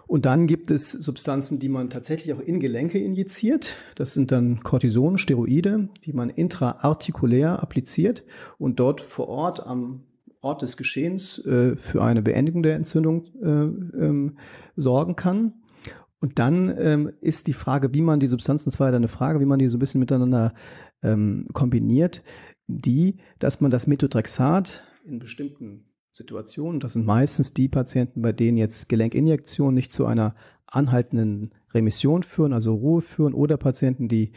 Und 0.07 0.25
dann 0.25 0.45
gibt 0.45 0.71
es 0.71 0.91
Substanzen, 0.91 1.60
die 1.60 1.69
man 1.69 1.89
tatsächlich 1.89 2.34
auch 2.34 2.41
in 2.41 2.60
Gelenke 2.60 2.99
injiziert. 2.99 3.75
Das 3.95 4.13
sind 4.13 4.31
dann 4.31 4.62
Cortison, 4.62 5.17
Steroide, 5.17 5.89
die 6.05 6.13
man 6.13 6.29
intraartikulär 6.29 7.62
appliziert 7.62 8.23
und 8.57 8.79
dort 8.79 9.01
vor 9.01 9.29
Ort 9.29 9.65
am 9.65 10.03
Ort 10.41 10.63
des 10.63 10.75
Geschehens 10.75 11.45
äh, 11.45 11.75
für 11.75 12.03
eine 12.03 12.21
Beendigung 12.21 12.63
der 12.63 12.75
Entzündung 12.75 13.25
äh, 13.41 13.47
ähm, 13.47 14.38
sorgen 14.75 15.15
kann. 15.15 15.53
Und 16.21 16.38
dann 16.38 16.73
ähm, 16.77 17.12
ist 17.19 17.47
die 17.47 17.53
Frage, 17.53 17.93
wie 17.93 18.01
man 18.01 18.19
die 18.19 18.27
Substanzen, 18.27 18.71
zwar 18.71 18.93
eine 18.93 19.07
Frage, 19.07 19.39
wie 19.39 19.45
man 19.45 19.60
die 19.60 19.67
so 19.67 19.77
ein 19.77 19.79
bisschen 19.79 19.99
miteinander 19.99 20.53
ähm, 21.01 21.47
kombiniert, 21.51 22.23
die, 22.67 23.17
dass 23.39 23.60
man 23.60 23.71
das 23.71 23.88
Methotrexat 23.88 24.84
in 25.03 25.17
bestimmten 25.17 25.86
Situationen, 26.13 26.79
das 26.79 26.93
sind 26.93 27.05
meistens 27.05 27.53
die 27.53 27.67
Patienten, 27.67 28.21
bei 28.21 28.34
denen 28.34 28.57
jetzt 28.57 28.88
Gelenkinjektionen 28.88 29.73
nicht 29.73 29.91
zu 29.91 30.05
einer 30.05 30.36
anhaltenden 30.67 31.51
Remission 31.73 32.21
führen, 32.23 32.53
also 32.53 32.75
Ruhe 32.75 33.01
führen, 33.01 33.34
oder 33.34 33.57
Patienten, 33.57 34.07
die 34.07 34.31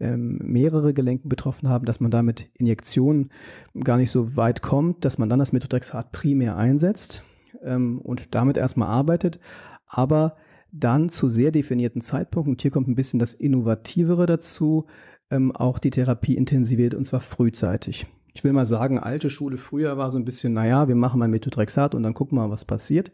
ähm, 0.00 0.38
mehrere 0.42 0.92
Gelenken 0.92 1.28
betroffen 1.28 1.68
haben, 1.68 1.86
dass 1.86 2.00
man 2.00 2.10
damit 2.10 2.50
Injektionen 2.54 3.30
gar 3.78 3.96
nicht 3.96 4.10
so 4.10 4.36
weit 4.36 4.60
kommt, 4.60 5.04
dass 5.04 5.18
man 5.18 5.28
dann 5.28 5.38
das 5.38 5.52
Methotrexat 5.52 6.10
primär 6.10 6.56
einsetzt 6.56 7.24
ähm, 7.62 8.00
und 8.00 8.34
damit 8.34 8.56
erstmal 8.56 8.88
arbeitet, 8.88 9.38
aber 9.86 10.36
dann 10.72 11.08
zu 11.08 11.28
sehr 11.28 11.50
definierten 11.50 12.00
Zeitpunkten, 12.00 12.54
und 12.54 12.62
hier 12.62 12.70
kommt 12.70 12.88
ein 12.88 12.94
bisschen 12.94 13.18
das 13.18 13.32
Innovativere 13.32 14.26
dazu, 14.26 14.86
ähm, 15.30 15.54
auch 15.54 15.78
die 15.78 15.90
Therapie 15.90 16.36
intensiviert 16.36 16.94
und 16.94 17.04
zwar 17.04 17.20
frühzeitig. 17.20 18.06
Ich 18.34 18.44
will 18.44 18.52
mal 18.52 18.66
sagen, 18.66 18.98
alte 18.98 19.30
Schule 19.30 19.56
früher 19.56 19.96
war 19.98 20.10
so 20.10 20.18
ein 20.18 20.24
bisschen, 20.24 20.52
naja, 20.52 20.88
wir 20.88 20.94
machen 20.94 21.18
mal 21.18 21.28
Methotrexat 21.28 21.94
und 21.94 22.02
dann 22.02 22.14
gucken 22.14 22.38
wir 22.38 22.42
mal, 22.46 22.52
was 22.52 22.64
passiert. 22.64 23.10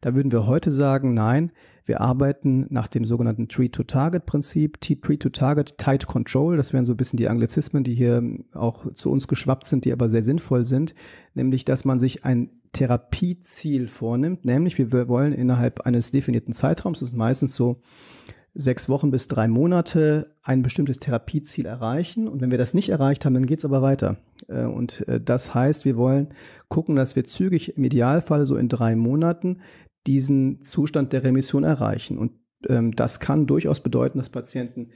Da 0.00 0.14
würden 0.14 0.32
wir 0.32 0.46
heute 0.46 0.70
sagen, 0.70 1.14
nein, 1.14 1.52
wir 1.88 2.02
arbeiten 2.02 2.66
nach 2.68 2.86
dem 2.86 3.06
sogenannten 3.06 3.48
Treat-to-Target-Prinzip, 3.48 4.80
Treat-to-Target, 4.80 5.78
Tight 5.78 6.06
Control. 6.06 6.58
Das 6.58 6.74
wären 6.74 6.84
so 6.84 6.92
ein 6.92 6.98
bisschen 6.98 7.16
die 7.16 7.28
Anglizismen, 7.28 7.82
die 7.82 7.94
hier 7.94 8.22
auch 8.52 8.92
zu 8.94 9.10
uns 9.10 9.26
geschwappt 9.26 9.66
sind, 9.66 9.86
die 9.86 9.92
aber 9.92 10.10
sehr 10.10 10.22
sinnvoll 10.22 10.66
sind. 10.66 10.94
Nämlich, 11.34 11.64
dass 11.64 11.86
man 11.86 11.98
sich 11.98 12.24
ein 12.26 12.50
Therapieziel 12.72 13.88
vornimmt. 13.88 14.44
Nämlich, 14.44 14.78
wir 14.78 15.08
wollen 15.08 15.32
innerhalb 15.32 15.80
eines 15.80 16.10
definierten 16.10 16.52
Zeitraums, 16.52 17.00
das 17.00 17.10
ist 17.10 17.16
meistens 17.16 17.54
so 17.54 17.80
sechs 18.54 18.88
Wochen 18.88 19.10
bis 19.10 19.28
drei 19.28 19.46
Monate 19.48 20.34
ein 20.42 20.62
bestimmtes 20.62 20.98
Therapieziel 20.98 21.64
erreichen. 21.64 22.28
Und 22.28 22.40
wenn 22.40 22.50
wir 22.50 22.58
das 22.58 22.74
nicht 22.74 22.88
erreicht 22.88 23.24
haben, 23.24 23.34
dann 23.34 23.46
geht 23.46 23.60
es 23.60 23.64
aber 23.64 23.82
weiter. 23.82 24.16
Äh, 24.48 24.64
und 24.64 25.06
äh, 25.08 25.20
das 25.20 25.54
heißt, 25.54 25.84
wir 25.84 25.96
wollen 25.96 26.28
gucken, 26.68 26.96
dass 26.96 27.16
wir 27.16 27.24
zügig 27.24 27.76
im 27.76 27.84
Idealfall 27.84 28.44
so 28.46 28.56
in 28.56 28.68
drei 28.68 28.96
Monaten 28.96 29.60
diesen 30.08 30.62
Zustand 30.62 31.12
der 31.12 31.22
Remission 31.22 31.64
erreichen. 31.64 32.16
Und 32.16 32.32
ähm, 32.66 32.96
das 32.96 33.20
kann 33.20 33.46
durchaus 33.46 33.80
bedeuten, 33.80 34.18
dass 34.18 34.30
Patienten 34.30 34.90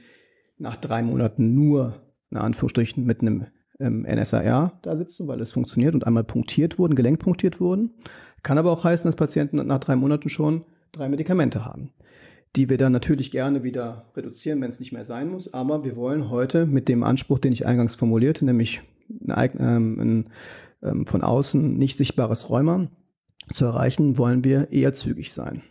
nach 0.57 0.75
drei 0.75 1.03
Monaten 1.03 1.53
nur, 1.53 2.01
in 2.31 2.37
Anführungsstrichen, 2.37 3.05
mit 3.05 3.21
einem 3.21 3.45
ähm, 3.79 4.07
NSAR 4.09 4.79
da 4.81 4.95
sitzen, 4.95 5.27
weil 5.27 5.39
es 5.39 5.51
funktioniert 5.51 5.93
und 5.93 6.07
einmal 6.07 6.23
punktiert 6.23 6.79
wurden, 6.79 6.95
gelenkpunktiert 6.95 7.59
wurden. 7.59 7.91
Kann 8.41 8.57
aber 8.57 8.71
auch 8.71 8.83
heißen, 8.83 9.07
dass 9.07 9.15
Patienten 9.15 9.57
nach 9.67 9.79
drei 9.79 9.95
Monaten 9.95 10.29
schon 10.29 10.65
drei 10.91 11.07
Medikamente 11.09 11.63
haben. 11.63 11.91
die 12.55 12.69
wir 12.69 12.77
dann 12.77 12.91
natürlich 12.91 13.31
gerne 13.31 13.63
wieder 13.63 14.11
reduzieren, 14.15 14.61
wenn 14.61 14.69
es 14.69 14.79
nicht 14.79 14.93
mehr 14.93 15.05
sein 15.05 15.29
muss. 15.29 15.53
Aber 15.55 15.83
wir 15.83 15.95
wollen 15.95 16.29
heute 16.29 16.67
mit 16.67 16.87
dem 16.87 17.03
Anspruch, 17.03 17.39
den 17.39 17.51
ich 17.51 17.65
eingangs 17.65 17.95
formulierte, 17.95 18.45
nämlich 18.45 18.81
ein, 19.27 19.51
ähm, 19.59 19.99
ein 19.99 20.29
ähm, 20.83 21.05
von 21.07 21.23
außen 21.23 21.77
nicht 21.77 21.97
sichtbares 21.97 22.51
Rheuma 22.51 22.89
zu 23.53 23.65
erreichen, 23.65 24.17
wollen 24.17 24.43
wir 24.43 24.71
eher 24.71 24.93
zügig 24.93 25.33
sein. 25.33 25.63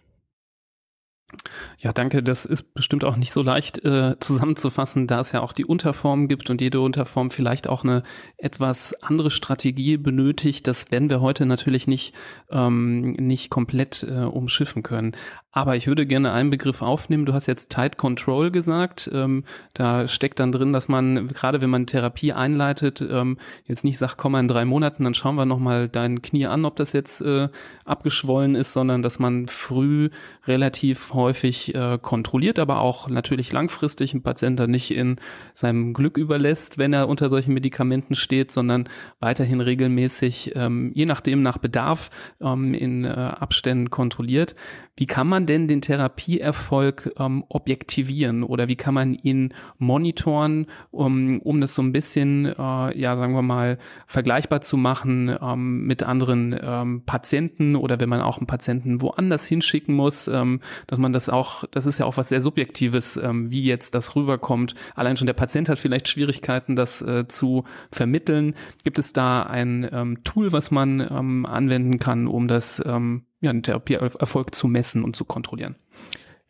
Ja, 1.78 1.92
danke. 1.92 2.22
Das 2.22 2.44
ist 2.44 2.74
bestimmt 2.74 3.04
auch 3.04 3.16
nicht 3.16 3.32
so 3.32 3.42
leicht 3.42 3.84
äh, 3.84 4.16
zusammenzufassen, 4.20 5.06
da 5.06 5.20
es 5.20 5.32
ja 5.32 5.40
auch 5.40 5.52
die 5.52 5.64
Unterform 5.64 6.28
gibt 6.28 6.50
und 6.50 6.60
jede 6.60 6.80
Unterform 6.80 7.30
vielleicht 7.30 7.68
auch 7.68 7.84
eine 7.84 8.02
etwas 8.36 8.94
andere 9.02 9.30
Strategie 9.30 9.96
benötigt. 9.96 10.66
Das 10.66 10.90
werden 10.90 11.10
wir 11.10 11.20
heute 11.20 11.46
natürlich 11.46 11.86
nicht, 11.86 12.14
ähm, 12.50 13.12
nicht 13.12 13.50
komplett 13.50 14.02
äh, 14.02 14.24
umschiffen 14.24 14.82
können. 14.82 15.12
Aber 15.54 15.76
ich 15.76 15.86
würde 15.86 16.06
gerne 16.06 16.32
einen 16.32 16.48
Begriff 16.48 16.80
aufnehmen. 16.80 17.26
Du 17.26 17.34
hast 17.34 17.46
jetzt 17.46 17.70
Tight 17.70 17.98
Control 17.98 18.50
gesagt. 18.50 19.10
Ähm, 19.12 19.44
da 19.74 20.08
steckt 20.08 20.40
dann 20.40 20.50
drin, 20.50 20.72
dass 20.72 20.88
man, 20.88 21.28
gerade 21.28 21.60
wenn 21.60 21.68
man 21.68 21.86
Therapie 21.86 22.32
einleitet, 22.32 23.02
ähm, 23.02 23.36
jetzt 23.66 23.84
nicht 23.84 23.98
sagt, 23.98 24.16
komm 24.16 24.32
mal 24.32 24.40
in 24.40 24.48
drei 24.48 24.64
Monaten, 24.64 25.04
dann 25.04 25.12
schauen 25.12 25.34
wir 25.34 25.44
nochmal 25.44 25.90
dein 25.90 26.22
Knie 26.22 26.46
an, 26.46 26.64
ob 26.64 26.76
das 26.76 26.94
jetzt 26.94 27.20
äh, 27.20 27.50
abgeschwollen 27.84 28.54
ist, 28.54 28.72
sondern 28.72 29.02
dass 29.02 29.18
man 29.18 29.46
früh 29.46 30.08
relativ 30.46 31.12
häufig 31.12 31.74
äh, 31.74 31.98
kontrolliert, 32.00 32.58
aber 32.58 32.80
auch 32.80 33.08
natürlich 33.08 33.52
langfristig 33.52 34.14
einen 34.14 34.22
Patienten 34.22 34.70
nicht 34.70 34.90
in 34.90 35.16
seinem 35.52 35.92
Glück 35.92 36.16
überlässt, 36.16 36.78
wenn 36.78 36.94
er 36.94 37.08
unter 37.08 37.28
solchen 37.28 37.52
Medikamenten 37.52 38.14
steht, 38.14 38.50
sondern 38.50 38.88
weiterhin 39.20 39.60
regelmäßig, 39.60 40.52
ähm, 40.56 40.92
je 40.94 41.04
nachdem 41.04 41.42
nach 41.42 41.58
Bedarf, 41.58 42.10
ähm, 42.40 42.72
in 42.72 43.04
äh, 43.04 43.08
Abständen 43.08 43.90
kontrolliert. 43.90 44.56
Wie 44.96 45.06
kann 45.06 45.26
man 45.26 45.41
denn 45.46 45.68
den 45.68 45.80
Therapieerfolg 45.80 47.12
ähm, 47.18 47.44
objektivieren 47.48 48.42
oder 48.42 48.68
wie 48.68 48.76
kann 48.76 48.94
man 48.94 49.14
ihn 49.14 49.54
monitoren, 49.78 50.66
um, 50.90 51.40
um 51.40 51.60
das 51.60 51.74
so 51.74 51.82
ein 51.82 51.92
bisschen, 51.92 52.46
äh, 52.46 52.98
ja, 52.98 53.16
sagen 53.16 53.34
wir 53.34 53.42
mal, 53.42 53.78
vergleichbar 54.06 54.60
zu 54.60 54.76
machen 54.76 55.34
ähm, 55.40 55.86
mit 55.86 56.02
anderen 56.02 56.58
ähm, 56.62 57.02
Patienten 57.04 57.76
oder 57.76 58.00
wenn 58.00 58.08
man 58.08 58.20
auch 58.20 58.38
einen 58.38 58.46
Patienten 58.46 59.00
woanders 59.00 59.46
hinschicken 59.46 59.94
muss, 59.94 60.28
ähm, 60.28 60.60
dass 60.86 60.98
man 60.98 61.12
das 61.12 61.28
auch, 61.28 61.64
das 61.70 61.86
ist 61.86 61.98
ja 61.98 62.06
auch 62.06 62.16
was 62.16 62.28
sehr 62.28 62.42
Subjektives, 62.42 63.16
ähm, 63.16 63.50
wie 63.50 63.62
jetzt 63.62 63.94
das 63.94 64.16
rüberkommt. 64.16 64.74
Allein 64.94 65.16
schon 65.16 65.26
der 65.26 65.34
Patient 65.34 65.68
hat 65.68 65.78
vielleicht 65.78 66.08
Schwierigkeiten, 66.08 66.76
das 66.76 67.02
äh, 67.02 67.26
zu 67.28 67.64
vermitteln. 67.90 68.54
Gibt 68.84 68.98
es 68.98 69.12
da 69.12 69.42
ein 69.42 69.88
ähm, 69.92 70.24
Tool, 70.24 70.52
was 70.52 70.70
man 70.70 71.00
ähm, 71.00 71.46
anwenden 71.46 71.98
kann, 71.98 72.26
um 72.26 72.48
das 72.48 72.82
ähm, 72.84 73.22
ja, 73.42 73.50
einen 73.50 73.62
Therapieerfolg 73.62 74.54
zu 74.54 74.68
messen 74.68 75.04
und 75.04 75.14
zu 75.16 75.26
kontrollieren. 75.26 75.74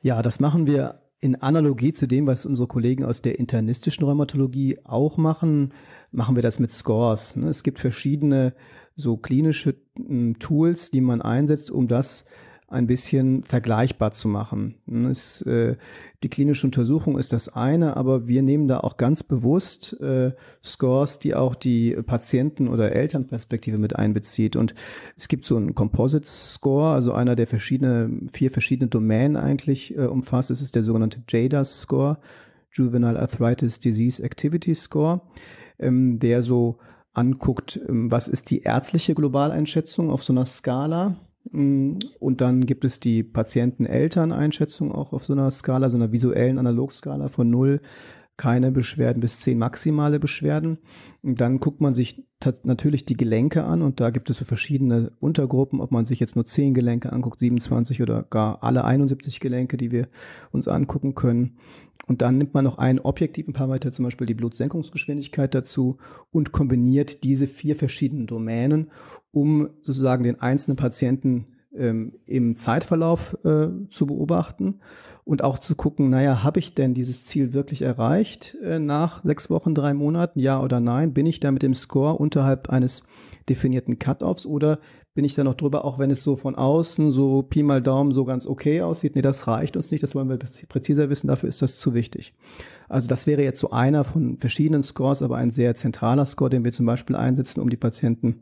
Ja, 0.03 0.23
das 0.23 0.39
machen 0.39 0.67
wir 0.67 1.01
in 1.21 1.37
Analogie 1.37 1.93
zu 1.93 2.07
dem, 2.07 2.27
was 2.27 2.45
unsere 2.45 2.69
Kollegen 2.69 3.05
aus 3.05 3.23
der 3.23 3.39
internistischen 3.39 4.05
Rheumatologie 4.05 4.81
auch 4.85 5.17
machen, 5.17 5.73
machen 6.11 6.35
wir 6.35 6.43
das 6.43 6.59
mit 6.59 6.71
Scores. 6.71 7.37
Ne? 7.37 7.49
Es 7.49 7.63
gibt 7.63 7.79
verschiedene 7.79 8.55
so 8.97 9.17
klinische 9.17 9.77
hm, 9.97 10.39
Tools, 10.39 10.91
die 10.91 11.01
man 11.01 11.23
einsetzt, 11.23 11.71
um 11.71 11.89
das 11.89 12.27
ein 12.73 12.87
bisschen 12.87 13.43
vergleichbar 13.45 14.13
zu 14.13 14.29
machen. 14.29 14.75
Es, 15.11 15.43
äh, 15.43 15.77
die 16.23 16.29
klinische 16.29 16.67
Untersuchung 16.67 17.19
ist 17.19 17.33
das 17.33 17.49
eine, 17.49 17.97
aber 17.97 18.27
wir 18.29 18.43
nehmen 18.43 18.69
da 18.69 18.81
auch 18.81 18.97
ganz 18.97 19.23
bewusst 19.23 20.01
äh, 20.01 20.33
Scores, 20.65 21.19
die 21.19 21.35
auch 21.35 21.55
die 21.55 21.93
Patienten- 22.07 22.69
oder 22.69 22.93
Elternperspektive 22.93 23.79
mit 23.79 23.97
einbezieht. 23.97 24.57
Und 24.57 24.75
es 25.17 25.29
gibt 25.29 25.45
so 25.45 25.57
einen 25.57 25.75
Composite 25.75 26.27
Score, 26.27 26.95
also 26.95 27.13
einer, 27.13 27.37
der 27.37 27.47
verschiedene, 27.47 28.11
vier 28.33 28.51
verschiedene 28.51 28.89
Domänen 28.89 29.37
eigentlich 29.37 29.97
äh, 29.97 30.07
umfasst. 30.07 30.51
Es 30.51 30.63
ist 30.63 30.75
der 30.75 30.83
sogenannte 30.83 31.23
JADAS 31.29 31.81
Score, 31.81 32.19
Juvenile 32.73 33.19
Arthritis 33.19 33.81
Disease 33.81 34.23
Activity 34.23 34.75
Score, 34.75 35.21
ähm, 35.79 36.19
der 36.19 36.43
so 36.43 36.79
anguckt, 37.13 37.81
ähm, 37.89 38.11
was 38.11 38.29
ist 38.29 38.51
die 38.51 38.63
ärztliche 38.63 39.15
Globaleinschätzung 39.15 40.11
auf 40.11 40.25
so 40.25 40.33
einer 40.33 40.47
Skala 40.47 41.17
und 41.53 42.41
dann 42.41 42.65
gibt 42.65 42.85
es 42.85 42.99
die 42.99 43.23
Patienten-Eltern-Einschätzung 43.23 44.91
auch 44.91 45.13
auf 45.13 45.25
so 45.25 45.35
einer 45.35 45.51
Skala, 45.51 45.91
so 45.91 45.97
einer 45.97 46.13
visuellen 46.13 46.59
Analogskala 46.59 47.29
von 47.29 47.51
0, 47.51 47.81
keine 48.39 48.73
Beschwerden 48.73 49.21
bis 49.21 49.41
10 49.41 49.59
maximale 49.59 50.19
Beschwerden. 50.19 50.79
Und 51.23 51.41
dann 51.41 51.61
guckt 51.61 51.81
man 51.81 51.93
sich 51.93 52.25
natürlich 52.65 53.05
die 53.05 53.17
Gelenke 53.17 53.65
an 53.65 53.83
und 53.83 54.01
da 54.01 54.11
gibt 54.11 54.31
es 54.31 54.39
so 54.39 54.45
verschiedene 54.45 55.13
Untergruppen, 55.21 55.81
ob 55.81 55.91
man 55.93 56.07
sich 56.07 56.19
jetzt 56.19 56.35
nur 56.35 56.47
10 56.47 56.75
Gelenke 56.75 57.13
anguckt, 57.13 57.39
27 57.39 58.03
oder 58.03 58.23
gar 58.23 58.63
alle 58.63 58.85
71 58.85 59.39
Gelenke, 59.39 59.77
die 59.77 59.93
wir 59.93 60.09
uns 60.51 60.67
angucken 60.67 61.15
können. 61.15 61.59
Und 62.07 62.23
dann 62.23 62.39
nimmt 62.39 62.55
man 62.55 62.65
noch 62.65 62.79
einen 62.79 62.99
objektiven 62.99 63.53
Parameter, 63.53 63.93
zum 63.93 64.05
Beispiel 64.05 64.27
die 64.27 64.35
Blutsenkungsgeschwindigkeit 64.35 65.55
dazu 65.55 65.99
und 66.33 66.51
kombiniert 66.51 67.23
diese 67.23 67.47
vier 67.47 67.77
verschiedenen 67.77 68.27
Domänen, 68.27 68.91
um 69.33 69.71
sozusagen 69.83 70.25
den 70.25 70.41
einzelnen 70.41 70.77
Patienten 70.77 71.47
ähm, 71.75 72.13
im 72.27 72.57
Zeitverlauf 72.57 73.37
äh, 73.45 73.69
zu 73.89 74.07
beobachten 74.07 74.81
und 75.25 75.43
auch 75.43 75.59
zu 75.59 75.75
gucken, 75.75 76.11
naja, 76.11 76.43
habe 76.43 76.59
ich 76.59 76.75
denn 76.75 76.95
dieses 76.95 77.25
Ziel 77.25 77.53
wirklich 77.53 77.83
erreicht 77.83 78.57
äh, 78.63 78.79
nach 78.79 79.25
sechs 79.25 79.51
Wochen, 79.51 79.75
drei 79.75 79.95
Monaten, 79.95 80.39
ja 80.39 80.61
oder 80.61 80.81
nein? 80.81 81.15
Bin 81.15 81.27
ich 81.27 81.41
da 81.41 81.51
mit 81.51 81.63
dem 81.63 81.75
Score 81.75 82.15
unterhalb 82.15 82.71
eines 82.71 83.05
definierten 83.49 83.99
Cut-Offs 83.99 84.47
oder 84.47 84.79
bin 85.15 85.25
ich 85.25 85.35
da 85.35 85.45
noch 85.45 85.55
drüber, 85.55 85.85
auch 85.85 85.99
wenn 85.99 86.11
es 86.11 86.25
so 86.25 86.37
von 86.37 86.55
außen 86.55 87.13
so 87.13 87.43
Pi 87.43 87.63
mal 87.63 87.83
Daumen 87.83 88.13
so 88.13 88.25
ganz 88.25 88.47
okay 88.47 88.81
aussieht? 88.81 89.15
Nee, 89.15 89.23
das 89.23 89.47
reicht 89.47 89.77
uns 89.77 89.91
nicht, 89.91 90.03
das 90.03 90.15
wollen 90.15 90.29
wir 90.29 90.39
präziser 90.69 91.11
wissen, 91.11 91.29
dafür 91.29 91.49
ist 91.49 91.61
das 91.61 91.79
zu 91.79 91.93
wichtig. 91.95 92.35
Also 92.89 93.09
das 93.09 93.27
wäre 93.27 93.43
jetzt 93.43 93.61
so 93.61 93.71
einer 93.71 94.05
von 94.05 94.39
verschiedenen 94.39 94.83
Scores, 94.83 95.23
aber 95.23 95.37
ein 95.37 95.51
sehr 95.51 95.75
zentraler 95.75 96.27
Score, 96.27 96.51
den 96.51 96.65
wir 96.65 96.73
zum 96.73 96.87
Beispiel 96.87 97.17
einsetzen, 97.17 97.61
um 97.61 97.69
die 97.69 97.77
Patienten, 97.77 98.41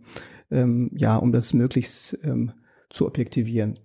ähm, 0.51 0.91
ja, 0.95 1.17
um 1.17 1.33
das 1.33 1.55
möglichst 1.55 2.19
ähm, 2.25 2.53
zu 2.91 3.07
objektivieren. 3.07 3.79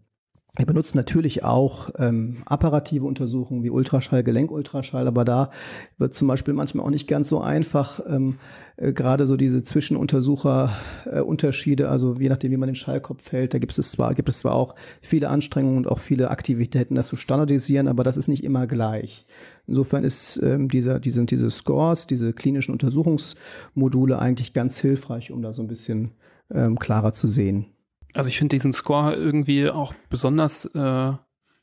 Wir 0.57 0.66
benutzen 0.66 0.97
natürlich 0.97 1.43
auch 1.43 1.89
ähm, 1.97 2.38
apparative 2.45 3.05
Untersuchungen 3.05 3.63
wie 3.63 3.70
Ultraschall, 3.70 4.24
Gelenkultraschall, 4.24 5.05
aber 5.05 5.26
da 5.26 5.51
wird 5.97 6.13
zum 6.13 6.30
Beispiel 6.30 6.53
manchmal 6.53 6.86
auch 6.86 6.91
nicht 6.91 7.09
ganz 7.09 7.28
so 7.28 7.41
einfach, 7.41 7.99
ähm, 8.07 8.38
äh, 8.78 8.93
gerade 8.93 9.28
so 9.28 9.36
diese 9.36 9.63
Zwischenuntersucherunterschiede, 9.63 11.84
äh, 11.84 11.88
also 11.88 12.16
je 12.18 12.30
nachdem, 12.30 12.53
wie 12.53 12.57
man 12.57 12.68
den 12.68 12.76
Schallkopf 12.76 13.34
hält, 13.34 13.53
da 13.53 13.59
gibt 13.59 13.78
es 13.78 13.91
zwar, 13.91 14.16
gibt 14.16 14.30
es 14.30 14.39
zwar 14.39 14.55
auch 14.55 14.76
viele 15.01 15.28
Anstrengungen 15.28 15.80
und 15.80 15.89
auch 15.89 15.99
viele 15.99 16.32
Aktivitäten, 16.32 16.95
das 16.95 17.07
zu 17.07 17.18
standardisieren, 17.18 17.89
aber 17.89 18.05
das 18.05 18.16
ist 18.16 18.30
nicht 18.30 18.45
immer 18.45 18.66
gleich. 18.66 19.26
Insofern 19.68 20.05
ist 20.05 20.41
ähm, 20.41 20.70
dieser, 20.70 21.01
diese, 21.01 21.26
diese 21.26 21.51
Scores, 21.51 22.07
diese 22.07 22.32
klinischen 22.32 22.72
Untersuchungsmodule 22.72 24.20
eigentlich 24.20 24.53
ganz 24.53 24.78
hilfreich, 24.78 25.34
um 25.34 25.41
da 25.41 25.51
so 25.51 25.61
ein 25.61 25.68
bisschen 25.68 26.11
ähm, 26.54 26.80
klarer 26.80 27.14
zu 27.14 27.28
sehen. 27.28 27.68
Also 28.14 28.30
ich 28.30 28.38
finde 28.38 28.56
diesen 28.56 28.74
Score 28.74 29.14
irgendwie 29.14 29.70
auch 29.70 29.93
besonders 30.10 30.66
äh, 30.74 31.14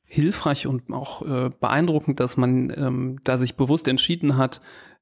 hilfreich 0.04 0.66
und 0.66 0.92
auch 0.92 1.22
äh, 1.22 1.50
beeindruckend, 1.58 2.20
dass 2.20 2.36
man 2.36 2.70
ähm, 2.76 3.18
da 3.24 3.38
sich 3.38 3.56
bewusst 3.56 3.88
entschieden 3.88 4.36
hat, 4.36 4.60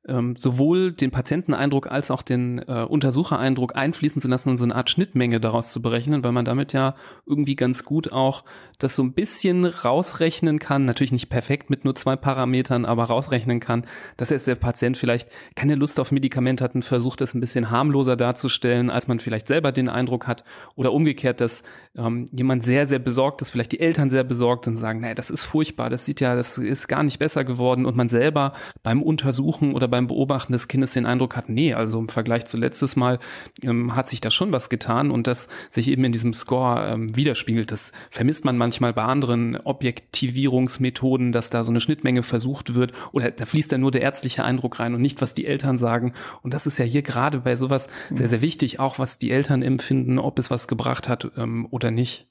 ähm, 0.08 0.34
sowohl 0.36 0.92
den 0.92 1.10
Patienteneindruck 1.10 1.90
als 1.90 2.10
auch 2.10 2.22
den 2.22 2.58
äh, 2.60 2.84
Untersuchereindruck 2.88 3.76
einfließen 3.76 4.22
zu 4.22 4.28
lassen 4.28 4.48
und 4.48 4.56
so 4.56 4.64
eine 4.64 4.74
Art 4.74 4.88
Schnittmenge 4.88 5.40
daraus 5.40 5.72
zu 5.72 5.82
berechnen, 5.82 6.24
weil 6.24 6.32
man 6.32 6.46
damit 6.46 6.72
ja 6.72 6.94
irgendwie 7.26 7.54
ganz 7.54 7.84
gut 7.84 8.10
auch 8.10 8.44
das 8.78 8.96
so 8.96 9.02
ein 9.02 9.12
bisschen 9.12 9.66
rausrechnen 9.66 10.58
kann, 10.58 10.86
natürlich 10.86 11.12
nicht 11.12 11.28
perfekt 11.28 11.68
mit 11.68 11.84
nur 11.84 11.94
zwei 11.94 12.16
Parametern, 12.16 12.86
aber 12.86 13.04
rausrechnen 13.04 13.60
kann, 13.60 13.84
dass 14.16 14.30
jetzt 14.30 14.46
der 14.46 14.54
Patient 14.54 14.96
vielleicht 14.96 15.28
keine 15.54 15.74
Lust 15.74 16.00
auf 16.00 16.12
Medikament 16.12 16.62
hat 16.62 16.74
und 16.74 16.82
versucht, 16.82 17.20
es 17.20 17.34
ein 17.34 17.40
bisschen 17.40 17.70
harmloser 17.70 18.16
darzustellen, 18.16 18.88
als 18.88 19.06
man 19.06 19.18
vielleicht 19.18 19.48
selber 19.48 19.70
den 19.70 19.90
Eindruck 19.90 20.26
hat. 20.26 20.44
Oder 20.76 20.92
umgekehrt, 20.92 21.42
dass 21.42 21.62
ähm, 21.94 22.26
jemand 22.32 22.62
sehr, 22.62 22.86
sehr 22.86 22.98
besorgt 22.98 23.42
ist, 23.42 23.50
vielleicht 23.50 23.72
die 23.72 23.80
Eltern 23.80 24.08
sehr 24.08 24.24
besorgt 24.24 24.66
und 24.66 24.76
sagen, 24.76 25.00
naja, 25.00 25.14
das 25.14 25.28
ist 25.28 25.44
furchtbar, 25.44 25.90
das 25.90 26.06
sieht 26.06 26.20
ja, 26.20 26.34
das 26.34 26.56
ist 26.56 26.88
gar 26.88 27.02
nicht 27.02 27.18
besser 27.18 27.44
geworden. 27.44 27.84
Und 27.84 27.96
man 27.96 28.08
selber 28.08 28.52
beim 28.82 29.02
Untersuchen 29.02 29.74
oder 29.74 29.89
beim 29.90 30.06
Beobachten 30.06 30.52
des 30.52 30.68
Kindes 30.68 30.92
den 30.92 31.06
Eindruck 31.06 31.36
hat, 31.36 31.48
nee, 31.48 31.74
also 31.74 31.98
im 31.98 32.08
Vergleich 32.08 32.46
zu 32.46 32.56
letztes 32.56 32.96
Mal 32.96 33.18
ähm, 33.62 33.94
hat 33.94 34.08
sich 34.08 34.20
da 34.20 34.30
schon 34.30 34.52
was 34.52 34.70
getan 34.70 35.10
und 35.10 35.26
das 35.26 35.48
sich 35.70 35.88
eben 35.88 36.04
in 36.04 36.12
diesem 36.12 36.32
Score 36.32 36.88
ähm, 36.88 37.14
widerspiegelt. 37.14 37.70
Das 37.70 37.92
vermisst 38.10 38.44
man 38.44 38.56
manchmal 38.56 38.92
bei 38.92 39.02
anderen 39.02 39.56
Objektivierungsmethoden, 39.56 41.32
dass 41.32 41.50
da 41.50 41.64
so 41.64 41.72
eine 41.72 41.80
Schnittmenge 41.80 42.22
versucht 42.22 42.74
wird 42.74 42.92
oder 43.12 43.30
da 43.30 43.44
fließt 43.44 43.72
dann 43.72 43.80
nur 43.80 43.90
der 43.90 44.02
ärztliche 44.02 44.44
Eindruck 44.44 44.80
rein 44.80 44.94
und 44.94 45.02
nicht, 45.02 45.20
was 45.20 45.34
die 45.34 45.46
Eltern 45.46 45.76
sagen. 45.76 46.14
Und 46.42 46.54
das 46.54 46.66
ist 46.66 46.78
ja 46.78 46.84
hier 46.84 47.02
gerade 47.02 47.40
bei 47.40 47.56
sowas 47.56 47.88
sehr, 48.10 48.28
sehr 48.28 48.40
wichtig, 48.40 48.80
auch 48.80 48.98
was 48.98 49.18
die 49.18 49.30
Eltern 49.30 49.62
empfinden, 49.62 50.18
ob 50.18 50.38
es 50.38 50.50
was 50.50 50.68
gebracht 50.68 51.08
hat 51.08 51.32
ähm, 51.36 51.66
oder 51.70 51.90
nicht. 51.90 52.26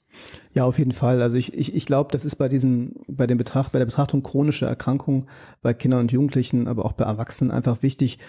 Ja, 0.53 0.65
auf 0.65 0.79
jeden 0.79 0.91
Fall. 0.91 1.21
Also 1.21 1.37
ich, 1.37 1.53
ich, 1.53 1.75
ich 1.75 1.85
glaube, 1.85 2.11
das 2.11 2.25
ist 2.25 2.35
bei 2.35 2.49
diesen, 2.49 2.95
bei 3.07 3.27
dem 3.27 3.37
Betracht, 3.37 3.71
bei 3.71 3.79
der 3.79 3.85
Betrachtung 3.85 4.23
chronischer 4.23 4.67
Erkrankungen 4.67 5.27
bei 5.61 5.73
Kindern 5.73 6.01
und 6.01 6.11
Jugendlichen, 6.11 6.67
aber 6.67 6.85
auch 6.85 6.93
bei 6.93 7.05
Erwachsenen 7.05 7.51
einfach 7.51 7.83
wichtig, 7.83 8.19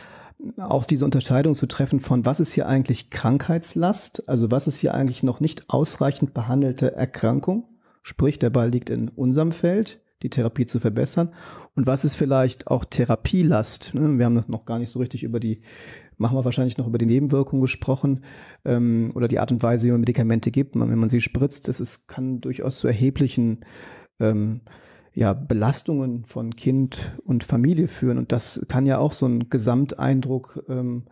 auch 0.56 0.84
diese 0.84 1.04
Unterscheidung 1.04 1.54
zu 1.54 1.66
treffen 1.66 2.00
von 2.00 2.24
was 2.24 2.40
ist 2.40 2.52
hier 2.52 2.66
eigentlich 2.66 3.10
Krankheitslast, 3.10 4.28
also 4.28 4.50
was 4.50 4.66
ist 4.66 4.78
hier 4.78 4.94
eigentlich 4.94 5.22
noch 5.22 5.40
nicht 5.40 5.64
ausreichend 5.68 6.34
behandelte 6.34 6.94
Erkrankung, 6.94 7.64
sprich 8.02 8.38
der 8.38 8.50
Ball 8.50 8.70
liegt 8.70 8.90
in 8.90 9.08
unserem 9.08 9.52
Feld, 9.52 10.00
die 10.22 10.30
Therapie 10.30 10.66
zu 10.66 10.78
verbessern? 10.78 11.30
Und 11.76 11.86
was 11.86 12.04
ist 12.04 12.14
vielleicht 12.14 12.66
auch 12.66 12.84
Therapielast? 12.84 13.94
Ne? 13.94 14.18
Wir 14.18 14.26
haben 14.26 14.44
noch 14.48 14.64
gar 14.64 14.78
nicht 14.78 14.90
so 14.90 14.98
richtig 14.98 15.22
über 15.22 15.40
die, 15.40 15.62
machen 16.20 16.36
wir 16.36 16.44
wahrscheinlich 16.44 16.76
noch 16.76 16.86
über 16.86 16.98
die 16.98 17.06
Nebenwirkungen 17.06 17.62
gesprochen 17.62 18.24
ähm, 18.64 19.10
oder 19.14 19.26
die 19.26 19.38
Art 19.38 19.50
und 19.50 19.62
Weise, 19.62 19.86
wie 19.86 19.92
man 19.92 20.00
Medikamente 20.00 20.50
gibt. 20.50 20.78
Wenn 20.78 20.98
man 20.98 21.08
sie 21.08 21.20
spritzt, 21.20 21.66
das 21.66 21.80
ist, 21.80 22.08
kann 22.08 22.40
durchaus 22.40 22.78
zu 22.78 22.86
erheblichen 22.86 23.64
ähm, 24.20 24.60
ja, 25.14 25.32
Belastungen 25.32 26.24
von 26.26 26.54
Kind 26.54 27.18
und 27.24 27.42
Familie 27.42 27.88
führen. 27.88 28.18
Und 28.18 28.32
das 28.32 28.64
kann 28.68 28.86
ja 28.86 28.98
auch 28.98 29.14
so 29.14 29.26
einen 29.26 29.48
Gesamteindruck 29.48 30.62
ähm, 30.68 31.04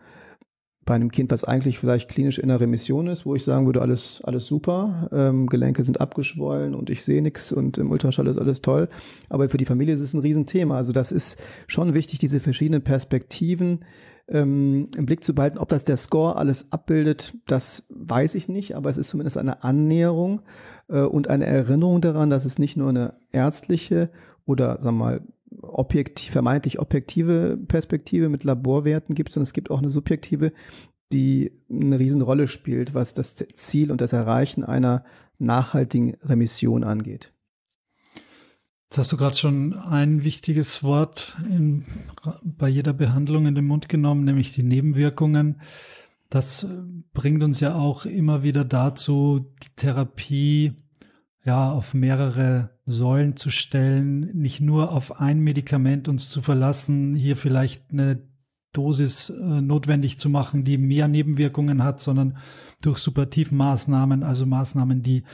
bei 0.85 0.95
einem 0.95 1.11
Kind, 1.11 1.31
was 1.31 1.43
eigentlich 1.43 1.79
vielleicht 1.79 2.09
klinisch 2.09 2.39
in 2.39 2.49
der 2.49 2.59
Remission 2.59 3.07
ist, 3.07 3.25
wo 3.25 3.35
ich 3.35 3.43
sagen 3.43 3.65
würde, 3.65 3.81
alles, 3.81 4.21
alles 4.23 4.45
super, 4.45 5.09
ähm, 5.11 5.47
Gelenke 5.47 5.83
sind 5.83 6.01
abgeschwollen 6.01 6.73
und 6.73 6.89
ich 6.89 7.03
sehe 7.03 7.21
nichts 7.21 7.51
und 7.51 7.77
im 7.77 7.91
Ultraschall 7.91 8.27
ist 8.27 8.37
alles 8.37 8.61
toll. 8.61 8.89
Aber 9.27 9.49
für 9.49 9.57
die 9.57 9.65
Familie 9.65 9.93
ist 9.93 10.01
es 10.01 10.13
ein 10.13 10.21
Riesenthema. 10.21 10.77
Also 10.77 10.91
das 10.91 11.11
ist 11.11 11.41
schon 11.67 11.93
wichtig, 11.93 12.19
diese 12.19 12.39
verschiedenen 12.39 12.83
Perspektiven 12.83 13.85
ähm, 14.29 14.89
im 14.95 15.05
Blick 15.05 15.23
zu 15.23 15.35
behalten. 15.35 15.57
Ob 15.57 15.69
das 15.69 15.83
der 15.83 15.97
Score 15.97 16.35
alles 16.35 16.71
abbildet, 16.71 17.33
das 17.47 17.85
weiß 17.89 18.35
ich 18.35 18.47
nicht, 18.47 18.75
aber 18.75 18.89
es 18.89 18.97
ist 18.97 19.09
zumindest 19.09 19.37
eine 19.37 19.63
Annäherung 19.63 20.41
äh, 20.87 21.01
und 21.01 21.27
eine 21.27 21.45
Erinnerung 21.45 22.01
daran, 22.01 22.29
dass 22.29 22.45
es 22.45 22.59
nicht 22.59 22.77
nur 22.77 22.89
eine 22.89 23.13
ärztliche 23.31 24.09
oder 24.45 24.81
sagen 24.81 24.97
wir 24.97 25.05
mal 25.05 25.21
objektiv, 25.61 26.31
vermeintlich 26.31 26.79
objektive 26.79 27.57
Perspektive 27.67 28.29
mit 28.29 28.43
Laborwerten 28.43 29.15
gibt, 29.15 29.31
sondern 29.33 29.43
es 29.43 29.53
gibt 29.53 29.71
auch 29.71 29.79
eine 29.79 29.89
subjektive, 29.89 30.53
die 31.11 31.51
eine 31.69 31.97
Riesenrolle 31.97 32.47
spielt, 32.47 32.93
was 32.93 33.13
das 33.13 33.35
Ziel 33.35 33.91
und 33.91 34.01
das 34.01 34.13
Erreichen 34.13 34.63
einer 34.63 35.03
nachhaltigen 35.39 36.15
Remission 36.21 36.83
angeht. 36.83 37.33
Jetzt 38.89 38.97
hast 38.97 39.11
du 39.11 39.17
gerade 39.17 39.37
schon 39.37 39.75
ein 39.75 40.23
wichtiges 40.23 40.81
Wort 40.81 41.37
in, 41.47 41.85
bei 42.43 42.67
jeder 42.67 42.91
Behandlung 42.91 43.45
in 43.45 43.53
den 43.53 43.67
Mund 43.67 43.87
genommen, 43.87 44.23
nämlich 44.23 44.51
die 44.53 44.63
Nebenwirkungen. 44.63 45.61
Das 46.31 46.65
bringt 47.13 47.43
uns 47.43 47.59
ja 47.59 47.75
auch 47.75 48.07
immer 48.07 48.41
wieder 48.41 48.65
dazu, 48.65 49.53
die 49.61 49.75
Therapie 49.75 50.73
ja 51.45 51.71
auf 51.71 51.93
mehrere 51.93 52.71
Säulen 52.87 53.35
zu 53.35 53.51
stellen, 53.51 54.21
nicht 54.35 54.59
nur 54.59 54.91
auf 54.91 55.21
ein 55.21 55.39
Medikament 55.41 56.07
uns 56.07 56.31
zu 56.31 56.41
verlassen, 56.41 57.13
hier 57.13 57.37
vielleicht 57.37 57.91
eine 57.91 58.23
Dosis 58.73 59.29
äh, 59.29 59.61
notwendig 59.61 60.17
zu 60.17 60.29
machen, 60.29 60.63
die 60.63 60.79
mehr 60.79 61.07
Nebenwirkungen 61.07 61.83
hat, 61.83 61.99
sondern 61.99 62.37
durch 62.81 62.97
Supportivmaßnahmen, 62.97 64.23
also 64.23 64.47
Maßnahmen, 64.47 65.03
die 65.03 65.25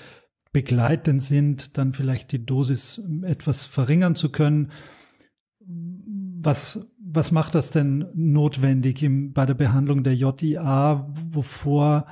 begleitend 0.56 1.22
sind, 1.22 1.78
dann 1.78 1.92
vielleicht 1.92 2.32
die 2.32 2.46
Dosis 2.46 3.02
etwas 3.24 3.66
verringern 3.66 4.16
zu 4.16 4.32
können. 4.32 4.72
Was, 5.60 6.88
was 6.98 7.34
macht 7.34 7.56
das 7.56 7.72
denn 7.72 8.06
notwendig 8.14 9.04
im, 9.04 9.34
bei 9.34 9.46
der 9.46 9.54
Behandlung 9.54 10.04
der 10.04 10.16
JIA, 10.16 11.14
wovor 11.30 12.06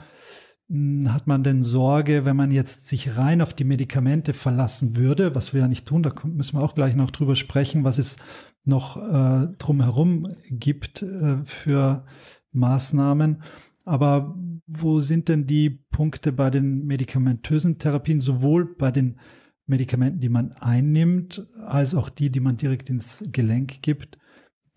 hm, 0.67 1.13
hat 1.13 1.25
man 1.25 1.43
denn 1.43 1.63
Sorge, 1.63 2.25
wenn 2.25 2.35
man 2.35 2.51
jetzt 2.51 2.89
sich 2.89 3.15
rein 3.15 3.41
auf 3.41 3.53
die 3.53 3.63
Medikamente 3.63 4.33
verlassen 4.33 4.97
würde, 4.97 5.33
was 5.35 5.53
wir 5.53 5.61
ja 5.61 5.69
nicht 5.69 5.85
tun, 5.85 6.03
da 6.03 6.13
müssen 6.25 6.57
wir 6.57 6.63
auch 6.63 6.75
gleich 6.75 6.97
noch 6.97 7.11
drüber 7.11 7.37
sprechen, 7.37 7.85
was 7.85 7.97
es 7.97 8.17
noch 8.65 8.97
äh, 8.97 9.47
drumherum 9.57 10.27
gibt 10.49 11.01
äh, 11.01 11.37
für 11.45 12.03
Maßnahmen. 12.51 13.41
Aber 13.83 14.35
wo 14.65 14.99
sind 14.99 15.29
denn 15.29 15.45
die 15.45 15.69
Punkte 15.69 16.31
bei 16.31 16.49
den 16.49 16.85
medikamentösen 16.85 17.77
Therapien, 17.79 18.21
sowohl 18.21 18.75
bei 18.75 18.91
den 18.91 19.19
Medikamenten, 19.65 20.19
die 20.19 20.29
man 20.29 20.53
einnimmt, 20.53 21.45
als 21.65 21.95
auch 21.95 22.09
die, 22.09 22.29
die 22.29 22.39
man 22.39 22.57
direkt 22.57 22.89
ins 22.89 23.23
Gelenk 23.31 23.81
gibt, 23.81 24.17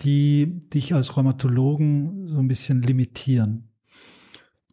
die 0.00 0.68
dich 0.70 0.94
als 0.94 1.16
Rheumatologen 1.16 2.28
so 2.28 2.38
ein 2.38 2.48
bisschen 2.48 2.82
limitieren? 2.82 3.68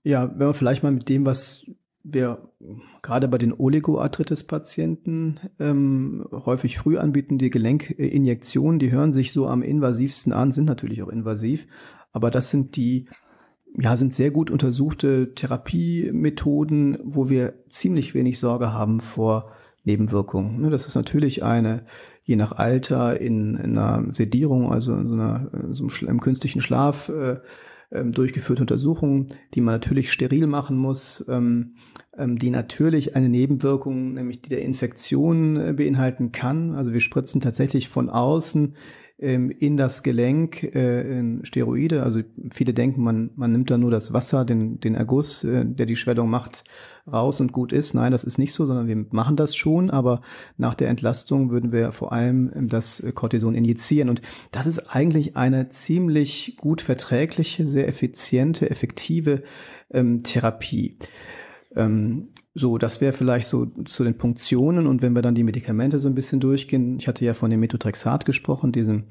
Ja, 0.03 0.29
wenn 0.31 0.47
wir 0.47 0.53
vielleicht 0.53 0.83
mal 0.83 0.91
mit 0.91 1.09
dem, 1.09 1.25
was 1.25 1.71
wir 2.03 2.49
gerade 3.01 3.29
bei 3.29 3.37
den 3.37 3.53
Oligoarthritis-Patienten 3.53 5.39
ähm, 5.59 6.27
häufig 6.31 6.77
früh 6.77 6.97
anbieten, 6.97 7.37
die 7.37 7.49
Gelenkinjektionen, 7.49 8.79
die 8.79 8.91
hören 8.91 9.13
sich 9.13 9.31
so 9.31 9.47
am 9.47 9.63
invasivsten 9.63 10.33
an, 10.33 10.51
sind 10.51 10.65
natürlich 10.65 11.01
auch 11.01 11.07
invasiv, 11.07 11.65
aber 12.11 12.29
das 12.29 12.51
sind 12.51 12.75
die 12.75 13.07
ja, 13.77 13.95
sind 13.95 14.13
sehr 14.13 14.31
gut 14.31 14.51
untersuchte 14.51 15.33
Therapiemethoden, 15.33 16.99
wo 17.03 17.29
wir 17.29 17.53
ziemlich 17.69 18.13
wenig 18.13 18.39
Sorge 18.39 18.71
haben 18.71 19.01
vor 19.01 19.51
Nebenwirkungen. 19.83 20.61
Ne, 20.61 20.69
das 20.69 20.87
ist 20.87 20.95
natürlich 20.95 21.43
eine, 21.43 21.83
je 22.23 22.35
nach 22.35 22.53
Alter, 22.53 23.19
in, 23.19 23.55
in 23.55 23.77
einer 23.77 24.13
Sedierung, 24.13 24.71
also 24.71 24.93
in 24.95 25.07
so 25.07 25.13
einer, 25.13 25.49
in 25.53 25.73
so 25.73 25.87
einem, 26.07 26.21
künstlichen 26.21 26.61
Schlaf, 26.61 27.09
äh, 27.09 27.37
ähm, 27.91 28.11
durchgeführte 28.11 28.63
Untersuchungen, 28.63 29.27
die 29.53 29.61
man 29.61 29.75
natürlich 29.75 30.11
steril 30.11 30.47
machen 30.47 30.77
muss, 30.77 31.25
ähm, 31.29 31.75
ähm, 32.17 32.39
die 32.39 32.49
natürlich 32.49 33.15
eine 33.15 33.29
Nebenwirkung, 33.29 34.13
nämlich 34.13 34.41
die 34.41 34.49
der 34.49 34.63
Infektion 34.63 35.57
äh, 35.57 35.73
beinhalten 35.73 36.31
kann. 36.31 36.73
Also 36.75 36.93
wir 36.93 37.01
spritzen 37.01 37.41
tatsächlich 37.41 37.89
von 37.89 38.09
außen 38.09 38.75
in 39.23 39.77
das 39.77 40.03
Gelenk 40.03 40.63
äh, 40.63 41.19
in 41.19 41.45
Steroide. 41.45 42.03
Also 42.03 42.21
viele 42.51 42.73
denken, 42.73 43.01
man, 43.03 43.31
man 43.35 43.51
nimmt 43.51 43.71
da 43.71 43.77
nur 43.77 43.91
das 43.91 44.13
Wasser, 44.13 44.45
den, 44.45 44.79
den 44.79 44.95
Erguss, 44.95 45.43
äh, 45.43 45.65
der 45.65 45.85
die 45.85 45.95
Schwellung 45.95 46.29
macht, 46.29 46.63
raus 47.11 47.41
und 47.41 47.51
gut 47.51 47.73
ist. 47.73 47.93
Nein, 47.93 48.11
das 48.11 48.23
ist 48.23 48.37
nicht 48.37 48.53
so, 48.53 48.65
sondern 48.65 48.87
wir 48.87 49.05
machen 49.11 49.35
das 49.35 49.55
schon, 49.55 49.89
aber 49.89 50.21
nach 50.57 50.75
der 50.75 50.89
Entlastung 50.89 51.49
würden 51.49 51.71
wir 51.71 51.91
vor 51.91 52.13
allem 52.13 52.51
ähm, 52.55 52.67
das 52.67 53.03
Cortison 53.15 53.55
injizieren. 53.55 54.09
Und 54.09 54.21
das 54.51 54.67
ist 54.67 54.79
eigentlich 54.89 55.35
eine 55.35 55.69
ziemlich 55.69 56.57
gut 56.57 56.81
verträgliche, 56.81 57.67
sehr 57.67 57.87
effiziente, 57.87 58.69
effektive 58.69 59.43
ähm, 59.91 60.23
Therapie. 60.23 60.97
Ähm, 61.75 62.29
so, 62.55 62.77
das 62.77 63.01
wäre 63.01 63.13
vielleicht 63.13 63.47
so 63.47 63.65
zu 63.85 64.03
den 64.03 64.17
Punktionen. 64.17 64.87
Und 64.87 65.01
wenn 65.01 65.13
wir 65.13 65.21
dann 65.21 65.35
die 65.35 65.43
Medikamente 65.43 65.99
so 65.99 66.07
ein 66.07 66.15
bisschen 66.15 66.39
durchgehen, 66.39 66.97
ich 66.99 67.07
hatte 67.07 67.25
ja 67.25 67.33
von 67.33 67.49
dem 67.49 67.59
Methotrexat 67.59 68.25
gesprochen, 68.25 68.71
diesem 68.71 69.05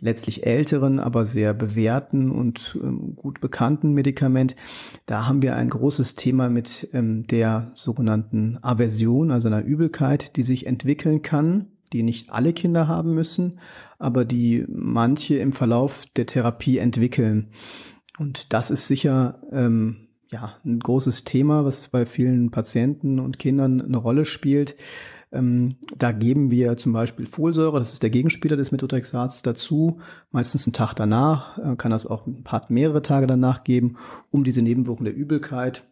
letztlich 0.00 0.46
älteren, 0.46 0.98
aber 0.98 1.26
sehr 1.26 1.52
bewährten 1.52 2.30
und 2.30 2.78
ähm, 2.82 3.16
gut 3.16 3.40
bekannten 3.40 3.92
Medikament. 3.92 4.56
Da 5.04 5.26
haben 5.26 5.42
wir 5.42 5.56
ein 5.56 5.68
großes 5.68 6.16
Thema 6.16 6.48
mit 6.48 6.88
ähm, 6.92 7.26
der 7.26 7.70
sogenannten 7.74 8.58
Aversion, 8.62 9.30
also 9.30 9.48
einer 9.48 9.62
Übelkeit, 9.62 10.36
die 10.36 10.42
sich 10.42 10.66
entwickeln 10.66 11.20
kann, 11.20 11.66
die 11.92 12.02
nicht 12.02 12.30
alle 12.30 12.52
Kinder 12.52 12.88
haben 12.88 13.14
müssen, 13.14 13.58
aber 13.98 14.24
die 14.24 14.64
manche 14.68 15.36
im 15.36 15.52
Verlauf 15.52 16.06
der 16.16 16.26
Therapie 16.26 16.78
entwickeln. 16.78 17.50
Und 18.18 18.52
das 18.52 18.70
ist 18.70 18.88
sicher 18.88 19.42
ähm, 19.52 20.08
ja, 20.30 20.54
ein 20.64 20.78
großes 20.78 21.24
Thema, 21.24 21.64
was 21.64 21.88
bei 21.88 22.06
vielen 22.06 22.50
Patienten 22.50 23.18
und 23.18 23.38
Kindern 23.38 23.80
eine 23.80 23.96
Rolle 23.96 24.24
spielt. 24.24 24.76
Ähm, 25.32 25.76
da 25.96 26.12
geben 26.12 26.50
wir 26.50 26.76
zum 26.76 26.92
Beispiel 26.92 27.26
Folsäure, 27.26 27.78
das 27.78 27.92
ist 27.92 28.02
der 28.02 28.10
Gegenspieler 28.10 28.56
des 28.56 28.72
Methotrexats, 28.72 29.42
dazu, 29.42 30.00
meistens 30.30 30.66
einen 30.66 30.72
Tag 30.72 30.94
danach, 30.94 31.58
äh, 31.58 31.76
kann 31.76 31.92
das 31.92 32.06
auch 32.06 32.26
ein 32.26 32.42
paar 32.42 32.66
mehrere 32.68 33.02
Tage 33.02 33.26
danach 33.26 33.62
geben, 33.62 33.96
um 34.30 34.42
diese 34.42 34.62
Nebenwirkung 34.62 35.04
der 35.04 35.14
Übelkeit 35.14 35.84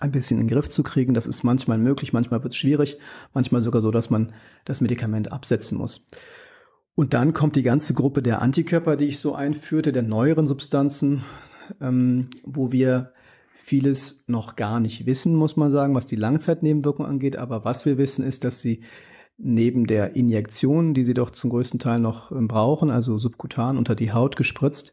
ein 0.00 0.10
bisschen 0.10 0.38
in 0.38 0.46
den 0.46 0.54
Griff 0.54 0.68
zu 0.68 0.82
kriegen. 0.82 1.14
Das 1.14 1.26
ist 1.26 1.44
manchmal 1.44 1.78
möglich, 1.78 2.12
manchmal 2.12 2.42
wird 2.42 2.54
es 2.54 2.58
schwierig, 2.58 2.98
manchmal 3.34 3.62
sogar 3.62 3.82
so, 3.82 3.90
dass 3.90 4.10
man 4.10 4.32
das 4.64 4.80
Medikament 4.80 5.32
absetzen 5.32 5.78
muss. 5.78 6.10
Und 6.94 7.12
dann 7.12 7.34
kommt 7.34 7.56
die 7.56 7.62
ganze 7.62 7.92
Gruppe 7.92 8.22
der 8.22 8.40
Antikörper, 8.40 8.96
die 8.96 9.04
ich 9.04 9.18
so 9.18 9.34
einführte, 9.34 9.92
der 9.92 10.02
neueren 10.02 10.46
Substanzen, 10.46 11.24
ähm, 11.80 12.30
wo 12.42 12.72
wir 12.72 13.12
vieles 13.66 14.22
noch 14.28 14.54
gar 14.54 14.78
nicht 14.78 15.06
wissen, 15.06 15.34
muss 15.34 15.56
man 15.56 15.72
sagen, 15.72 15.96
was 15.96 16.06
die 16.06 16.14
Langzeitnebenwirkung 16.14 17.04
angeht. 17.04 17.34
Aber 17.34 17.64
was 17.64 17.84
wir 17.84 17.98
wissen, 17.98 18.24
ist, 18.24 18.44
dass 18.44 18.60
sie 18.60 18.84
neben 19.38 19.88
der 19.88 20.14
Injektion, 20.14 20.94
die 20.94 21.02
sie 21.02 21.14
doch 21.14 21.32
zum 21.32 21.50
größten 21.50 21.80
Teil 21.80 21.98
noch 21.98 22.30
ähm, 22.30 22.46
brauchen, 22.46 22.90
also 22.90 23.18
subkutan 23.18 23.76
unter 23.76 23.96
die 23.96 24.12
Haut 24.12 24.36
gespritzt, 24.36 24.92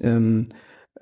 ähm, 0.00 0.48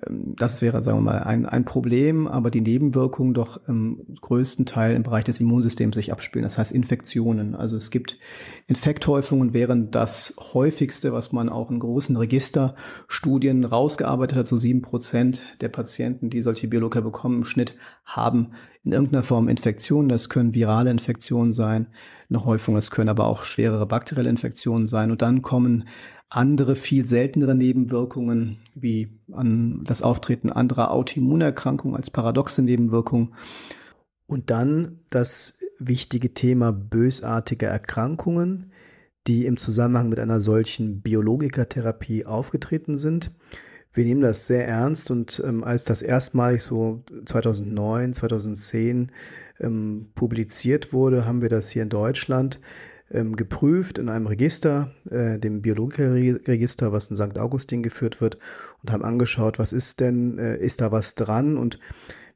das 0.07 0.63
wäre, 0.63 0.81
sagen 0.83 0.99
wir 0.99 1.03
mal, 1.03 1.19
ein, 1.25 1.45
ein 1.45 1.65
Problem, 1.65 2.29
aber 2.29 2.53
die 2.53 2.61
Nebenwirkungen 2.61 3.35
doch 3.35 3.61
im 3.67 4.17
größten 4.21 4.65
Teil 4.65 4.95
im 4.95 5.03
Bereich 5.03 5.25
des 5.25 5.41
Immunsystems 5.41 5.97
sich 5.97 6.13
abspielen. 6.13 6.45
Das 6.45 6.57
heißt 6.57 6.71
Infektionen. 6.71 7.57
Also 7.57 7.77
es 7.77 7.91
gibt 7.91 8.17
Infekthäufungen, 8.69 9.55
wären 9.55 9.91
das 9.91 10.37
häufigste, 10.55 11.13
was 11.13 11.33
man 11.33 11.49
auch 11.49 11.71
in 11.71 11.81
großen 11.81 12.17
Registerstudien 12.17 13.65
rausgearbeitet 13.65 14.39
hat. 14.39 14.47
So 14.47 14.57
sieben 14.57 14.83
Prozent 14.83 15.43
der 15.61 15.69
Patienten, 15.69 16.31
die 16.31 16.43
solche 16.43 16.69
Biologiker 16.69 17.03
bekommen, 17.03 17.39
im 17.39 17.45
Schnitt 17.45 17.75
haben 18.05 18.53
in 18.85 18.93
irgendeiner 18.93 19.25
Form 19.25 19.49
Infektionen. 19.49 20.09
Das 20.09 20.29
können 20.29 20.55
virale 20.55 20.93
Infektionen 20.93 21.53
sein, 21.53 21.89
eine 22.31 22.45
Häufung. 22.45 22.77
Es 22.77 22.93
können 22.93 23.09
aber 23.09 23.27
auch 23.27 23.43
schwerere 23.43 23.87
bakterielle 23.87 24.31
Infektionen 24.31 24.87
sein. 24.87 25.11
Und 25.11 25.23
dann 25.23 25.43
kommen 25.43 25.89
andere, 26.31 26.76
viel 26.76 27.07
seltenere 27.07 27.55
Nebenwirkungen, 27.55 28.59
wie 28.74 29.18
an 29.33 29.85
das 29.85 30.03
Auftreten 30.03 30.51
anderer 30.51 30.91
Autoimmunerkrankungen 30.91 31.97
als 31.97 32.11
paradoxe 32.11 32.62
Nebenwirkungen. 32.62 33.35
Und 34.26 34.51
dann 34.51 35.01
das 35.09 35.61
wichtige 35.79 36.35
Thema 36.35 36.72
bösartige 36.72 37.66
Erkrankungen, 37.66 38.72
die 39.26 39.47
im 39.47 39.57
Zusammenhang 39.57 40.11
mit 40.11 40.18
einer 40.18 40.41
solchen 40.41 41.01
Biologikertherapie 41.01 42.26
aufgetreten 42.26 42.99
sind. 42.99 43.35
Wir 43.93 44.05
nehmen 44.05 44.20
das 44.20 44.47
sehr 44.47 44.68
ernst 44.68 45.11
und 45.11 45.43
ähm, 45.47 45.64
als 45.64 45.85
das 45.85 46.03
erstmalig 46.03 46.62
so 46.62 47.05
2009, 47.24 48.12
2010 48.12 49.12
ähm, 49.61 50.11
publiziert 50.14 50.93
wurde, 50.93 51.24
haben 51.24 51.41
wir 51.41 51.49
das 51.49 51.70
hier 51.70 51.83
in 51.83 51.89
Deutschland 51.89 52.61
ähm, 53.11 53.37
geprüft 53.37 53.99
in 53.99 54.09
einem 54.09 54.27
Register, 54.27 54.93
äh, 55.11 55.39
dem 55.39 55.63
Biologikerregister, 55.63 56.93
was 56.93 57.09
in 57.11 57.17
St. 57.17 57.39
Augustin 57.39 57.83
geführt 57.83 58.21
wird, 58.21 58.39
und 58.83 58.93
haben 58.93 59.05
angeschaut, 59.05 59.59
was 59.59 59.73
ist 59.73 60.01
denn, 60.01 60.39
äh, 60.39 60.57
ist 60.59 60.81
da 60.81 60.93
was 60.93 61.15
dran? 61.15 61.57
Und 61.57 61.79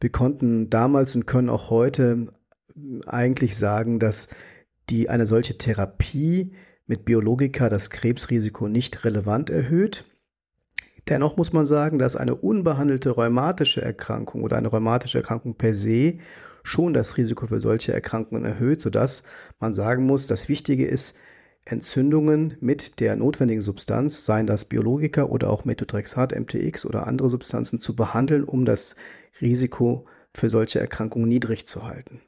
wir 0.01 0.11
konnten 0.11 0.71
damals 0.71 1.15
und 1.15 1.27
können 1.27 1.49
auch 1.49 1.71
heute 1.71 2.29
eigentlich 3.07 3.57
sagen, 3.57 3.99
dass 3.99 4.29
die 4.89 5.09
eine 5.09 5.27
solche 5.27 5.59
Therapie 5.59 6.53
mit 6.87 7.05
Biologika 7.05 7.69
das 7.69 7.91
Krebsrisiko 7.91 8.69
nicht 8.69 9.05
relevant 9.05 9.51
erhöht. 9.51 10.05
Dennoch 11.09 11.37
muss 11.37 11.53
man 11.53 11.67
sagen, 11.67 11.99
dass 11.99 12.17
eine 12.17 12.35
unbehandelte 12.35 13.11
rheumatische 13.11 13.83
Erkrankung 13.83 14.43
oder 14.43 14.57
eine 14.57 14.69
rheumatische 14.69 15.19
Erkrankung 15.19 15.57
per 15.57 15.75
se 15.75 16.19
schon 16.63 16.93
das 16.93 17.17
Risiko 17.17 17.47
für 17.47 17.61
solche 17.61 17.93
Erkrankungen 17.93 18.45
erhöht, 18.45 18.81
sodass 18.81 19.23
man 19.61 19.75
sagen 19.75 20.05
muss, 20.05 20.27
das 20.27 20.49
Wichtige 20.49 20.87
ist, 20.87 21.17
Entzündungen 21.65 22.57
mit 22.61 22.99
der 22.99 23.15
notwendigen 23.15 23.63
Substanz, 23.63 24.27
seien 24.27 24.47
das 24.47 24.65
Biologika 24.65 25.25
oder 25.25 25.49
auch 25.49 25.65
Methotrexat, 25.65 26.35
MTX 26.39 26.87
oder 26.87 27.07
andere 27.07 27.31
Substanzen, 27.31 27.79
zu 27.79 27.95
behandeln, 27.95 28.43
um 28.43 28.65
das 28.65 28.97
Risiko 29.41 30.07
für 30.35 30.49
solche 30.49 30.81
Erkrankungen 30.81 31.29
niedrig 31.29 31.67
zu 31.67 31.85
halten. 31.85 32.21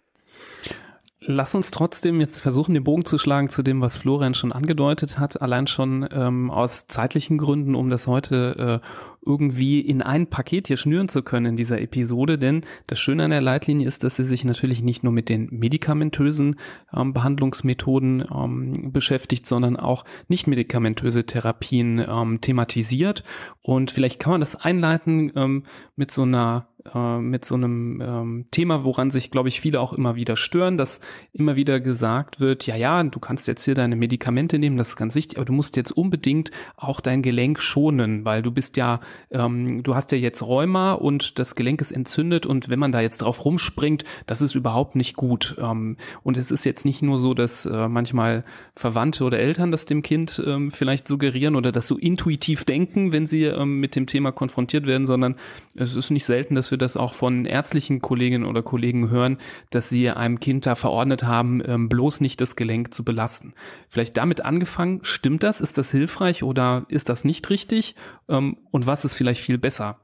Lass 1.26 1.54
uns 1.54 1.70
trotzdem 1.70 2.20
jetzt 2.20 2.40
versuchen, 2.40 2.74
den 2.74 2.84
Bogen 2.84 3.06
zu 3.06 3.16
schlagen 3.16 3.48
zu 3.48 3.62
dem, 3.62 3.80
was 3.80 3.96
Florian 3.96 4.34
schon 4.34 4.52
angedeutet 4.52 5.18
hat, 5.18 5.40
allein 5.40 5.66
schon 5.66 6.06
ähm, 6.12 6.50
aus 6.50 6.86
zeitlichen 6.86 7.38
Gründen, 7.38 7.74
um 7.74 7.88
das 7.88 8.06
heute 8.06 8.82
äh, 8.82 8.86
irgendwie 9.24 9.80
in 9.80 10.02
ein 10.02 10.28
Paket 10.28 10.68
hier 10.68 10.76
schnüren 10.76 11.08
zu 11.08 11.22
können 11.22 11.46
in 11.46 11.56
dieser 11.56 11.80
Episode. 11.80 12.38
Denn 12.38 12.62
das 12.86 12.98
Schöne 12.98 13.24
an 13.24 13.30
der 13.30 13.40
Leitlinie 13.40 13.86
ist, 13.86 14.04
dass 14.04 14.16
sie 14.16 14.24
sich 14.24 14.44
natürlich 14.44 14.82
nicht 14.82 15.02
nur 15.04 15.12
mit 15.12 15.28
den 15.28 15.48
medikamentösen 15.50 16.56
ähm, 16.94 17.12
Behandlungsmethoden 17.12 18.24
ähm, 18.34 18.92
beschäftigt, 18.92 19.46
sondern 19.46 19.76
auch 19.76 20.04
nicht 20.28 20.46
medikamentöse 20.46 21.24
Therapien 21.24 22.04
ähm, 22.06 22.40
thematisiert. 22.40 23.24
Und 23.62 23.90
vielleicht 23.90 24.20
kann 24.20 24.32
man 24.32 24.40
das 24.40 24.56
einleiten 24.56 25.32
ähm, 25.36 25.64
mit 25.96 26.10
so 26.10 26.22
einer 26.22 26.68
äh, 26.92 27.18
mit 27.18 27.46
so 27.46 27.54
einem 27.54 28.02
ähm, 28.04 28.46
Thema, 28.50 28.84
woran 28.84 29.10
sich, 29.10 29.30
glaube 29.30 29.48
ich, 29.48 29.60
viele 29.60 29.80
auch 29.80 29.94
immer 29.94 30.16
wieder 30.16 30.36
stören, 30.36 30.76
dass 30.76 31.00
immer 31.32 31.56
wieder 31.56 31.80
gesagt 31.80 32.40
wird, 32.40 32.66
ja, 32.66 32.76
ja, 32.76 33.02
du 33.02 33.18
kannst 33.20 33.48
jetzt 33.48 33.64
hier 33.64 33.74
deine 33.74 33.96
Medikamente 33.96 34.58
nehmen, 34.58 34.76
das 34.76 34.88
ist 34.88 34.96
ganz 34.96 35.14
wichtig, 35.14 35.38
aber 35.38 35.46
du 35.46 35.54
musst 35.54 35.76
jetzt 35.76 35.92
unbedingt 35.92 36.50
auch 36.76 37.00
dein 37.00 37.22
Gelenk 37.22 37.60
schonen, 37.60 38.26
weil 38.26 38.42
du 38.42 38.50
bist 38.50 38.76
ja, 38.76 39.00
ähm, 39.30 39.82
du 39.82 39.94
hast 39.94 40.12
ja 40.12 40.18
jetzt 40.18 40.42
Rheuma 40.42 40.92
und 40.92 41.38
das 41.38 41.54
Gelenk 41.54 41.80
ist 41.80 41.90
entzündet 41.90 42.46
und 42.46 42.68
wenn 42.68 42.78
man 42.78 42.92
da 42.92 43.00
jetzt 43.00 43.18
drauf 43.18 43.44
rumspringt, 43.44 44.04
das 44.26 44.42
ist 44.42 44.54
überhaupt 44.54 44.96
nicht 44.96 45.16
gut. 45.16 45.56
Ähm, 45.60 45.96
und 46.22 46.36
es 46.36 46.50
ist 46.50 46.64
jetzt 46.64 46.84
nicht 46.84 47.02
nur 47.02 47.18
so, 47.18 47.34
dass 47.34 47.66
äh, 47.66 47.88
manchmal 47.88 48.44
Verwandte 48.74 49.24
oder 49.24 49.38
Eltern 49.38 49.70
das 49.70 49.86
dem 49.86 50.02
Kind 50.02 50.42
ähm, 50.44 50.70
vielleicht 50.70 51.08
suggerieren 51.08 51.56
oder 51.56 51.72
das 51.72 51.86
so 51.86 51.96
intuitiv 51.96 52.64
denken, 52.64 53.12
wenn 53.12 53.26
sie 53.26 53.44
ähm, 53.44 53.80
mit 53.80 53.96
dem 53.96 54.06
Thema 54.06 54.32
konfrontiert 54.32 54.86
werden, 54.86 55.06
sondern 55.06 55.36
es 55.74 55.96
ist 55.96 56.10
nicht 56.10 56.24
selten, 56.24 56.54
dass 56.54 56.70
wir 56.70 56.78
das 56.78 56.96
auch 56.96 57.14
von 57.14 57.46
ärztlichen 57.46 58.00
Kolleginnen 58.00 58.46
oder 58.46 58.62
Kollegen 58.62 59.10
hören, 59.10 59.38
dass 59.70 59.88
sie 59.88 60.10
einem 60.10 60.40
Kind 60.40 60.66
da 60.66 60.74
verordnet 60.74 61.24
haben, 61.24 61.62
ähm, 61.64 61.88
bloß 61.88 62.20
nicht 62.20 62.40
das 62.40 62.56
Gelenk 62.56 62.94
zu 62.94 63.04
belasten. 63.04 63.54
Vielleicht 63.88 64.16
damit 64.16 64.44
angefangen, 64.44 65.00
stimmt 65.02 65.42
das? 65.42 65.60
Ist 65.60 65.78
das 65.78 65.90
hilfreich 65.90 66.42
oder 66.42 66.84
ist 66.88 67.08
das 67.08 67.24
nicht 67.24 67.48
richtig? 67.50 67.94
Ähm, 68.28 68.56
und 68.70 68.86
was 68.86 69.03
ist 69.04 69.14
vielleicht 69.14 69.40
viel 69.40 69.58
besser? 69.58 69.98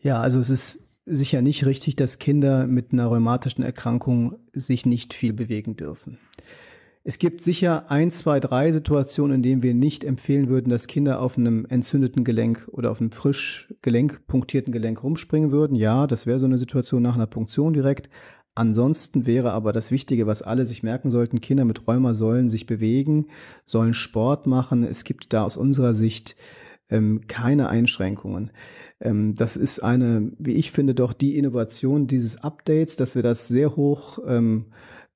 Ja, 0.00 0.20
also 0.20 0.40
es 0.40 0.50
ist 0.50 0.88
sicher 1.06 1.40
nicht 1.40 1.64
richtig, 1.66 1.96
dass 1.96 2.18
Kinder 2.18 2.66
mit 2.66 2.92
einer 2.92 3.06
rheumatischen 3.06 3.64
Erkrankung 3.64 4.36
sich 4.52 4.86
nicht 4.86 5.14
viel 5.14 5.32
bewegen 5.32 5.76
dürfen. 5.76 6.18
Es 7.08 7.20
gibt 7.20 7.44
sicher 7.44 7.88
ein, 7.88 8.10
zwei, 8.10 8.40
drei 8.40 8.72
Situationen, 8.72 9.36
in 9.36 9.42
denen 9.44 9.62
wir 9.62 9.74
nicht 9.74 10.02
empfehlen 10.02 10.48
würden, 10.48 10.70
dass 10.70 10.88
Kinder 10.88 11.20
auf 11.20 11.38
einem 11.38 11.64
entzündeten 11.64 12.24
Gelenk 12.24 12.66
oder 12.72 12.90
auf 12.90 13.00
einem 13.00 13.12
frisch 13.12 13.72
Gelenk, 13.80 14.26
punktierten 14.26 14.72
Gelenk 14.72 15.04
rumspringen 15.04 15.52
würden. 15.52 15.76
Ja, 15.76 16.08
das 16.08 16.26
wäre 16.26 16.40
so 16.40 16.46
eine 16.46 16.58
Situation 16.58 17.02
nach 17.02 17.14
einer 17.14 17.28
Punktion 17.28 17.74
direkt. 17.74 18.10
Ansonsten 18.56 19.24
wäre 19.24 19.52
aber 19.52 19.72
das 19.72 19.92
Wichtige, 19.92 20.26
was 20.26 20.42
alle 20.42 20.66
sich 20.66 20.82
merken 20.82 21.10
sollten, 21.10 21.40
Kinder 21.40 21.64
mit 21.64 21.86
Rheuma 21.86 22.12
sollen 22.12 22.50
sich 22.50 22.66
bewegen, 22.66 23.26
sollen 23.66 23.94
Sport 23.94 24.48
machen. 24.48 24.82
Es 24.82 25.04
gibt 25.04 25.32
da 25.32 25.44
aus 25.44 25.56
unserer 25.56 25.94
Sicht 25.94 26.34
ähm, 26.90 27.22
keine 27.26 27.68
Einschränkungen. 27.68 28.50
Ähm, 29.00 29.34
das 29.34 29.56
ist 29.56 29.80
eine, 29.80 30.32
wie 30.38 30.54
ich 30.54 30.70
finde, 30.70 30.94
doch 30.94 31.12
die 31.12 31.36
Innovation 31.36 32.06
dieses 32.06 32.42
Updates, 32.42 32.96
dass 32.96 33.14
wir 33.14 33.22
das 33.22 33.48
sehr 33.48 33.76
hoch 33.76 34.18
ähm, 34.26 34.66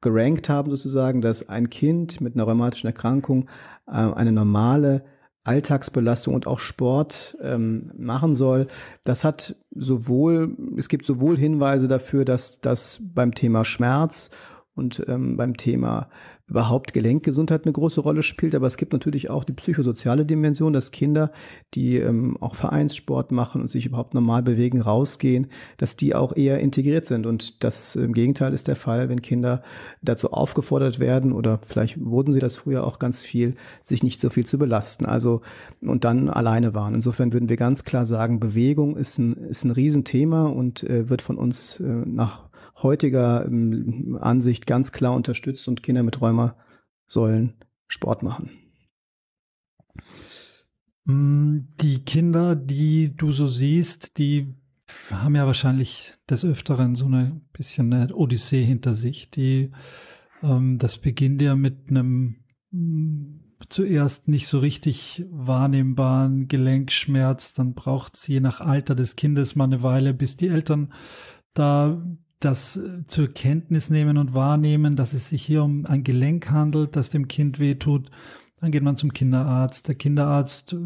gerankt 0.01 0.49
haben, 0.49 0.71
sozusagen, 0.71 1.21
dass 1.21 1.49
ein 1.49 1.71
Kind 1.71 2.21
mit 2.21 2.35
einer 2.35 2.45
rheumatischen 2.45 2.89
Erkrankung 2.89 3.49
äh, 3.87 3.93
eine 3.93 4.33
normale 4.33 5.05
Alltagsbelastung 5.45 6.35
und 6.35 6.47
auch 6.47 6.59
Sport 6.59 7.37
ähm, 7.41 7.93
machen 7.97 8.35
soll. 8.35 8.69
Das 9.05 9.25
hat 9.25 9.57
sowohl, 9.71 10.57
es 10.77 10.89
gibt 10.89 11.07
sowohl 11.07 11.39
Hinweise 11.39 11.89
dafür, 11.89 12.25
dass 12.25 12.61
das 12.61 13.03
beim 13.15 13.35
Thema 13.35 13.65
Schmerz 13.65 14.31
und 14.75 15.03
ähm, 15.09 15.37
beim 15.37 15.57
Thema 15.57 16.11
überhaupt 16.51 16.93
Gelenkgesundheit 16.93 17.65
eine 17.65 17.73
große 17.73 18.01
Rolle 18.01 18.25
spielt, 18.25 18.57
aber 18.57 18.67
es 18.67 18.77
gibt 18.77 18.93
natürlich 18.93 19.31
auch 19.31 19.45
die 19.45 19.53
psychosoziale 19.53 20.27
Dimension, 20.27 20.73
dass 20.73 20.91
Kinder, 20.91 21.31
die 21.75 21.97
ähm, 21.97 22.37
auch 22.41 22.57
Vereinssport 22.57 23.31
machen 23.31 23.61
und 23.61 23.69
sich 23.69 23.87
überhaupt 23.87 24.15
normal 24.15 24.43
bewegen, 24.43 24.81
rausgehen, 24.81 25.47
dass 25.77 25.97
die 25.97 26.15
auch 26.15 26.37
eher 26.37 26.59
integriert 26.59 27.07
sind. 27.07 27.25
Und 27.25 27.63
das 27.63 27.95
im 27.95 28.13
Gegenteil 28.13 28.53
ist 28.53 28.67
der 28.67 28.77
Fall, 28.77 29.09
wenn 29.09 29.23
Kinder 29.23 29.63
dazu 30.03 30.33
aufgefordert 30.33 30.99
werden 30.99 31.33
oder 31.33 31.61
vielleicht 31.65 32.05
wurden 32.05 32.33
sie 32.33 32.41
das 32.41 32.57
früher 32.57 32.85
auch 32.85 32.99
ganz 32.99 33.23
viel, 33.23 33.55
sich 33.83 34.03
nicht 34.03 34.21
so 34.21 34.29
viel 34.29 34.45
zu 34.45 34.59
belasten. 34.59 35.07
Also 35.07 35.43
und 35.81 36.05
dann 36.05 36.29
alleine 36.29 36.75
waren. 36.75 36.95
Insofern 36.95 37.33
würden 37.33 37.49
wir 37.49 37.57
ganz 37.57 37.85
klar 37.85 38.05
sagen, 38.05 38.41
Bewegung 38.41 38.97
ist 38.97 39.19
ein, 39.19 39.35
ist 39.35 39.65
ein 39.65 39.71
Riesenthema 39.71 40.47
und 40.47 40.83
äh, 40.83 41.09
wird 41.09 41.23
von 41.23 41.39
uns 41.39 41.79
äh, 41.79 41.85
nach 41.85 42.50
heutiger 42.83 43.45
ähm, 43.47 44.19
Ansicht 44.21 44.67
ganz 44.67 44.93
klar 44.93 45.15
unterstützt 45.15 45.69
und 45.69 45.83
Kinder 45.83 46.03
mit 46.03 46.21
Rheuma 46.21 46.57
sollen 47.07 47.55
Sport 47.89 48.23
machen. 48.23 48.51
Mm, 51.05 51.59
die 51.81 52.05
Kinder, 52.05 52.57
die 52.57 53.17
du 53.17 53.33
so 53.33 53.47
siehst, 53.47 54.19
die 54.19 54.55
haben 55.11 55.37
ja 55.37 55.47
wahrscheinlich 55.47 56.15
des 56.29 56.45
Öfteren 56.45 56.95
so 56.95 57.07
eine 57.07 57.41
bisschen 57.53 57.93
eine 57.93 58.15
Odyssee 58.15 58.65
hinter 58.65 58.93
sich. 58.93 59.31
Die, 59.31 59.71
ähm, 60.43 60.79
das 60.79 60.99
beginnt 60.99 61.43
ja 61.43 61.57
mit 61.57 61.91
einem 61.91 62.37
mm, 62.71 63.41
zuerst 63.69 64.29
nicht 64.29 64.47
so 64.49 64.59
richtig 64.59 65.25
wahrnehmbaren 65.31 66.49
Gelenkschmerz. 66.49 67.55
Dann 67.55 67.75
braucht 67.75 68.17
es 68.17 68.27
je 68.27 68.41
nach 68.41 68.61
Alter 68.61 68.95
des 68.95 69.17
Kindes 69.17 69.55
mal 69.55 69.65
eine 69.65 69.83
Weile, 69.83 70.15
bis 70.15 70.37
die 70.37 70.49
Eltern 70.49 70.93
da 71.55 72.03
das 72.41 72.77
äh, 72.77 73.05
zur 73.05 73.29
Kenntnis 73.29 73.91
nehmen 73.91 74.17
und 74.17 74.35
wahrnehmen, 74.35 74.97
dass 74.97 75.13
es 75.13 75.29
sich 75.29 75.45
hier 75.45 75.63
um 75.63 75.87
ein 75.87 76.03
Gelenk 76.03 76.51
handelt, 76.51 76.97
das 76.97 77.11
dem 77.11 77.29
Kind 77.29 77.61
wehtut. 77.61 78.11
Dann 78.61 78.73
geht 78.73 78.83
man 78.83 78.97
zum 78.97 79.13
Kinderarzt. 79.13 79.89
Der 79.89 79.95
Kinderarzt, 79.95 80.73
äh, 80.73 80.77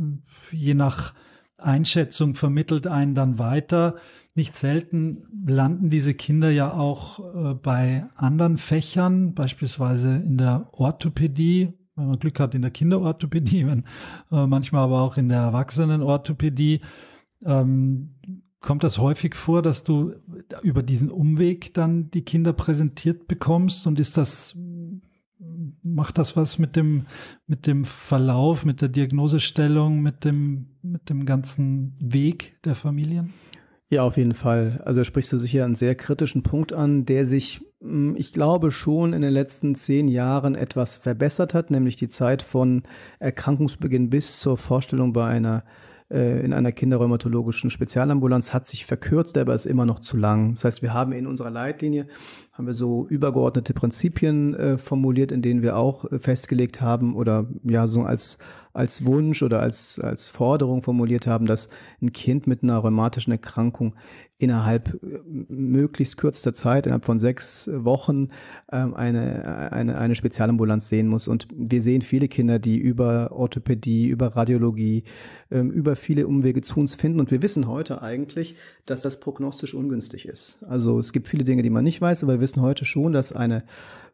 je 0.55 0.75
nach 0.75 1.15
Einschätzung, 1.57 2.35
vermittelt 2.35 2.87
einen 2.87 3.15
dann 3.15 3.39
weiter. 3.39 3.95
Nicht 4.35 4.57
selten 4.57 5.23
landen 5.47 5.91
diese 5.91 6.13
Kinder 6.13 6.51
ja 6.51 6.73
auch 6.73 7.21
äh, 7.21 7.55
bei 7.55 8.05
anderen 8.17 8.59
Fächern, 8.59 9.35
beispielsweise 9.35 10.17
in 10.17 10.37
der 10.37 10.69
Orthopädie, 10.73 11.73
wenn 11.95 12.09
man 12.09 12.19
Glück 12.19 12.41
hat 12.41 12.57
in 12.57 12.63
der 12.63 12.73
Kinderorthopädie, 12.73 13.67
wenn, 13.69 13.85
manchmal 14.31 14.83
aber 14.83 15.03
auch 15.03 15.17
in 15.17 15.29
der 15.29 15.39
Erwachsenenorthopädie. 15.39 16.81
Ähm, 17.45 18.15
Kommt 18.65 18.83
das 18.83 18.97
häufig 18.97 19.35
vor, 19.35 19.61
dass 19.61 19.85
du 19.85 20.15
über 20.63 20.83
diesen 20.83 21.11
Umweg 21.11 21.75
dann 21.75 22.11
die 22.11 22.23
Kinder 22.23 22.55
präsentiert 22.55 23.29
bekommst 23.29 23.87
und 23.87 24.01
ist 24.01 24.17
das 24.17 24.57
macht 25.83 26.17
das 26.17 26.35
was 26.35 26.59
mit 26.59 26.75
dem 26.75 27.05
mit 27.47 27.67
dem 27.67 27.85
Verlauf, 27.85 28.65
mit 28.65 28.81
der 28.81 28.89
Diagnosestellung, 28.89 30.01
mit 30.01 30.25
dem 30.25 30.71
mit 30.81 31.11
dem 31.11 31.27
ganzen 31.27 31.95
Weg 32.01 32.57
der 32.65 32.75
Familien? 32.75 33.35
Ja, 33.91 34.03
auf 34.03 34.17
jeden 34.17 34.33
Fall. 34.33 34.81
Also 34.87 35.05
sprichst 35.05 35.35
du 35.35 35.39
sicher 35.39 35.67
einen 35.67 35.75
sehr 35.75 35.95
kritischen 35.95 36.43
Punkt 36.43 36.73
an, 36.73 37.05
der 37.05 37.27
sich, 37.27 37.61
hm, 37.83 38.17
ich 38.17 38.33
glaube, 38.33 38.71
schon 38.71 39.13
in 39.13 39.21
den 39.21 39.35
letzten 39.35 39.75
zehn 39.75 40.09
Jahren 40.09 40.55
etwas 40.55 40.97
verbessert 40.97 41.53
hat, 41.53 41.71
nämlich 41.71 41.97
die 41.97 42.09
Zeit 42.09 42.41
von 42.41 42.85
Erkrankungsbeginn 43.19 44.09
bis 44.09 44.41
zur 44.41 44.57
Vorstellung 44.57 45.13
bei 45.13 45.27
einer 45.27 45.65
in 46.15 46.53
einer 46.53 46.73
kinderrheumatologischen 46.73 47.71
Spezialambulanz 47.71 48.53
hat 48.53 48.67
sich 48.67 48.87
verkürzt, 48.87 49.37
aber 49.37 49.55
ist 49.55 49.67
immer 49.67 49.87
noch 49.87 50.01
zu 50.01 50.17
lang. 50.17 50.51
Das 50.51 50.65
heißt, 50.65 50.83
wir 50.83 50.95
haben 50.95 51.13
in 51.13 51.27
unserer 51.27 51.51
Leitlinie 51.51 52.07
haben 52.53 52.67
wir 52.67 52.75
so 52.75 53.07
übergeordnete 53.09 53.75
Prinzipien 53.75 54.55
äh, 54.55 54.79
formuliert, 54.79 55.33
in 55.33 55.43
denen 55.43 55.63
wir 55.63 55.77
auch 55.77 56.11
äh, 56.11 56.19
festgelegt 56.19 56.81
haben 56.81 57.17
oder 57.17 57.47
ja 57.65 57.87
so 57.87 58.03
als 58.03 58.39
als 58.75 59.07
Wunsch 59.07 59.43
oder 59.43 59.61
als, 59.61 59.99
als 60.01 60.29
Forderung 60.29 60.83
formuliert 60.83 61.27
haben, 61.27 61.47
dass 61.47 61.69
ein 62.03 62.13
Kind 62.13 62.47
mit 62.47 62.63
einer 62.63 62.77
rheumatischen 62.79 63.33
Erkrankung 63.33 63.95
innerhalb 64.37 64.95
äh, 64.95 65.21
möglichst 65.49 66.17
kürzester 66.17 66.55
Zeit, 66.55 66.87
innerhalb 66.87 67.05
von 67.05 67.19
sechs 67.19 67.71
Wochen, 67.73 68.31
ähm, 68.73 68.95
eine, 68.95 69.73
eine, 69.73 69.97
eine 69.97 70.17
Spezialambulanz 70.17 70.89
sehen 70.89 71.07
muss. 71.07 71.29
Und 71.29 71.47
wir 71.55 71.81
sehen 71.81 72.03
viele 72.03 72.27
Kinder, 72.27 72.59
die 72.59 72.77
über 72.77 73.31
Orthopädie, 73.31 74.09
über 74.09 74.35
Radiologie, 74.35 75.05
ähm, 75.53 75.71
über 75.71 75.95
viele 75.95 76.27
Umwege 76.27 76.61
zu 76.61 76.81
uns 76.81 76.97
finden. 76.97 77.21
Und 77.21 77.31
wir 77.31 77.43
wissen 77.43 77.69
heute 77.69 78.03
eigentlich, 78.03 78.57
dass 78.87 79.03
das 79.03 79.21
prognostisch 79.21 79.73
ungünstig 79.73 80.27
ist. 80.27 80.65
Also 80.69 80.99
es 80.99 81.13
gibt 81.13 81.29
viele 81.29 81.45
Dinge, 81.45 81.63
die 81.63 81.71
man 81.71 81.85
nicht 81.85 82.01
weiß, 82.01 82.25
aber 82.25 82.35
wir 82.35 82.41
wissen 82.41 82.61
heute 82.61 82.85
schon, 82.85 83.13
dass 83.13 83.33
eine 83.33 83.63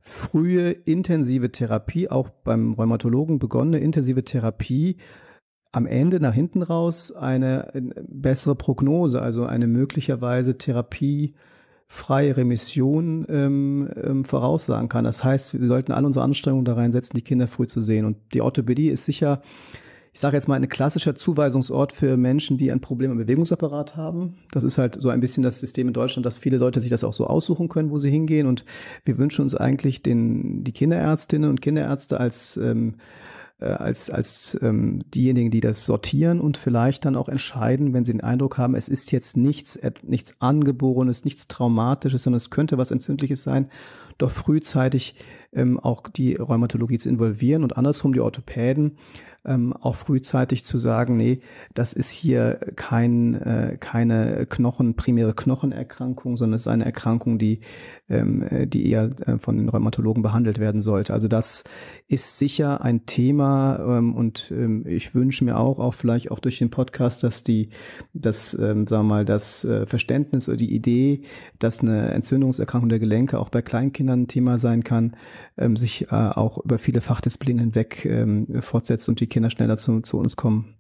frühe 0.01 0.70
intensive 0.70 1.53
Therapie, 1.53 2.09
auch 2.09 2.30
beim 2.30 2.72
Rheumatologen 2.72 3.38
begonnene 3.38 3.78
intensive 3.78 4.24
Therapie, 4.24 4.96
am 5.72 5.86
Ende 5.86 6.18
nach 6.20 6.34
hinten 6.34 6.62
raus 6.62 7.12
eine 7.12 7.70
bessere 8.09 8.57
Prognose, 8.57 9.22
also 9.22 9.44
eine 9.44 9.68
möglicherweise 9.68 10.59
therapiefreie 10.59 12.36
Remission 12.36 13.24
ähm, 13.28 13.88
ähm, 14.03 14.24
voraussagen 14.24 14.88
kann. 14.88 15.05
Das 15.05 15.22
heißt, 15.22 15.61
wir 15.61 15.68
sollten 15.68 15.92
alle 15.92 16.07
unsere 16.07 16.24
Anstrengungen 16.24 16.64
da 16.64 16.74
reinsetzen, 16.74 17.14
die 17.14 17.22
Kinder 17.22 17.46
früh 17.46 17.68
zu 17.68 17.80
sehen. 17.80 18.05
Und 18.05 18.16
die 18.34 18.40
Orthopädie 18.40 18.88
ist 18.88 19.05
sicher 19.05 19.42
ich 20.13 20.19
sage 20.19 20.37
jetzt 20.37 20.49
mal, 20.49 20.57
ein 20.57 20.69
klassischer 20.69 21.15
Zuweisungsort 21.15 21.93
für 21.93 22.17
Menschen, 22.17 22.59
die 22.59 22.73
ein 22.73 22.81
Problem 22.81 23.13
am 23.13 23.19
Bewegungsapparat 23.19 23.97
haben. 23.97 24.39
Das 24.51 24.65
ist 24.65 24.77
halt 24.77 24.97
so 25.01 25.09
ein 25.09 25.21
bisschen 25.21 25.43
das 25.43 25.61
System 25.61 25.87
in 25.89 25.95
Deutschland, 25.95 26.27
dass 26.27 26.39
viele 26.39 26.57
Leute 26.57 26.81
sich 26.81 26.91
das 26.91 27.05
auch 27.05 27.15
so 27.15 27.27
aussuchen 27.27 27.69
können, 27.69 27.91
wo 27.91 27.99
sie 27.99 28.11
hingehen. 28.11 28.47
Und 28.47 28.65
wir 29.05 29.19
wünschen 29.19 29.43
uns 29.43 29.55
eigentlich 29.55 30.03
den, 30.03 30.65
die 30.65 30.73
Kinderärztinnen 30.73 31.49
und 31.49 31.61
Kinderärzte 31.61 32.19
als 32.19 32.57
ähm, 32.57 32.95
äh, 33.61 33.67
als, 33.67 34.11
als 34.11 34.59
ähm, 34.63 35.05
diejenigen, 35.15 35.51
die 35.51 35.61
das 35.61 35.85
sortieren 35.85 36.41
und 36.41 36.57
vielleicht 36.57 37.05
dann 37.05 37.15
auch 37.15 37.29
entscheiden, 37.29 37.93
wenn 37.93 38.07
sie 38.07 38.13
den 38.13 38.23
Eindruck 38.23 38.57
haben, 38.57 38.75
es 38.75 38.89
ist 38.89 39.13
jetzt 39.13 39.37
nichts, 39.37 39.79
nichts 40.03 40.35
Angeborenes, 40.39 41.27
nichts 41.27 41.47
Traumatisches, 41.47 42.23
sondern 42.23 42.39
es 42.39 42.49
könnte 42.49 42.79
was 42.79 42.91
Entzündliches 42.91 43.43
sein, 43.43 43.69
doch 44.17 44.31
frühzeitig 44.31 45.15
ähm, 45.53 45.79
auch 45.79 46.09
die 46.09 46.37
Rheumatologie 46.37 46.99
zu 46.99 47.11
involvieren 47.11 47.63
und 47.63 47.77
andersrum 47.77 48.15
die 48.15 48.21
Orthopäden 48.21 48.97
ähm, 49.45 49.72
auch 49.72 49.97
frühzeitig 49.97 50.64
zu 50.64 50.78
sagen, 50.78 51.16
nee, 51.16 51.41
das 51.74 51.93
ist 51.93 52.11
hier 52.11 52.61
kein, 52.76 53.34
äh, 53.34 53.76
keine 53.80 54.47
Knochen, 54.47 54.97
primäre 54.97 55.34
Knochenerkrankung, 55.34 56.36
sondern 56.36 56.57
es 56.57 56.62
ist 56.62 56.68
eine 56.68 56.84
Erkrankung, 56.84 57.38
die, 57.38 57.61
ähm, 58.09 58.45
die 58.68 58.91
eher 58.91 59.11
äh, 59.26 59.38
von 59.38 59.57
den 59.57 59.68
Rheumatologen 59.68 60.22
behandelt 60.22 60.59
werden 60.59 60.82
sollte. 60.82 61.12
Also 61.12 61.28
das 61.28 61.64
ist 62.11 62.38
sicher 62.38 62.82
ein 62.82 63.07
Thema 63.07 63.78
ähm, 63.78 64.14
und 64.16 64.51
ähm, 64.51 64.84
ich 64.86 65.14
wünsche 65.14 65.45
mir 65.45 65.57
auch, 65.57 65.78
auch 65.78 65.95
vielleicht 65.95 66.30
auch 66.32 66.41
durch 66.41 66.59
den 66.59 66.70
Podcast, 66.70 67.22
dass 67.22 67.45
die, 67.45 67.70
das, 68.12 68.53
ähm, 68.55 68.86
sagen 68.88 69.07
wir 69.07 69.14
mal, 69.14 69.24
das 69.24 69.64
äh, 69.64 69.86
Verständnis 69.86 70.49
oder 70.49 70.57
die 70.57 70.74
Idee, 70.74 71.22
dass 71.61 71.80
eine 71.80 72.11
Entzündungserkrankung 72.11 72.88
der 72.88 72.99
Gelenke 72.99 73.38
auch 73.38 73.49
bei 73.49 73.62
Kleinkindern 73.62 74.22
ein 74.22 74.28
Thema 74.28 74.59
sein 74.59 74.82
kann, 74.82 75.16
ähm, 75.61 75.77
sich 75.77 76.11
äh, 76.11 76.15
auch 76.15 76.59
über 76.59 76.79
viele 76.79 77.01
Fachdisziplinen 77.01 77.61
hinweg 77.61 78.05
ähm, 78.05 78.63
fortsetzt 78.63 79.09
und 79.09 79.21
die 79.21 79.27
Kinder 79.27 79.51
schneller 79.51 79.77
zu, 79.77 80.01
zu 80.01 80.19
uns 80.19 80.37
kommen. 80.37 80.75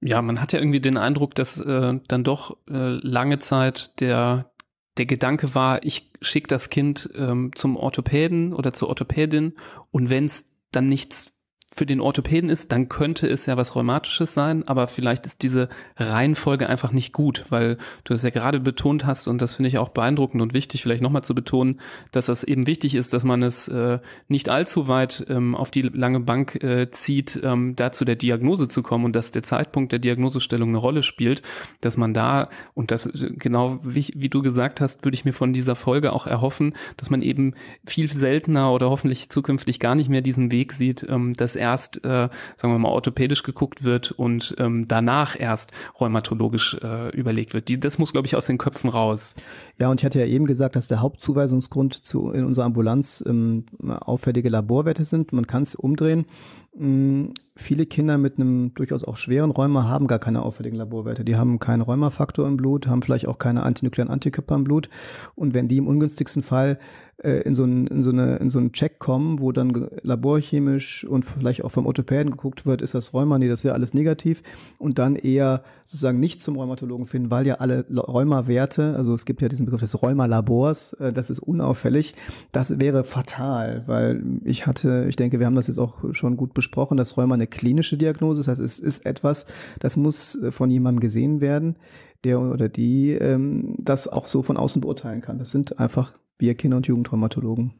Ja, 0.00 0.20
man 0.22 0.40
hat 0.40 0.52
ja 0.52 0.58
irgendwie 0.58 0.80
den 0.80 0.96
Eindruck, 0.96 1.34
dass 1.34 1.60
äh, 1.60 1.98
dann 2.08 2.24
doch 2.24 2.56
äh, 2.68 2.98
lange 3.02 3.38
Zeit 3.38 4.00
der 4.00 4.52
der 4.98 5.06
Gedanke 5.06 5.54
war, 5.54 5.84
ich 5.84 6.10
schicke 6.20 6.48
das 6.48 6.68
Kind 6.68 7.08
ähm, 7.16 7.52
zum 7.54 7.76
Orthopäden 7.76 8.52
oder 8.52 8.72
zur 8.72 8.88
Orthopädin 8.88 9.54
und 9.90 10.10
wenn 10.10 10.26
es 10.26 10.52
dann 10.70 10.88
nichts 10.88 11.31
für 11.74 11.86
den 11.86 12.00
Orthopäden 12.00 12.50
ist, 12.50 12.70
dann 12.70 12.88
könnte 12.88 13.26
es 13.26 13.46
ja 13.46 13.56
was 13.56 13.74
Rheumatisches 13.74 14.34
sein, 14.34 14.68
aber 14.68 14.86
vielleicht 14.86 15.24
ist 15.26 15.42
diese 15.42 15.70
Reihenfolge 15.96 16.68
einfach 16.68 16.92
nicht 16.92 17.14
gut, 17.14 17.46
weil 17.48 17.78
du 18.04 18.12
es 18.12 18.22
ja 18.22 18.30
gerade 18.30 18.60
betont 18.60 19.06
hast 19.06 19.26
und 19.26 19.40
das 19.40 19.54
finde 19.54 19.68
ich 19.68 19.78
auch 19.78 19.88
beeindruckend 19.88 20.42
und 20.42 20.52
wichtig, 20.52 20.82
vielleicht 20.82 21.02
nochmal 21.02 21.24
zu 21.24 21.34
betonen, 21.34 21.80
dass 22.10 22.26
das 22.26 22.44
eben 22.44 22.66
wichtig 22.66 22.94
ist, 22.94 23.14
dass 23.14 23.24
man 23.24 23.42
es 23.42 23.68
äh, 23.68 24.00
nicht 24.28 24.50
allzu 24.50 24.86
weit 24.86 25.24
ähm, 25.30 25.54
auf 25.54 25.70
die 25.70 25.82
lange 25.82 26.20
Bank 26.20 26.62
äh, 26.62 26.90
zieht, 26.90 27.40
ähm, 27.42 27.74
da 27.74 27.90
zu 27.90 28.04
der 28.04 28.16
Diagnose 28.16 28.68
zu 28.68 28.82
kommen 28.82 29.06
und 29.06 29.16
dass 29.16 29.32
der 29.32 29.42
Zeitpunkt 29.42 29.92
der 29.92 29.98
Diagnosestellung 29.98 30.68
eine 30.68 30.78
Rolle 30.78 31.02
spielt, 31.02 31.42
dass 31.80 31.96
man 31.96 32.12
da, 32.12 32.50
und 32.74 32.90
das 32.90 33.08
genau 33.14 33.78
wie, 33.82 34.12
wie 34.14 34.28
du 34.28 34.42
gesagt 34.42 34.82
hast, 34.82 35.04
würde 35.04 35.14
ich 35.14 35.24
mir 35.24 35.32
von 35.32 35.54
dieser 35.54 35.74
Folge 35.74 36.12
auch 36.12 36.26
erhoffen, 36.26 36.74
dass 36.98 37.08
man 37.08 37.22
eben 37.22 37.54
viel 37.86 38.12
seltener 38.12 38.72
oder 38.72 38.90
hoffentlich 38.90 39.30
zukünftig 39.30 39.80
gar 39.80 39.94
nicht 39.94 40.10
mehr 40.10 40.20
diesen 40.20 40.50
Weg 40.52 40.72
sieht, 40.74 41.06
ähm, 41.08 41.32
dass 41.32 41.56
erst, 41.62 42.04
äh, 42.04 42.28
sagen 42.56 42.74
wir 42.74 42.78
mal, 42.78 42.88
orthopädisch 42.88 43.44
geguckt 43.44 43.84
wird 43.84 44.10
und 44.10 44.54
ähm, 44.58 44.88
danach 44.88 45.38
erst 45.38 45.72
rheumatologisch 45.98 46.76
äh, 46.82 47.08
überlegt 47.16 47.54
wird. 47.54 47.68
Die, 47.68 47.78
das 47.78 47.98
muss, 47.98 48.12
glaube 48.12 48.26
ich, 48.26 48.36
aus 48.36 48.46
den 48.46 48.58
Köpfen 48.58 48.90
raus. 48.90 49.36
Ja, 49.78 49.88
und 49.88 50.00
ich 50.00 50.04
hatte 50.04 50.18
ja 50.18 50.26
eben 50.26 50.46
gesagt, 50.46 50.76
dass 50.76 50.88
der 50.88 51.00
Hauptzuweisungsgrund 51.00 52.04
zu, 52.04 52.30
in 52.32 52.44
unserer 52.44 52.66
Ambulanz 52.66 53.22
ähm, 53.26 53.64
auffällige 53.82 54.48
Laborwerte 54.48 55.04
sind. 55.04 55.32
Man 55.32 55.46
kann 55.46 55.62
es 55.62 55.74
umdrehen. 55.74 56.26
Mm, 56.74 57.26
viele 57.54 57.84
Kinder 57.84 58.16
mit 58.16 58.38
einem 58.38 58.72
durchaus 58.74 59.04
auch 59.04 59.18
schweren 59.18 59.50
Rheuma 59.50 59.84
haben 59.84 60.06
gar 60.06 60.18
keine 60.18 60.42
auffälligen 60.42 60.78
Laborwerte. 60.78 61.24
Die 61.24 61.36
haben 61.36 61.58
keinen 61.58 61.82
Rheumafaktor 61.82 62.46
im 62.46 62.56
Blut, 62.56 62.86
haben 62.86 63.02
vielleicht 63.02 63.28
auch 63.28 63.38
keine 63.38 63.62
antinuklearen 63.62 64.10
Antikörper 64.10 64.54
im 64.54 64.64
Blut. 64.64 64.88
Und 65.34 65.52
wenn 65.52 65.68
die 65.68 65.76
im 65.76 65.86
ungünstigsten 65.86 66.42
Fall 66.42 66.78
äh, 67.22 67.42
in, 67.42 67.54
so 67.54 67.64
ein, 67.64 67.86
in, 67.86 68.02
so 68.02 68.10
eine, 68.10 68.36
in 68.36 68.50
so 68.50 68.58
einen 68.58 68.72
Check 68.72 68.98
kommen, 68.98 69.40
wo 69.40 69.52
dann 69.52 69.88
laborchemisch 70.02 71.04
und 71.04 71.24
vielleicht 71.24 71.62
auch 71.64 71.70
vom 71.70 71.86
Orthopäden 71.86 72.30
geguckt 72.30 72.66
wird, 72.66 72.82
ist 72.82 72.94
das 72.94 73.14
Rheuma, 73.14 73.38
nee, 73.38 73.48
das 73.48 73.60
ist 73.60 73.64
ja 73.64 73.72
alles 73.72 73.94
negativ 73.94 74.42
und 74.78 74.98
dann 74.98 75.16
eher 75.16 75.62
sozusagen 75.84 76.20
nicht 76.20 76.42
zum 76.42 76.56
Rheumatologen 76.56 77.06
finden, 77.06 77.30
weil 77.30 77.46
ja 77.46 77.56
alle 77.56 77.84
Rheuma-Werte, 77.90 78.96
also 78.96 79.14
es 79.14 79.24
gibt 79.24 79.40
ja 79.42 79.48
diesen 79.48 79.66
Begriff 79.66 79.80
des 79.80 80.02
Rheuma-Labors, 80.02 80.94
äh, 80.94 81.12
das 81.12 81.30
ist 81.30 81.38
unauffällig, 81.38 82.14
das 82.50 82.78
wäre 82.80 83.04
fatal, 83.04 83.84
weil 83.86 84.22
ich 84.44 84.66
hatte, 84.66 85.06
ich 85.08 85.16
denke, 85.16 85.38
wir 85.38 85.46
haben 85.46 85.54
das 85.54 85.68
jetzt 85.68 85.78
auch 85.78 86.12
schon 86.12 86.36
gut 86.36 86.54
besprochen, 86.62 86.96
dass 86.96 87.16
Rheuma 87.16 87.34
eine 87.34 87.46
klinische 87.46 87.96
Diagnose, 87.96 88.40
das 88.40 88.48
heißt, 88.48 88.60
es 88.60 88.78
ist 88.78 89.04
etwas, 89.04 89.46
das 89.80 89.96
muss 89.96 90.40
äh, 90.42 90.52
von 90.52 90.70
jemandem 90.70 91.00
gesehen 91.00 91.40
werden, 91.40 91.76
der 92.24 92.40
oder 92.40 92.68
die 92.68 93.10
ähm, 93.10 93.74
das 93.78 94.06
auch 94.08 94.26
so 94.26 94.42
von 94.42 94.56
außen 94.56 94.80
beurteilen 94.80 95.20
kann. 95.20 95.38
Das 95.38 95.50
sind 95.50 95.78
einfach 95.78 96.14
wir 96.38 96.54
Kinder- 96.54 96.76
und 96.76 96.86
Jugendtraumatologen. 96.86 97.72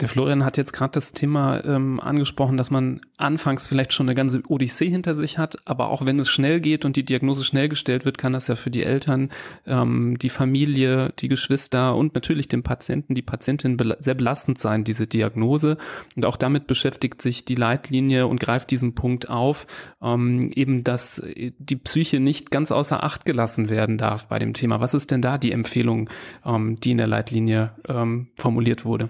Der 0.00 0.08
Florian 0.08 0.44
hat 0.44 0.56
jetzt 0.56 0.72
gerade 0.72 0.90
das 0.90 1.12
Thema 1.12 1.64
ähm, 1.64 2.00
angesprochen, 2.00 2.56
dass 2.56 2.68
man 2.68 3.00
anfangs 3.16 3.68
vielleicht 3.68 3.92
schon 3.92 4.08
eine 4.08 4.16
ganze 4.16 4.42
Odyssee 4.48 4.90
hinter 4.90 5.14
sich 5.14 5.38
hat, 5.38 5.58
aber 5.66 5.88
auch 5.88 6.04
wenn 6.04 6.18
es 6.18 6.28
schnell 6.28 6.60
geht 6.60 6.84
und 6.84 6.96
die 6.96 7.04
Diagnose 7.04 7.44
schnell 7.44 7.68
gestellt 7.68 8.04
wird, 8.04 8.18
kann 8.18 8.32
das 8.32 8.48
ja 8.48 8.56
für 8.56 8.72
die 8.72 8.82
Eltern, 8.82 9.30
ähm, 9.68 10.18
die 10.18 10.30
Familie, 10.30 11.12
die 11.20 11.28
Geschwister 11.28 11.94
und 11.94 12.12
natürlich 12.16 12.48
den 12.48 12.64
Patienten, 12.64 13.14
die 13.14 13.22
Patientin 13.22 13.76
be 13.76 13.96
sehr 14.00 14.14
belastend 14.14 14.58
sein, 14.58 14.82
diese 14.82 15.06
Diagnose. 15.06 15.76
Und 16.16 16.24
auch 16.24 16.36
damit 16.36 16.66
beschäftigt 16.66 17.22
sich 17.22 17.44
die 17.44 17.54
Leitlinie 17.54 18.26
und 18.26 18.40
greift 18.40 18.72
diesen 18.72 18.96
Punkt 18.96 19.30
auf, 19.30 19.68
ähm, 20.02 20.50
eben, 20.56 20.82
dass 20.82 21.24
die 21.36 21.76
Psyche 21.76 22.18
nicht 22.18 22.50
ganz 22.50 22.72
außer 22.72 23.04
Acht 23.04 23.26
gelassen 23.26 23.70
werden 23.70 23.96
darf 23.96 24.26
bei 24.26 24.40
dem 24.40 24.54
Thema. 24.54 24.80
Was 24.80 24.92
ist 24.92 25.12
denn 25.12 25.22
da 25.22 25.38
die 25.38 25.52
Empfehlung, 25.52 26.10
ähm, 26.44 26.74
die 26.74 26.90
in 26.90 26.96
der 26.96 27.06
Leitlinie 27.06 27.74
ähm, 27.88 28.26
formuliert 28.34 28.84
wurde? 28.84 29.08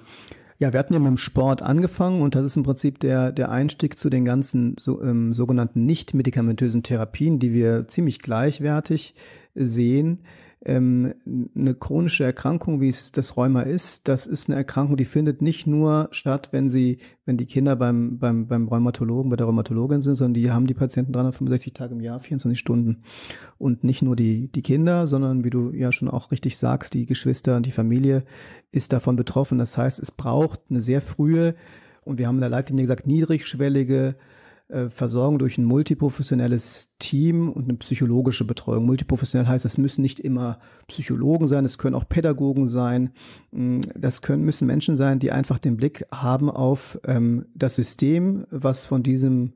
Ja, 0.59 0.73
wir 0.73 0.79
hatten 0.79 0.93
ja 0.93 1.01
mit 1.01 1.09
dem 1.09 1.17
Sport 1.17 1.63
angefangen 1.63 2.23
und 2.23 2.35
das 2.35 2.45
ist 2.45 2.57
im 2.57 2.63
Prinzip 2.63 3.01
der, 3.01 3.33
der 3.33 3.51
Einstieg 3.51 3.99
zu 3.99 4.09
den 4.09 4.25
ganzen 4.25 4.77
so, 4.79 5.03
ähm, 5.03 5.35
sogenannten 5.35 5.85
nicht-medikamentösen 5.85 6.83
Therapien, 6.83 7.39
die 7.41 7.53
wir 7.53 7.89
ziemlich 7.89 8.21
gleichwertig 8.21 9.15
sehen. 9.55 10.21
Ähm, 10.67 11.15
eine 11.55 11.75
chronische 11.75 12.25
Erkrankung, 12.25 12.81
wie 12.81 12.89
es 12.89 13.13
das 13.13 13.37
Rheuma 13.37 13.63
ist, 13.63 14.09
das 14.09 14.27
ist 14.27 14.49
eine 14.49 14.57
Erkrankung, 14.57 14.97
die 14.97 15.05
findet 15.05 15.43
nicht 15.43 15.67
nur 15.67 16.09
statt, 16.11 16.49
wenn 16.53 16.71
sie, 16.71 16.99
wenn 17.27 17.37
die 17.37 17.45
Kinder 17.45 17.77
beim, 17.77 18.19
beim, 18.19 18.47
beim 18.47 18.67
Rheumatologen, 18.67 19.31
bei 19.31 19.37
der 19.37 19.47
Rheumatologin 19.47 20.01
sind, 20.01 20.15
sondern 20.15 20.35
die 20.35 20.51
haben 20.51 20.67
die 20.67 20.75
Patienten 20.75 21.13
365 21.13 21.75
Tage 21.75 21.95
im 21.95 22.01
Jahr, 22.01 22.19
24 22.19 22.59
Stunden. 22.59 23.03
Und 23.59 23.85
nicht 23.85 24.01
nur 24.01 24.17
die, 24.17 24.49
die 24.49 24.63
Kinder, 24.63 25.07
sondern 25.07 25.45
wie 25.45 25.51
du 25.51 25.71
ja 25.73 25.93
schon 25.93 26.09
auch 26.09 26.31
richtig 26.31 26.57
sagst, 26.57 26.95
die 26.95 27.05
Geschwister 27.05 27.57
und 27.57 27.67
die 27.67 27.71
Familie 27.71 28.25
ist 28.73 28.93
davon 28.95 29.17
betroffen. 29.17 29.59
Das 29.59 29.77
heißt, 29.77 29.99
es 30.01 30.11
braucht 30.11 30.61
eine 30.71 30.81
sehr 30.81 31.03
frühe 31.03 31.55
und 32.05 32.19
wir 32.19 32.27
haben 32.27 32.37
in 32.37 32.43
der 32.43 32.51
Leitlinie 32.51 32.85
gesagt, 32.85 33.07
niedrigschwellige 33.07 34.17
Versorgung 34.89 35.39
durch 35.39 35.59
ein 35.59 35.65
multiprofessionelles 35.65 36.97
Team 36.99 37.51
und 37.51 37.65
eine 37.65 37.77
psychologische 37.77 38.47
Betreuung. 38.47 38.87
Multiprofessionell 38.87 39.47
heißt, 39.47 39.67
es 39.67 39.77
müssen 39.77 40.01
nicht 40.01 40.21
immer 40.21 40.59
Psychologen 40.89 41.47
sein, 41.47 41.67
es 41.67 41.77
können 41.77 41.95
auch 41.95 42.09
Pädagogen 42.09 42.67
sein. 42.67 43.11
Mm, 43.53 43.81
das 43.95 44.23
können, 44.23 44.43
müssen 44.43 44.67
Menschen 44.67 44.97
sein, 44.97 45.19
die 45.19 45.33
einfach 45.33 45.59
den 45.59 45.77
Blick 45.77 46.07
haben 46.11 46.49
auf 46.49 46.99
ähm, 47.05 47.45
das 47.55 47.75
System, 47.75 48.47
was 48.51 48.87
von 48.87 49.03
diesem, 49.03 49.53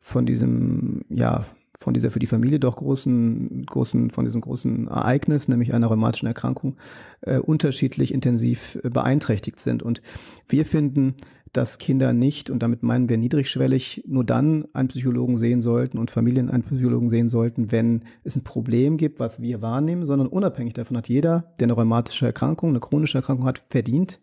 von 0.00 0.24
diesem, 0.24 1.04
ja, 1.10 1.44
von 1.78 1.92
dieser 1.92 2.10
für 2.10 2.18
die 2.18 2.26
Familie 2.26 2.58
doch 2.58 2.76
großen, 2.76 3.66
großen, 3.66 4.10
von 4.10 4.24
diesem 4.24 4.40
großen 4.40 4.88
Ereignis, 4.88 5.48
nämlich 5.48 5.74
einer 5.74 5.88
rheumatischen 5.88 6.28
Erkrankung, 6.28 6.78
äh, 7.20 7.38
unterschiedlich 7.38 8.12
intensiv 8.12 8.78
äh, 8.82 8.88
beeinträchtigt 8.88 9.60
sind. 9.60 9.82
Und 9.82 10.00
wir 10.48 10.64
finden, 10.64 11.14
dass 11.56 11.78
Kinder 11.78 12.12
nicht, 12.12 12.50
und 12.50 12.62
damit 12.62 12.82
meinen 12.82 13.08
wir 13.08 13.16
niedrigschwellig, 13.16 14.04
nur 14.06 14.24
dann 14.24 14.66
einen 14.72 14.88
Psychologen 14.88 15.38
sehen 15.38 15.62
sollten 15.62 15.98
und 15.98 16.10
Familien 16.10 16.50
einen 16.50 16.64
Psychologen 16.64 17.08
sehen 17.08 17.28
sollten, 17.28 17.72
wenn 17.72 18.02
es 18.24 18.36
ein 18.36 18.44
Problem 18.44 18.96
gibt, 18.96 19.20
was 19.20 19.40
wir 19.40 19.62
wahrnehmen, 19.62 20.06
sondern 20.06 20.28
unabhängig 20.28 20.74
davon 20.74 20.96
hat 20.96 21.08
jeder, 21.08 21.54
der 21.58 21.66
eine 21.66 21.72
rheumatische 21.72 22.26
Erkrankung, 22.26 22.70
eine 22.70 22.80
chronische 22.80 23.18
Erkrankung 23.18 23.46
hat, 23.46 23.64
verdient, 23.70 24.20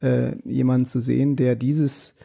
äh, 0.00 0.36
jemanden 0.44 0.86
zu 0.86 1.00
sehen, 1.00 1.36
der 1.36 1.54
dieses 1.54 2.18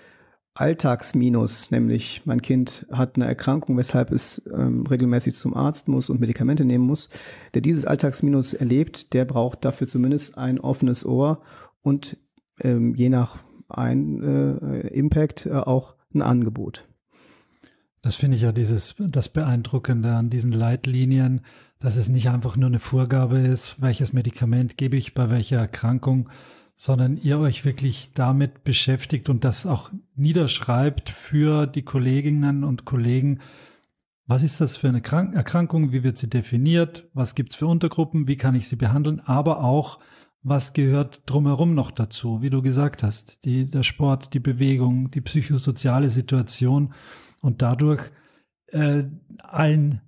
Alltagsminus, 0.56 1.72
nämlich 1.72 2.24
mein 2.26 2.41
Kind 2.41 2.86
hat 2.91 3.16
eine 3.16 3.26
Erkrankung, 3.28 3.78
weshalb 3.78 4.12
es 4.12 4.50
ähm, 4.54 4.86
regelmäßig 4.86 5.36
zum 5.36 5.54
Arzt 5.54 5.88
muss 5.88 6.10
und 6.10 6.20
Medikamente 6.20 6.66
nehmen 6.66 6.86
muss, 6.86 7.10
der 7.54 7.62
dieses 7.62 7.86
Alltagsminus 7.86 8.54
erlebt, 8.54 9.14
der 9.14 9.26
braucht 9.26 9.64
dafür 9.64 9.88
zumindest 9.88 10.38
ein 10.38 10.60
offenes 10.60 11.06
Ohr 11.06 11.41
und 11.82 12.18
ähm, 12.62 12.93
je 12.95 13.08
nach 13.08 13.39
ein 13.70 14.22
äh, 14.24 14.88
Impact 14.88 15.45
äh, 15.45 15.53
auch 15.53 15.95
ein 16.13 16.22
Angebot. 16.22 16.88
Das 18.01 18.15
finde 18.15 18.38
ich 18.38 18.43
ja 18.43 18.51
dieses, 18.51 18.95
das 18.97 19.30
Beeindruckende 19.30 20.13
an 20.15 20.30
diesen 20.30 20.53
Leitlinien, 20.53 21.41
dass 21.80 21.97
es 21.97 22.07
nicht 22.09 22.30
einfach 22.30 22.55
nur 22.55 22.67
eine 22.67 22.80
Vorgabe 22.80 23.39
ist, 23.39 23.82
welches 23.82 24.13
Medikament 24.13 24.78
gebe 24.78 24.95
ich 24.95 25.13
bei 25.13 25.30
welcher 25.30 25.57
Erkrankung, 25.57 26.30
sondern 26.78 27.17
ihr 27.17 27.39
euch 27.39 27.65
wirklich 27.65 28.13
damit 28.13 28.63
beschäftigt 28.63 29.30
und 29.30 29.43
das 29.43 29.65
auch 29.65 29.91
niederschreibt 30.15 31.09
für 31.09 31.67
die 31.67 31.82
Kolleginnen 31.82 32.63
und 32.63 32.86
Kollegen. 32.86 33.39
Was 34.28 34.43
ist 34.43 34.61
das 34.61 34.78
für 34.78 34.88
eine 34.88 35.03
Erkrankung? 35.03 35.91
Wie 35.91 36.03
wird 36.03 36.17
sie 36.17 36.30
definiert? 36.30 37.09
Was 37.13 37.36
gibt 37.36 37.51
es 37.51 37.57
für 37.57 37.67
Untergruppen? 37.67 38.30
Wie 38.30 38.38
kann 38.38 38.55
ich 38.55 38.70
sie 38.70 38.78
behandeln? 38.78 39.20
Aber 39.20 39.61
auch, 39.61 39.99
was 40.42 40.74
gehört 40.74 41.24
drumherum 41.26 41.74
noch 41.74 41.92
dazu? 41.92 42.42
Wie 42.42 42.50
du 42.50 42.62
gesagt 42.62 43.04
hast, 43.04 43.44
die, 43.46 43.66
der 43.66 43.84
Sport, 43.84 44.34
die 44.34 44.40
Bewegung, 44.40 45.12
die 45.12 45.22
psychosoziale 45.22 46.10
Situation 46.10 46.94
und 47.42 47.62
dadurch 47.62 48.12
äh, 48.68 49.04
allen, 49.40 50.02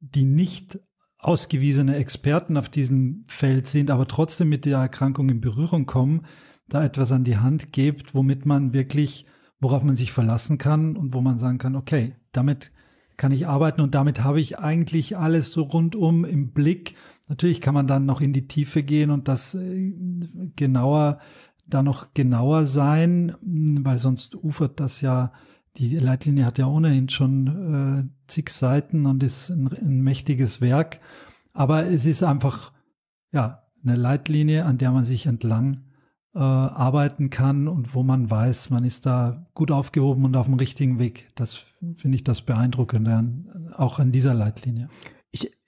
die 0.00 0.24
nicht 0.24 0.78
ausgewiesene 1.18 1.96
Experten 1.96 2.56
auf 2.56 2.68
diesem 2.68 3.24
Feld 3.28 3.66
sind, 3.66 3.90
aber 3.90 4.06
trotzdem 4.06 4.48
mit 4.48 4.64
der 4.64 4.78
Erkrankung 4.78 5.30
in 5.30 5.40
Berührung 5.40 5.86
kommen, 5.86 6.26
da 6.68 6.84
etwas 6.84 7.12
an 7.12 7.24
die 7.24 7.38
Hand 7.38 7.72
gibt, 7.72 8.14
womit 8.14 8.46
man 8.46 8.72
wirklich, 8.72 9.26
worauf 9.58 9.82
man 9.82 9.96
sich 9.96 10.12
verlassen 10.12 10.58
kann 10.58 10.96
und 10.96 11.14
wo 11.14 11.20
man 11.20 11.38
sagen 11.38 11.58
kann, 11.58 11.76
okay, 11.76 12.14
damit 12.32 12.72
kann 13.16 13.32
ich 13.32 13.46
arbeiten 13.46 13.80
und 13.80 13.94
damit 13.94 14.22
habe 14.22 14.40
ich 14.40 14.58
eigentlich 14.58 15.16
alles 15.16 15.52
so 15.52 15.62
rundum 15.62 16.24
im 16.24 16.52
Blick. 16.52 16.94
Natürlich 17.28 17.60
kann 17.60 17.74
man 17.74 17.86
dann 17.86 18.06
noch 18.06 18.20
in 18.20 18.32
die 18.32 18.46
Tiefe 18.46 18.82
gehen 18.82 19.10
und 19.10 19.28
das 19.28 19.54
äh, 19.54 19.92
genauer, 20.56 21.18
da 21.66 21.82
noch 21.82 22.12
genauer 22.14 22.66
sein, 22.66 23.34
weil 23.40 23.98
sonst 23.98 24.34
ufert 24.34 24.80
das 24.80 25.00
ja 25.00 25.32
die 25.76 25.98
Leitlinie 25.98 26.44
hat 26.44 26.58
ja 26.58 26.66
ohnehin 26.66 27.08
schon 27.08 28.08
äh, 28.08 28.28
zig 28.28 28.50
Seiten 28.50 29.06
und 29.06 29.22
ist 29.22 29.50
ein, 29.50 29.68
ein 29.72 30.00
mächtiges 30.02 30.60
Werk. 30.60 31.00
Aber 31.52 31.86
es 31.86 32.06
ist 32.06 32.22
einfach 32.22 32.72
ja 33.32 33.64
eine 33.82 33.96
Leitlinie, 33.96 34.64
an 34.64 34.78
der 34.78 34.92
man 34.92 35.04
sich 35.04 35.26
entlang 35.26 35.84
äh, 36.34 36.38
arbeiten 36.38 37.30
kann 37.30 37.68
und 37.68 37.94
wo 37.94 38.02
man 38.02 38.30
weiß, 38.30 38.70
man 38.70 38.84
ist 38.84 39.06
da 39.06 39.46
gut 39.54 39.70
aufgehoben 39.70 40.24
und 40.24 40.36
auf 40.36 40.46
dem 40.46 40.54
richtigen 40.54 40.98
Weg. 40.98 41.30
Das 41.34 41.64
finde 41.96 42.16
ich 42.16 42.24
das 42.24 42.42
Beeindruckende 42.42 43.14
an, 43.14 43.72
auch 43.76 43.98
an 43.98 44.12
dieser 44.12 44.34
Leitlinie. 44.34 44.88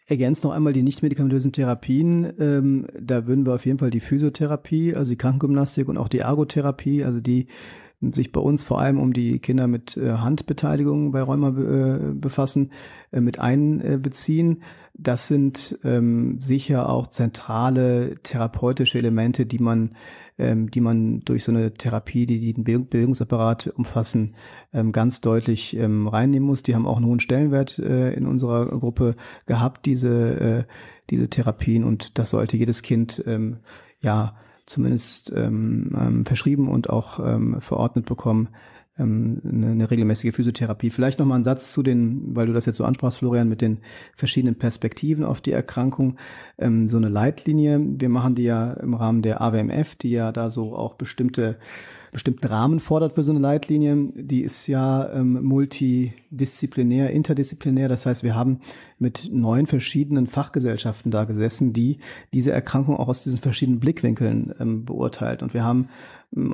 Ergänze 0.06 0.46
noch 0.46 0.52
einmal 0.54 0.72
die 0.72 0.82
nicht-medikamentösen 0.82 1.52
Therapien. 1.52 2.32
Ähm, 2.38 2.86
da 2.98 3.26
würden 3.26 3.44
wir 3.44 3.54
auf 3.54 3.66
jeden 3.66 3.78
Fall 3.78 3.90
die 3.90 4.00
Physiotherapie, 4.00 4.94
also 4.94 5.10
die 5.10 5.18
Krankengymnastik 5.18 5.88
und 5.88 5.98
auch 5.98 6.08
die 6.08 6.20
Ergotherapie, 6.20 7.04
also 7.04 7.20
die 7.20 7.48
sich 8.00 8.30
bei 8.30 8.40
uns 8.40 8.62
vor 8.62 8.80
allem 8.80 9.00
um 9.00 9.12
die 9.12 9.38
Kinder 9.38 9.66
mit 9.66 9.96
äh, 9.96 10.12
Handbeteiligung 10.12 11.12
bei 11.12 11.22
Rheuma 11.22 11.48
äh, 11.48 12.12
befassen, 12.12 12.72
äh, 13.10 13.20
mit 13.20 13.38
einbeziehen. 13.40 14.62
Das 14.98 15.28
sind 15.28 15.78
ähm, 15.84 16.40
sicher 16.40 16.88
auch 16.88 17.06
zentrale 17.08 18.16
therapeutische 18.22 18.96
Elemente, 18.96 19.44
die 19.44 19.58
man, 19.58 19.94
ähm, 20.38 20.70
die 20.70 20.80
man 20.80 21.20
durch 21.20 21.44
so 21.44 21.52
eine 21.52 21.74
Therapie, 21.74 22.24
die, 22.24 22.54
den 22.54 22.88
Bewegungsapparat 22.88 23.66
umfassen, 23.68 24.34
ähm, 24.72 24.92
ganz 24.92 25.20
deutlich 25.20 25.76
ähm, 25.76 26.08
reinnehmen 26.08 26.46
muss. 26.48 26.62
Die 26.62 26.74
haben 26.74 26.86
auch 26.86 26.96
einen 26.96 27.06
hohen 27.06 27.20
Stellenwert 27.20 27.78
äh, 27.78 28.14
in 28.14 28.26
unserer 28.26 28.66
Gruppe 28.66 29.16
gehabt, 29.44 29.84
diese, 29.84 30.40
äh, 30.40 30.64
diese 31.10 31.28
Therapien. 31.28 31.84
Und 31.84 32.18
das 32.18 32.30
sollte 32.30 32.56
jedes 32.56 32.80
Kind 32.80 33.22
ähm, 33.26 33.58
ja 34.00 34.34
zumindest 34.64 35.30
ähm, 35.34 35.94
ähm, 35.98 36.24
verschrieben 36.24 36.68
und 36.68 36.90
auch 36.90 37.20
ähm, 37.20 37.60
verordnet 37.60 38.06
bekommen, 38.06 38.48
ähm, 38.98 39.40
eine, 39.44 39.66
eine 39.68 39.90
regelmäßige 39.90 40.34
Physiotherapie. 40.34 40.90
Vielleicht 40.90 41.18
noch 41.18 41.26
mal 41.26 41.36
ein 41.36 41.44
Satz 41.44 41.72
zu 41.72 41.82
den, 41.82 42.34
weil 42.34 42.46
du 42.46 42.52
das 42.52 42.66
jetzt 42.66 42.76
so 42.76 42.84
ansprachst, 42.84 43.18
Florian, 43.18 43.48
mit 43.48 43.60
den 43.60 43.78
verschiedenen 44.14 44.56
Perspektiven 44.56 45.24
auf 45.24 45.40
die 45.40 45.52
Erkrankung. 45.52 46.16
Ähm, 46.58 46.88
so 46.88 46.96
eine 46.96 47.08
Leitlinie, 47.08 47.80
wir 47.82 48.08
machen 48.08 48.34
die 48.34 48.44
ja 48.44 48.72
im 48.74 48.94
Rahmen 48.94 49.22
der 49.22 49.40
AWMF, 49.40 49.94
die 49.96 50.10
ja 50.10 50.32
da 50.32 50.50
so 50.50 50.74
auch 50.74 50.94
bestimmte 50.94 51.58
bestimmten 52.16 52.46
Rahmen 52.46 52.80
fordert 52.80 53.12
für 53.12 53.22
so 53.22 53.30
eine 53.30 53.40
Leitlinie. 53.40 54.10
Die 54.14 54.40
ist 54.40 54.66
ja 54.68 55.12
ähm, 55.12 55.44
multidisziplinär, 55.44 57.10
interdisziplinär. 57.10 57.90
Das 57.90 58.06
heißt, 58.06 58.22
wir 58.22 58.34
haben 58.34 58.60
mit 58.98 59.28
neun 59.30 59.66
verschiedenen 59.66 60.26
Fachgesellschaften 60.26 61.10
da 61.10 61.24
gesessen, 61.24 61.74
die 61.74 61.98
diese 62.32 62.52
Erkrankung 62.52 62.96
auch 62.96 63.08
aus 63.08 63.22
diesen 63.22 63.38
verschiedenen 63.38 63.80
Blickwinkeln 63.80 64.54
ähm, 64.58 64.86
beurteilt. 64.86 65.42
Und 65.42 65.52
wir 65.52 65.62
haben 65.62 65.90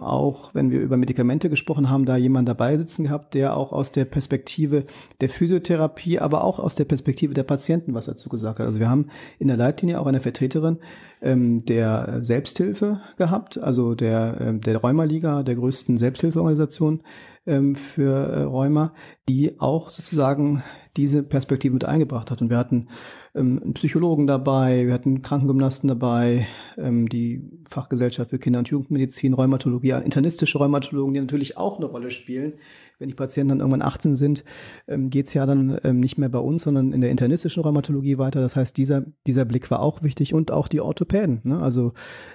auch, 0.00 0.54
wenn 0.54 0.70
wir 0.70 0.80
über 0.80 0.96
Medikamente 0.96 1.50
gesprochen 1.50 1.90
haben, 1.90 2.04
da 2.04 2.16
jemand 2.16 2.48
dabei 2.48 2.76
sitzen 2.76 3.04
gehabt, 3.04 3.34
der 3.34 3.56
auch 3.56 3.72
aus 3.72 3.90
der 3.90 4.04
Perspektive 4.04 4.84
der 5.20 5.28
Physiotherapie, 5.28 6.20
aber 6.20 6.44
auch 6.44 6.58
aus 6.58 6.74
der 6.74 6.84
Perspektive 6.84 7.34
der 7.34 7.42
Patienten 7.42 7.94
was 7.94 8.06
dazu 8.06 8.28
gesagt 8.28 8.58
hat. 8.58 8.66
Also 8.66 8.78
wir 8.78 8.88
haben 8.88 9.08
in 9.38 9.48
der 9.48 9.56
Leitlinie 9.56 9.98
auch 9.98 10.06
eine 10.06 10.20
Vertreterin 10.20 10.78
ähm, 11.20 11.64
der 11.64 12.18
Selbsthilfe 12.22 13.00
gehabt, 13.16 13.58
also 13.58 13.94
der, 13.94 14.38
ähm, 14.40 14.60
der 14.60 14.76
Rheumaliga, 14.76 15.42
der 15.42 15.56
größten 15.56 15.98
Selbsthilfeorganisation 15.98 17.02
ähm, 17.46 17.74
für 17.74 18.12
äh, 18.12 18.42
Rheuma, 18.42 18.94
die 19.28 19.58
auch 19.58 19.90
sozusagen 19.90 20.62
diese 20.96 21.22
Perspektive 21.22 21.74
mit 21.74 21.84
eingebracht 21.84 22.30
hat. 22.30 22.40
Und 22.40 22.50
wir 22.50 22.58
hatten 22.58 22.88
ähm, 23.34 23.60
einen 23.62 23.74
Psychologen 23.74 24.26
dabei, 24.26 24.86
wir 24.86 24.94
hatten 24.94 25.22
Krankengymnasten 25.22 25.88
dabei, 25.88 26.46
ähm, 26.76 27.08
die 27.08 27.42
Fachgesellschaft 27.68 28.30
für 28.30 28.38
Kinder- 28.38 28.58
und 28.58 28.68
Jugendmedizin, 28.68 29.32
Rheumatologie, 29.32 29.92
internistische 30.04 30.58
Rheumatologen, 30.58 31.14
die 31.14 31.20
natürlich 31.20 31.56
auch 31.56 31.78
eine 31.78 31.86
Rolle 31.86 32.10
spielen. 32.10 32.54
Wenn 32.98 33.08
die 33.08 33.14
Patienten 33.14 33.48
dann 33.48 33.60
irgendwann 33.60 33.82
18 33.82 34.14
sind, 34.14 34.44
ähm, 34.86 35.10
geht 35.10 35.26
es 35.26 35.34
ja 35.34 35.46
dann 35.46 35.78
ähm, 35.82 35.98
nicht 35.98 36.18
mehr 36.18 36.28
bei 36.28 36.38
uns, 36.38 36.62
sondern 36.62 36.92
in 36.92 37.00
der 37.00 37.10
internistischen 37.10 37.62
Rheumatologie 37.62 38.18
weiter. 38.18 38.40
Das 38.40 38.54
heißt, 38.54 38.76
dieser, 38.76 39.04
dieser 39.26 39.44
Blick 39.44 39.70
war 39.70 39.80
auch 39.80 40.02
wichtig 40.02 40.34
und 40.34 40.50
auch 40.50 40.68
die 40.68 40.80
Orthopäden, 40.80 41.40
ne? 41.42 41.60
also 41.60 41.94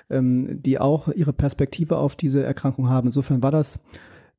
ähm, 0.10 0.62
die 0.62 0.80
auch 0.80 1.08
ihre 1.10 1.32
Perspektive 1.32 1.98
auf 1.98 2.16
diese 2.16 2.44
Erkrankung 2.44 2.90
haben. 2.90 3.08
Insofern 3.08 3.42
war 3.42 3.52
das 3.52 3.84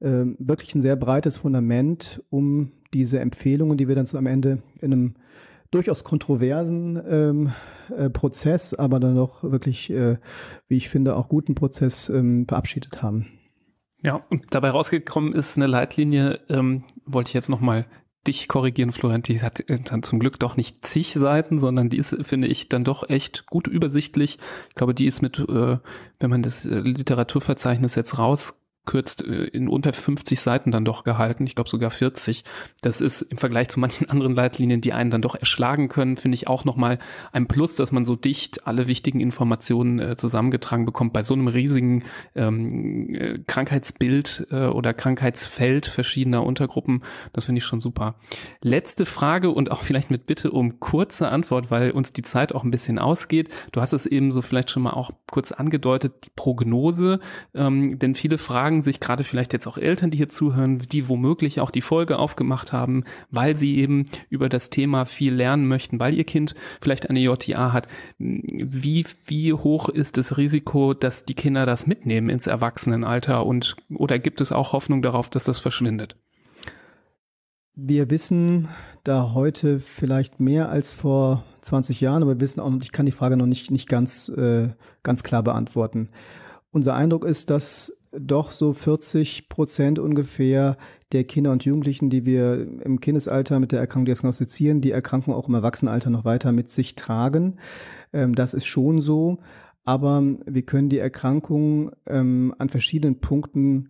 ähm, 0.01 0.37
wirklich 0.39 0.75
ein 0.75 0.83
sehr 0.83 0.97
breites 0.97 1.37
Fundament, 1.37 2.23
um 2.31 2.73
diese 2.93 3.21
Empfehlungen, 3.21 3.79
die 3.79 3.89
wir 3.89 3.95
dann 3.95 4.07
am 4.13 4.27
Ende 4.27 4.63
in 4.81 4.93
einem 4.93 5.15
durchaus 5.71 6.05
kontroversen 6.05 7.01
ähm, 7.09 7.53
äh, 7.97 8.11
Prozess, 8.11 8.75
aber 8.75 9.01
dann 9.01 9.17
doch 9.17 9.43
wirklich, 9.43 9.91
äh, 9.91 10.19
wie 10.69 10.77
ich 10.77 10.89
finde, 10.89 11.17
auch 11.17 11.29
guten 11.29 11.55
Prozess 11.55 12.09
ähm, 12.09 12.47
verabschiedet 12.47 13.03
haben. 13.03 13.27
Ja, 14.03 14.23
und 14.31 14.47
dabei 14.51 14.71
rausgekommen 14.71 15.33
ist 15.33 15.57
eine 15.57 15.67
Leitlinie, 15.67 16.41
ähm, 16.49 16.85
wollte 17.05 17.31
ich 17.31 17.35
jetzt 17.35 17.49
nochmal 17.49 17.87
dich 18.27 18.47
korrigieren, 18.49 18.93
Florian, 18.93 19.23
die 19.23 19.41
hat 19.41 19.69
äh, 19.69 19.79
dann 19.79 20.03
zum 20.03 20.19
Glück 20.19 20.39
doch 20.39 20.57
nicht 20.57 20.87
zig 20.87 21.15
Seiten, 21.15 21.59
sondern 21.59 21.89
die 21.89 21.97
ist, 21.97 22.17
finde 22.27 22.49
ich, 22.49 22.69
dann 22.69 22.85
doch 22.85 23.09
echt 23.09 23.47
gut 23.47 23.67
übersichtlich. 23.67 24.39
Ich 24.69 24.75
glaube, 24.75 24.95
die 24.95 25.07
ist 25.07 25.23
mit, 25.23 25.39
äh, 25.39 25.79
wenn 26.21 26.31
man 26.31 26.43
das 26.43 26.65
äh, 26.65 26.81
Literaturverzeichnis 26.81 27.95
jetzt 27.95 28.19
raus 28.19 28.61
abkürzt, 28.89 29.25
äh, 29.25 29.45
in 29.45 29.69
unter 29.69 29.93
50 29.93 30.41
Seiten 30.41 30.71
dann 30.71 30.85
doch 30.85 31.05
gehalten. 31.05 31.47
Ich 31.47 31.55
glaube 31.55 31.69
sogar 31.69 31.91
40. 31.91 32.45
Das 32.81 33.01
ist 33.01 33.23
im 33.23 33.39
Vergleich 33.39 33.69
zu 33.69 33.81
manchen 33.81 34.09
anderen 34.11 34.35
Leitlinien, 34.35 34.81
die 34.81 34.93
einen 34.93 35.11
dann 35.11 35.23
doch 35.23 35.35
erschlagen 35.35 35.89
können, 35.89 36.17
finde 36.17 36.37
ich 36.37 36.49
auch 36.49 36.65
nochmal 36.65 36.99
ein 37.33 37.47
Plus, 37.47 37.77
dass 37.77 37.93
man 37.93 38.05
so 38.05 38.17
dicht 38.17 38.67
alle 38.67 38.87
wichtigen 38.87 39.21
Informationen 39.21 39.99
äh, 39.99 40.17
zusammengetragen 40.17 40.87
bekommt 40.87 41.13
bei 41.13 41.23
so 41.23 41.35
einem 41.35 41.49
riesigen 41.49 42.05
ähm, 42.35 43.15
äh, 43.15 43.39
Krankheitsbild 43.47 44.47
äh, 44.51 44.67
oder 44.67 44.95
Krankheitsfeld 44.95 45.87
verschiedener 45.87 46.45
Untergruppen. 46.45 47.03
Das 47.33 47.45
finde 47.45 47.59
ich 47.59 47.65
schon 47.65 47.81
super. 47.81 48.15
Letzte 48.63 49.05
Frage 49.05 49.51
und 49.51 49.71
auch 49.71 49.83
vielleicht 49.83 50.11
mit 50.11 50.27
Bitte 50.27 50.51
um 50.51 50.81
kurze 50.81 51.29
Antwort, 51.29 51.71
weil 51.71 51.91
uns 51.91 52.13
die 52.13 52.23
Zeit 52.23 52.55
auch 52.55 52.65
ein 52.65 52.71
bisschen 52.71 52.99
ausgeht. 52.99 53.49
Du 53.73 53.81
hast 53.81 53.93
es 53.93 54.07
eben 54.07 54.33
so 54.33 54.43
vielleicht 54.43 54.71
schon 54.71 54.83
mal 54.83 54.93
auch 54.93 55.11
kurz 55.31 55.53
angedeutet, 55.53 56.25
die 56.25 56.31
Prognose, 56.35 57.21
ähm, 57.55 57.99
denn 57.99 58.15
viele 58.15 58.39
Fragen 58.39 58.78
fragen 58.79 58.83
sich 58.83 59.01
gerade 59.01 59.25
vielleicht 59.25 59.53
jetzt 59.53 59.67
auch 59.67 59.77
Eltern, 59.77 60.11
die 60.11 60.19
hier 60.19 60.29
zuhören, 60.29 60.79
die 60.79 61.09
womöglich 61.09 61.61
auch 61.61 61.71
die 61.71 61.81
Folge 61.81 62.19
aufgemacht 62.19 62.73
haben, 62.73 63.05
weil 63.31 63.57
sie 63.57 63.77
eben 63.79 64.05
über 64.31 64.49
das 64.49 64.71
Thema 64.71 65.05
viel 65.05 65.35
lernen 65.35 65.67
möchten, 65.67 65.99
weil 65.99 66.15
ihr 66.15 66.25
Kind 66.25 66.55
vielleicht 66.81 67.11
eine 67.11 67.19
JTA 67.19 67.73
hat. 67.73 67.89
Wie, 68.19 69.05
wie 69.27 69.53
hoch 69.53 69.89
ist 69.89 70.17
das 70.17 70.37
Risiko, 70.37 70.95
dass 70.95 71.25
die 71.25 71.35
Kinder 71.35 71.67
das 71.67 71.87
mitnehmen 71.87 72.29
ins 72.29 72.47
Erwachsenenalter 72.47 73.45
und 73.45 73.77
oder 73.93 74.19
gibt 74.19 74.41
es 74.41 74.53
auch 74.53 74.73
Hoffnung 74.73 75.03
darauf, 75.03 75.29
dass 75.29 75.45
das 75.45 75.59
verschwindet? 75.59 76.17
Wir 77.75 78.11
wissen 78.11 78.69
da 79.03 79.33
heute 79.35 79.81
vielleicht 79.81 80.39
mehr 80.39 80.69
als 80.69 80.93
vor 80.93 81.45
20 81.63 82.01
Jahren, 82.01 82.23
aber 82.23 82.37
wir 82.37 82.41
wissen 82.41 82.61
auch, 82.61 82.73
ich 82.81 82.93
kann 82.93 83.07
die 83.07 83.13
Frage 83.13 83.37
noch 83.37 83.47
nicht, 83.47 83.71
nicht 83.71 83.89
ganz, 83.89 84.29
äh, 84.29 84.69
ganz 85.03 85.23
klar 85.23 85.43
beantworten. 85.43 86.11
Unser 86.71 86.95
Eindruck 86.95 87.25
ist, 87.25 87.51
dass 87.51 87.99
doch 88.13 88.53
so 88.53 88.73
40 88.73 89.49
Prozent 89.49 89.99
ungefähr 89.99 90.77
der 91.13 91.25
Kinder 91.25 91.53
und 91.53 91.65
Jugendlichen, 91.65 92.11
die 92.11 92.25
wir 92.25 92.67
im 92.85 93.01
Kindesalter 93.01 93.61
mit 93.61 93.73
der 93.73 93.81
Erkrankung 93.81 94.07
diagnostizieren, 94.07 94.81
die 94.81 94.91
Erkrankung 94.91 95.35
auch 95.35 95.49
im 95.49 95.55
Erwachsenenalter 95.55 96.11
noch 96.11 96.25
weiter 96.25 96.53
mit 96.53 96.71
sich 96.71 96.95
tragen. 96.95 97.59
Ähm, 98.13 98.35
das 98.35 98.55
ist 98.55 98.67
schon 98.67 99.01
so. 99.01 99.39
Aber 99.85 100.23
wir 100.45 100.63
können 100.63 100.91
die 100.91 100.99
Erkrankung 100.99 101.93
ähm, 102.07 102.55
an 102.59 102.69
verschiedenen 102.69 103.21
Punkten 103.21 103.89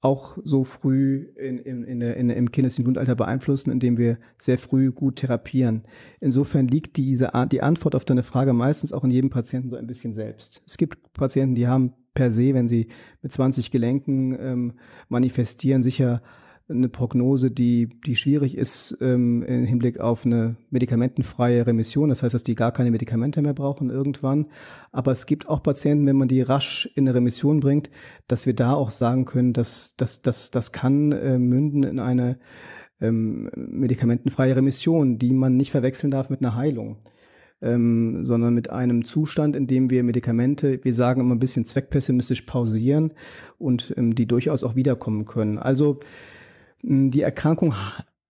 auch 0.00 0.38
so 0.44 0.62
früh 0.62 1.26
in, 1.36 1.58
in, 1.58 1.82
in 1.84 2.00
in, 2.00 2.30
im 2.30 2.52
Kindes- 2.52 2.78
und 2.78 2.84
Jugendalter 2.84 3.16
beeinflussen, 3.16 3.70
indem 3.70 3.98
wir 3.98 4.18
sehr 4.38 4.58
früh 4.58 4.92
gut 4.92 5.16
therapieren. 5.16 5.84
Insofern 6.20 6.68
liegt 6.68 6.96
diese, 6.96 7.32
die 7.50 7.62
Antwort 7.62 7.94
auf 7.94 8.04
deine 8.04 8.22
Frage 8.22 8.52
meistens 8.52 8.92
auch 8.92 9.04
in 9.04 9.10
jedem 9.10 9.30
Patienten 9.30 9.70
so 9.70 9.76
ein 9.76 9.86
bisschen 9.86 10.12
selbst. 10.12 10.62
Es 10.66 10.76
gibt 10.76 11.12
Patienten, 11.14 11.56
die 11.56 11.66
haben 11.66 11.94
per 12.18 12.32
se, 12.32 12.52
wenn 12.52 12.66
sie 12.66 12.88
mit 13.22 13.32
20 13.32 13.70
Gelenken 13.70 14.36
ähm, 14.40 14.72
manifestieren, 15.08 15.84
sicher 15.84 16.20
eine 16.68 16.88
Prognose, 16.88 17.52
die, 17.52 17.88
die 18.04 18.16
schwierig 18.16 18.58
ist 18.58 18.98
ähm, 19.00 19.44
im 19.44 19.64
Hinblick 19.64 20.00
auf 20.00 20.26
eine 20.26 20.56
medikamentenfreie 20.70 21.64
Remission. 21.64 22.08
Das 22.08 22.24
heißt, 22.24 22.34
dass 22.34 22.42
die 22.42 22.56
gar 22.56 22.72
keine 22.72 22.90
Medikamente 22.90 23.40
mehr 23.40 23.54
brauchen 23.54 23.88
irgendwann. 23.88 24.46
Aber 24.90 25.12
es 25.12 25.26
gibt 25.26 25.48
auch 25.48 25.62
Patienten, 25.62 26.06
wenn 26.06 26.16
man 26.16 26.26
die 26.26 26.42
rasch 26.42 26.90
in 26.96 27.06
eine 27.06 27.14
Remission 27.14 27.60
bringt, 27.60 27.88
dass 28.26 28.46
wir 28.46 28.54
da 28.54 28.74
auch 28.74 28.90
sagen 28.90 29.24
können, 29.24 29.52
dass 29.52 29.94
das 29.96 30.20
dass, 30.20 30.50
das 30.50 30.72
kann 30.72 31.12
äh, 31.12 31.38
münden 31.38 31.84
in 31.84 32.00
eine 32.00 32.38
ähm, 33.00 33.48
medikamentenfreie 33.54 34.56
Remission, 34.56 35.18
die 35.18 35.32
man 35.32 35.56
nicht 35.56 35.70
verwechseln 35.70 36.10
darf 36.10 36.30
mit 36.30 36.40
einer 36.40 36.56
Heilung. 36.56 36.98
Ähm, 37.60 38.24
sondern 38.24 38.54
mit 38.54 38.70
einem 38.70 39.04
Zustand, 39.04 39.56
in 39.56 39.66
dem 39.66 39.90
wir 39.90 40.04
Medikamente, 40.04 40.78
wir 40.84 40.94
sagen 40.94 41.20
immer 41.20 41.34
ein 41.34 41.40
bisschen 41.40 41.64
zweckpessimistisch 41.64 42.42
pausieren 42.42 43.12
und 43.58 43.92
ähm, 43.96 44.14
die 44.14 44.26
durchaus 44.26 44.62
auch 44.62 44.76
wiederkommen 44.76 45.24
können. 45.24 45.58
Also 45.58 45.98
die 46.82 47.22
Erkrankung 47.22 47.74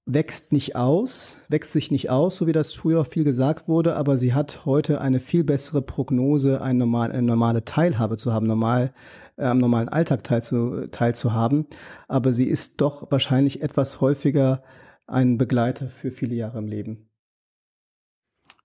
wächst 0.07 0.53
nicht 0.53 0.75
aus, 0.75 1.37
wächst 1.49 1.73
sich 1.73 1.91
nicht 1.91 2.09
aus, 2.09 2.37
so 2.37 2.47
wie 2.47 2.53
das 2.53 2.73
früher 2.73 3.05
viel 3.05 3.25
gesagt 3.25 3.69
wurde, 3.69 3.95
aber 3.95 4.17
sie 4.17 4.33
hat 4.33 4.65
heute 4.65 5.01
eine 5.03 5.21
viel 5.21 5.45
bessere 5.45 5.83
Prognose, 5.83 6.63
eine, 6.63 6.79
normal, 6.79 7.13
eine 7.13 7.23
normale 7.23 7.65
Teilhabe 7.65 8.17
zu 8.17 8.33
haben, 8.33 8.47
normal, 8.47 8.95
äh, 9.37 9.45
am 9.45 9.59
normalen 9.59 9.91
Alltag 9.91 10.25
teilzu, 10.25 10.87
teilzuhaben. 10.91 11.67
Aber 12.09 12.33
sie 12.33 12.49
ist 12.49 12.81
doch 12.81 13.11
wahrscheinlich 13.11 13.63
etwas 13.63 14.01
häufiger 14.01 14.63
ein 15.07 15.37
Begleiter 15.37 15.89
für 15.89 16.11
viele 16.11 16.35
Jahre 16.35 16.59
im 16.59 16.69
Leben. 16.69 17.08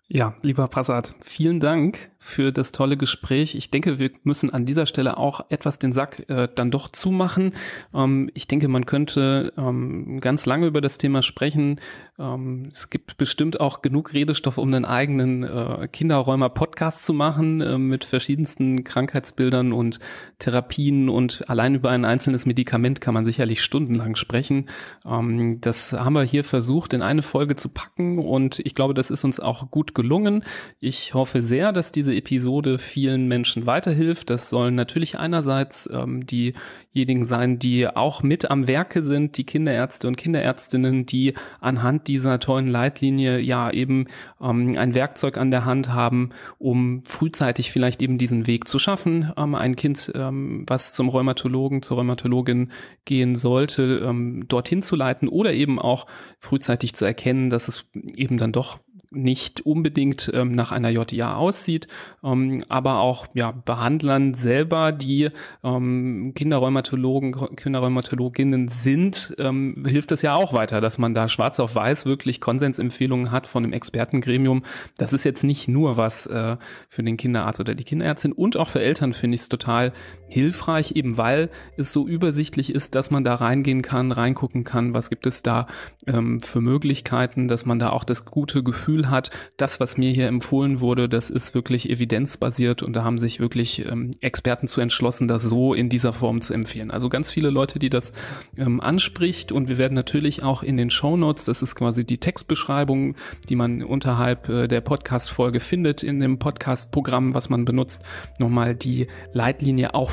Ja, 0.08 0.36
lieber 0.42 0.68
Prasad, 0.68 1.16
vielen 1.22 1.60
Dank 1.60 2.12
für 2.24 2.54
das 2.54 2.72
tolle 2.72 2.96
Gespräch. 2.96 3.54
Ich 3.54 3.70
denke, 3.70 4.00
wir 4.00 4.10
müssen 4.24 4.50
an 4.50 4.66
dieser 4.66 4.86
Stelle 4.86 5.18
auch 5.18 5.46
etwas 5.50 5.78
den 5.78 5.92
Sack 5.92 6.24
äh, 6.30 6.48
dann 6.56 6.72
doch 6.72 6.88
zumachen. 6.88 7.52
Ähm, 7.94 8.32
ich 8.34 8.48
denke, 8.48 8.70
man 8.70 8.86
könnte 8.86 9.52
ähm, 9.58 10.22
ganz 10.22 10.46
lange 10.46 10.68
über 10.68 10.80
das 10.80 10.98
Thema 10.98 11.22
sprechen. 11.22 11.82
Ähm, 12.18 12.70
es 12.72 12.90
gibt 12.90 13.18
bestimmt 13.18 13.60
auch 13.60 13.82
genug 13.82 14.14
Redestoff, 14.14 14.58
um 14.58 14.74
einen 14.74 14.86
eigenen 14.86 15.44
äh, 15.44 15.90
Kinderräumer-Podcast 15.92 17.04
zu 17.04 17.12
machen 17.14 17.60
äh, 17.60 17.78
mit 17.78 18.06
verschiedensten 18.06 18.86
Krankheitsbildern 18.86 19.74
und 19.74 20.00
Therapien 20.40 21.10
und 21.10 21.50
allein 21.50 21.76
über 21.76 21.90
ein 21.90 22.06
einzelnes 22.06 22.46
Medikament 22.46 23.02
kann 23.02 23.14
man 23.14 23.26
sicherlich 23.26 23.62
stundenlang 23.62 24.16
sprechen. 24.16 24.70
Ähm, 25.06 25.60
das 25.60 25.92
haben 25.92 26.14
wir 26.14 26.24
hier 26.24 26.46
versucht, 26.46 26.94
in 26.94 27.02
eine 27.02 27.22
Folge 27.22 27.58
zu 27.58 27.68
packen 27.68 28.18
und 28.18 28.60
ich 28.60 28.76
glaube, 28.76 28.94
das 28.94 29.12
ist 29.12 29.26
uns 29.26 29.42
auch 29.42 29.70
gut 29.72 29.94
gelungen. 29.94 30.46
Ich 30.80 31.14
hoffe 31.14 31.44
sehr, 31.44 31.74
dass 31.74 31.92
diese 31.92 32.13
Episode 32.16 32.80
vielen 32.80 33.28
Menschen 33.28 33.66
weiterhilft. 33.66 34.30
Das 34.30 34.50
sollen 34.50 34.76
natürlich 34.76 35.18
einerseits 35.18 35.90
ähm, 35.92 36.26
diejenigen 36.26 37.26
sein, 37.26 37.60
die 37.60 37.88
auch 37.88 38.24
mit 38.24 38.50
am 38.50 38.68
Werke 38.68 39.04
sind, 39.04 39.38
die 39.38 39.46
Kinderärzte 39.46 40.08
und 40.08 40.16
Kinderärztinnen, 40.16 41.06
die 41.06 41.34
anhand 41.60 42.08
dieser 42.08 42.40
tollen 42.40 42.68
Leitlinie 42.68 43.40
ja 43.40 43.72
eben 43.72 44.08
ähm, 44.42 44.78
ein 44.78 44.96
Werkzeug 44.96 45.38
an 45.38 45.52
der 45.52 45.66
Hand 45.66 45.90
haben, 45.90 46.30
um 46.58 47.04
frühzeitig 47.06 47.72
vielleicht 47.72 48.02
eben 48.02 48.18
diesen 48.18 48.48
Weg 48.48 48.68
zu 48.68 48.80
schaffen. 48.80 49.32
Ähm, 49.38 49.56
ein 49.56 49.76
Kind, 49.76 50.12
ähm, 50.16 50.64
was 50.68 50.94
zum 50.94 51.10
Rheumatologen, 51.10 51.82
zur 51.82 51.98
Rheumatologin 51.98 52.72
gehen 53.06 53.36
sollte, 53.36 54.04
ähm, 54.06 54.48
dorthin 54.48 54.84
zu 54.84 54.96
leiten 54.96 55.28
oder 55.28 55.54
eben 55.54 55.80
auch 55.80 56.08
frühzeitig 56.40 56.94
zu 56.94 57.06
erkennen, 57.06 57.50
dass 57.50 57.68
es 57.68 57.86
eben 58.16 58.38
dann 58.38 58.52
doch 58.52 58.80
nicht 59.14 59.62
unbedingt 59.62 60.32
ähm, 60.34 60.54
nach 60.56 60.72
einer 60.72 60.90
JIA 60.90 61.36
aussieht, 61.36 61.88
ähm, 62.24 62.64
aber 62.70 63.00
auch 63.00 63.28
ja, 63.34 63.52
Behandlern 63.52 64.34
selber, 64.34 64.92
die 64.92 65.30
ähm, 65.64 66.34
Kinderrheumatologen, 66.36 67.56
Kinderrheumatologinnen 67.56 68.68
sind, 68.68 69.36
ähm, 69.40 69.86
hilft 69.88 70.12
es 70.12 70.22
ja 70.22 70.36
auch 70.36 70.54
weiter, 70.54 70.82
dass 70.82 70.98
man 70.98 71.14
da 71.14 71.28
schwarz 71.28 71.60
auf 71.60 71.76
weiß 71.76 72.06
wirklich 72.06 72.42
Konsensempfehlungen 72.42 73.32
hat 73.32 73.48
von 73.48 73.64
einem 73.64 73.74
Expertengremium. 73.74 74.64
Das 74.98 75.14
ist 75.14 75.24
jetzt 75.24 75.44
nicht 75.44 75.68
nur 75.68 75.98
was 75.98 76.26
äh, 76.28 76.58
für 76.90 77.04
den 77.04 77.18
Kinderarzt 77.18 77.60
oder 77.60 77.76
die 77.76 77.84
Kinderärztin 77.84 78.32
und 78.32 78.58
auch 78.58 78.68
für 78.68 78.82
Eltern 78.82 79.14
finde 79.14 79.36
ich 79.36 79.42
es 79.42 79.50
total 79.50 79.94
hilfreich, 80.34 80.96
eben 80.96 81.16
weil 81.18 81.50
es 81.78 81.92
so 81.92 82.08
übersichtlich 82.08 82.74
ist, 82.74 82.96
dass 82.96 83.12
man 83.12 83.24
da 83.24 83.36
reingehen 83.36 83.84
kann, 83.84 84.12
reingucken 84.12 84.64
kann, 84.64 84.94
was 84.94 85.10
gibt 85.10 85.28
es 85.28 85.44
da 85.44 85.68
ähm, 86.08 86.40
für 86.40 86.60
Möglichkeiten, 86.60 87.48
dass 87.48 87.66
man 87.66 87.78
da 87.78 87.92
auch 87.92 88.04
das 88.04 88.26
gute 88.26 88.64
Gefühl 88.64 89.12
hat, 89.12 89.30
das, 89.58 89.80
was 89.80 89.96
mir 89.98 90.12
hier 90.12 90.28
empfohlen 90.28 90.80
wurde, 90.80 91.08
das 91.08 91.30
ist 91.30 91.54
wirklich 91.54 91.90
evidenzbasiert 91.90 92.82
und 92.82 92.94
da 92.94 93.04
haben 93.04 93.20
sich 93.20 93.40
wirklich 93.40 93.86
ähm, 93.86 94.12
Experten 94.22 94.68
zu 94.68 94.82
entschlossen, 94.82 95.28
das 95.28 95.44
so 95.44 95.74
in 95.76 95.90
dieser 95.90 96.14
Form 96.14 96.42
zu 96.42 96.54
empfehlen. 96.54 96.90
Also 96.90 97.10
ganz 97.10 97.30
viele 97.30 97.52
Leute, 97.52 97.78
die 97.78 97.92
das 97.92 98.12
ähm, 98.58 98.82
anspricht 98.82 99.52
und 99.52 99.68
wir 99.68 99.78
werden 99.78 99.94
natürlich 99.94 100.42
auch 100.42 100.64
in 100.64 100.78
den 100.78 100.90
Show 100.90 101.16
Notes, 101.16 101.46
das 101.46 101.62
ist 101.62 101.76
quasi 101.76 102.06
die 102.06 102.18
Textbeschreibung, 102.18 103.16
die 103.50 103.56
man 103.56 103.84
unterhalb 103.84 104.50
äh, 104.50 104.68
der 104.68 104.82
Podcast-Folge 104.82 105.60
findet 105.60 106.02
in 106.02 106.20
dem 106.20 106.40
Podcast-Programm, 106.40 107.36
was 107.36 107.50
man 107.50 107.66
benutzt, 107.66 108.02
nochmal 108.40 108.74
die 108.74 109.08
Leitlinie 109.34 109.94
auch 109.94 110.10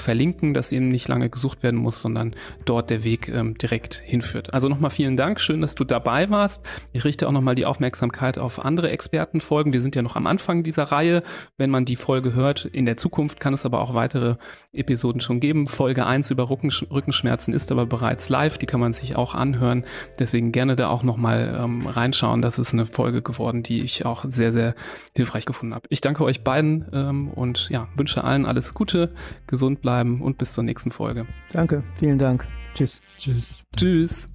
dass 0.54 0.72
eben 0.72 0.88
nicht 0.88 1.08
lange 1.08 1.30
gesucht 1.30 1.62
werden 1.62 1.78
muss, 1.78 2.00
sondern 2.00 2.34
dort 2.64 2.90
der 2.90 3.04
Weg 3.04 3.28
ähm, 3.28 3.56
direkt 3.56 3.94
hinführt. 3.94 4.52
Also 4.54 4.68
nochmal 4.68 4.90
vielen 4.90 5.16
Dank, 5.16 5.40
schön, 5.40 5.60
dass 5.60 5.74
du 5.74 5.84
dabei 5.84 6.30
warst. 6.30 6.64
Ich 6.92 7.04
richte 7.04 7.28
auch 7.28 7.32
nochmal 7.32 7.54
die 7.54 7.66
Aufmerksamkeit 7.66 8.38
auf 8.38 8.64
andere 8.64 8.90
Expertenfolgen. 8.90 9.72
Wir 9.72 9.80
sind 9.80 9.96
ja 9.96 10.02
noch 10.02 10.16
am 10.16 10.26
Anfang 10.26 10.62
dieser 10.62 10.84
Reihe. 10.84 11.22
Wenn 11.56 11.70
man 11.70 11.84
die 11.84 11.96
Folge 11.96 12.34
hört, 12.34 12.64
in 12.64 12.86
der 12.86 12.96
Zukunft 12.96 13.40
kann 13.40 13.54
es 13.54 13.64
aber 13.64 13.80
auch 13.80 13.94
weitere 13.94 14.36
Episoden 14.72 15.20
schon 15.20 15.40
geben. 15.40 15.66
Folge 15.66 16.06
1 16.06 16.30
über 16.30 16.50
Rückensch 16.50 16.84
Rückenschmerzen 16.90 17.54
ist 17.54 17.70
aber 17.72 17.86
bereits 17.86 18.28
live. 18.28 18.58
Die 18.58 18.66
kann 18.66 18.80
man 18.80 18.92
sich 18.92 19.16
auch 19.16 19.34
anhören. 19.34 19.84
Deswegen 20.18 20.52
gerne 20.52 20.76
da 20.76 20.88
auch 20.88 21.02
nochmal 21.02 21.58
ähm, 21.60 21.86
reinschauen. 21.86 22.42
Das 22.42 22.58
ist 22.58 22.72
eine 22.72 22.86
Folge 22.86 23.22
geworden, 23.22 23.62
die 23.62 23.82
ich 23.82 24.06
auch 24.06 24.24
sehr, 24.28 24.52
sehr 24.52 24.74
hilfreich 25.16 25.46
gefunden 25.46 25.74
habe. 25.74 25.86
Ich 25.90 26.00
danke 26.00 26.24
euch 26.24 26.44
beiden 26.44 26.86
ähm, 26.92 27.28
und 27.28 27.68
ja, 27.70 27.88
wünsche 27.96 28.24
allen 28.24 28.46
alles 28.46 28.74
Gute, 28.74 29.12
gesund 29.46 29.82
bleiben 30.00 30.20
und 30.20 30.38
bis 30.38 30.54
zur 30.54 30.64
nächsten 30.64 30.90
Folge. 30.90 31.26
Danke, 31.52 31.82
vielen 31.94 32.18
Dank. 32.18 32.46
Tschüss. 32.74 33.00
Tschüss. 33.18 33.64
Tschüss. 33.76 34.28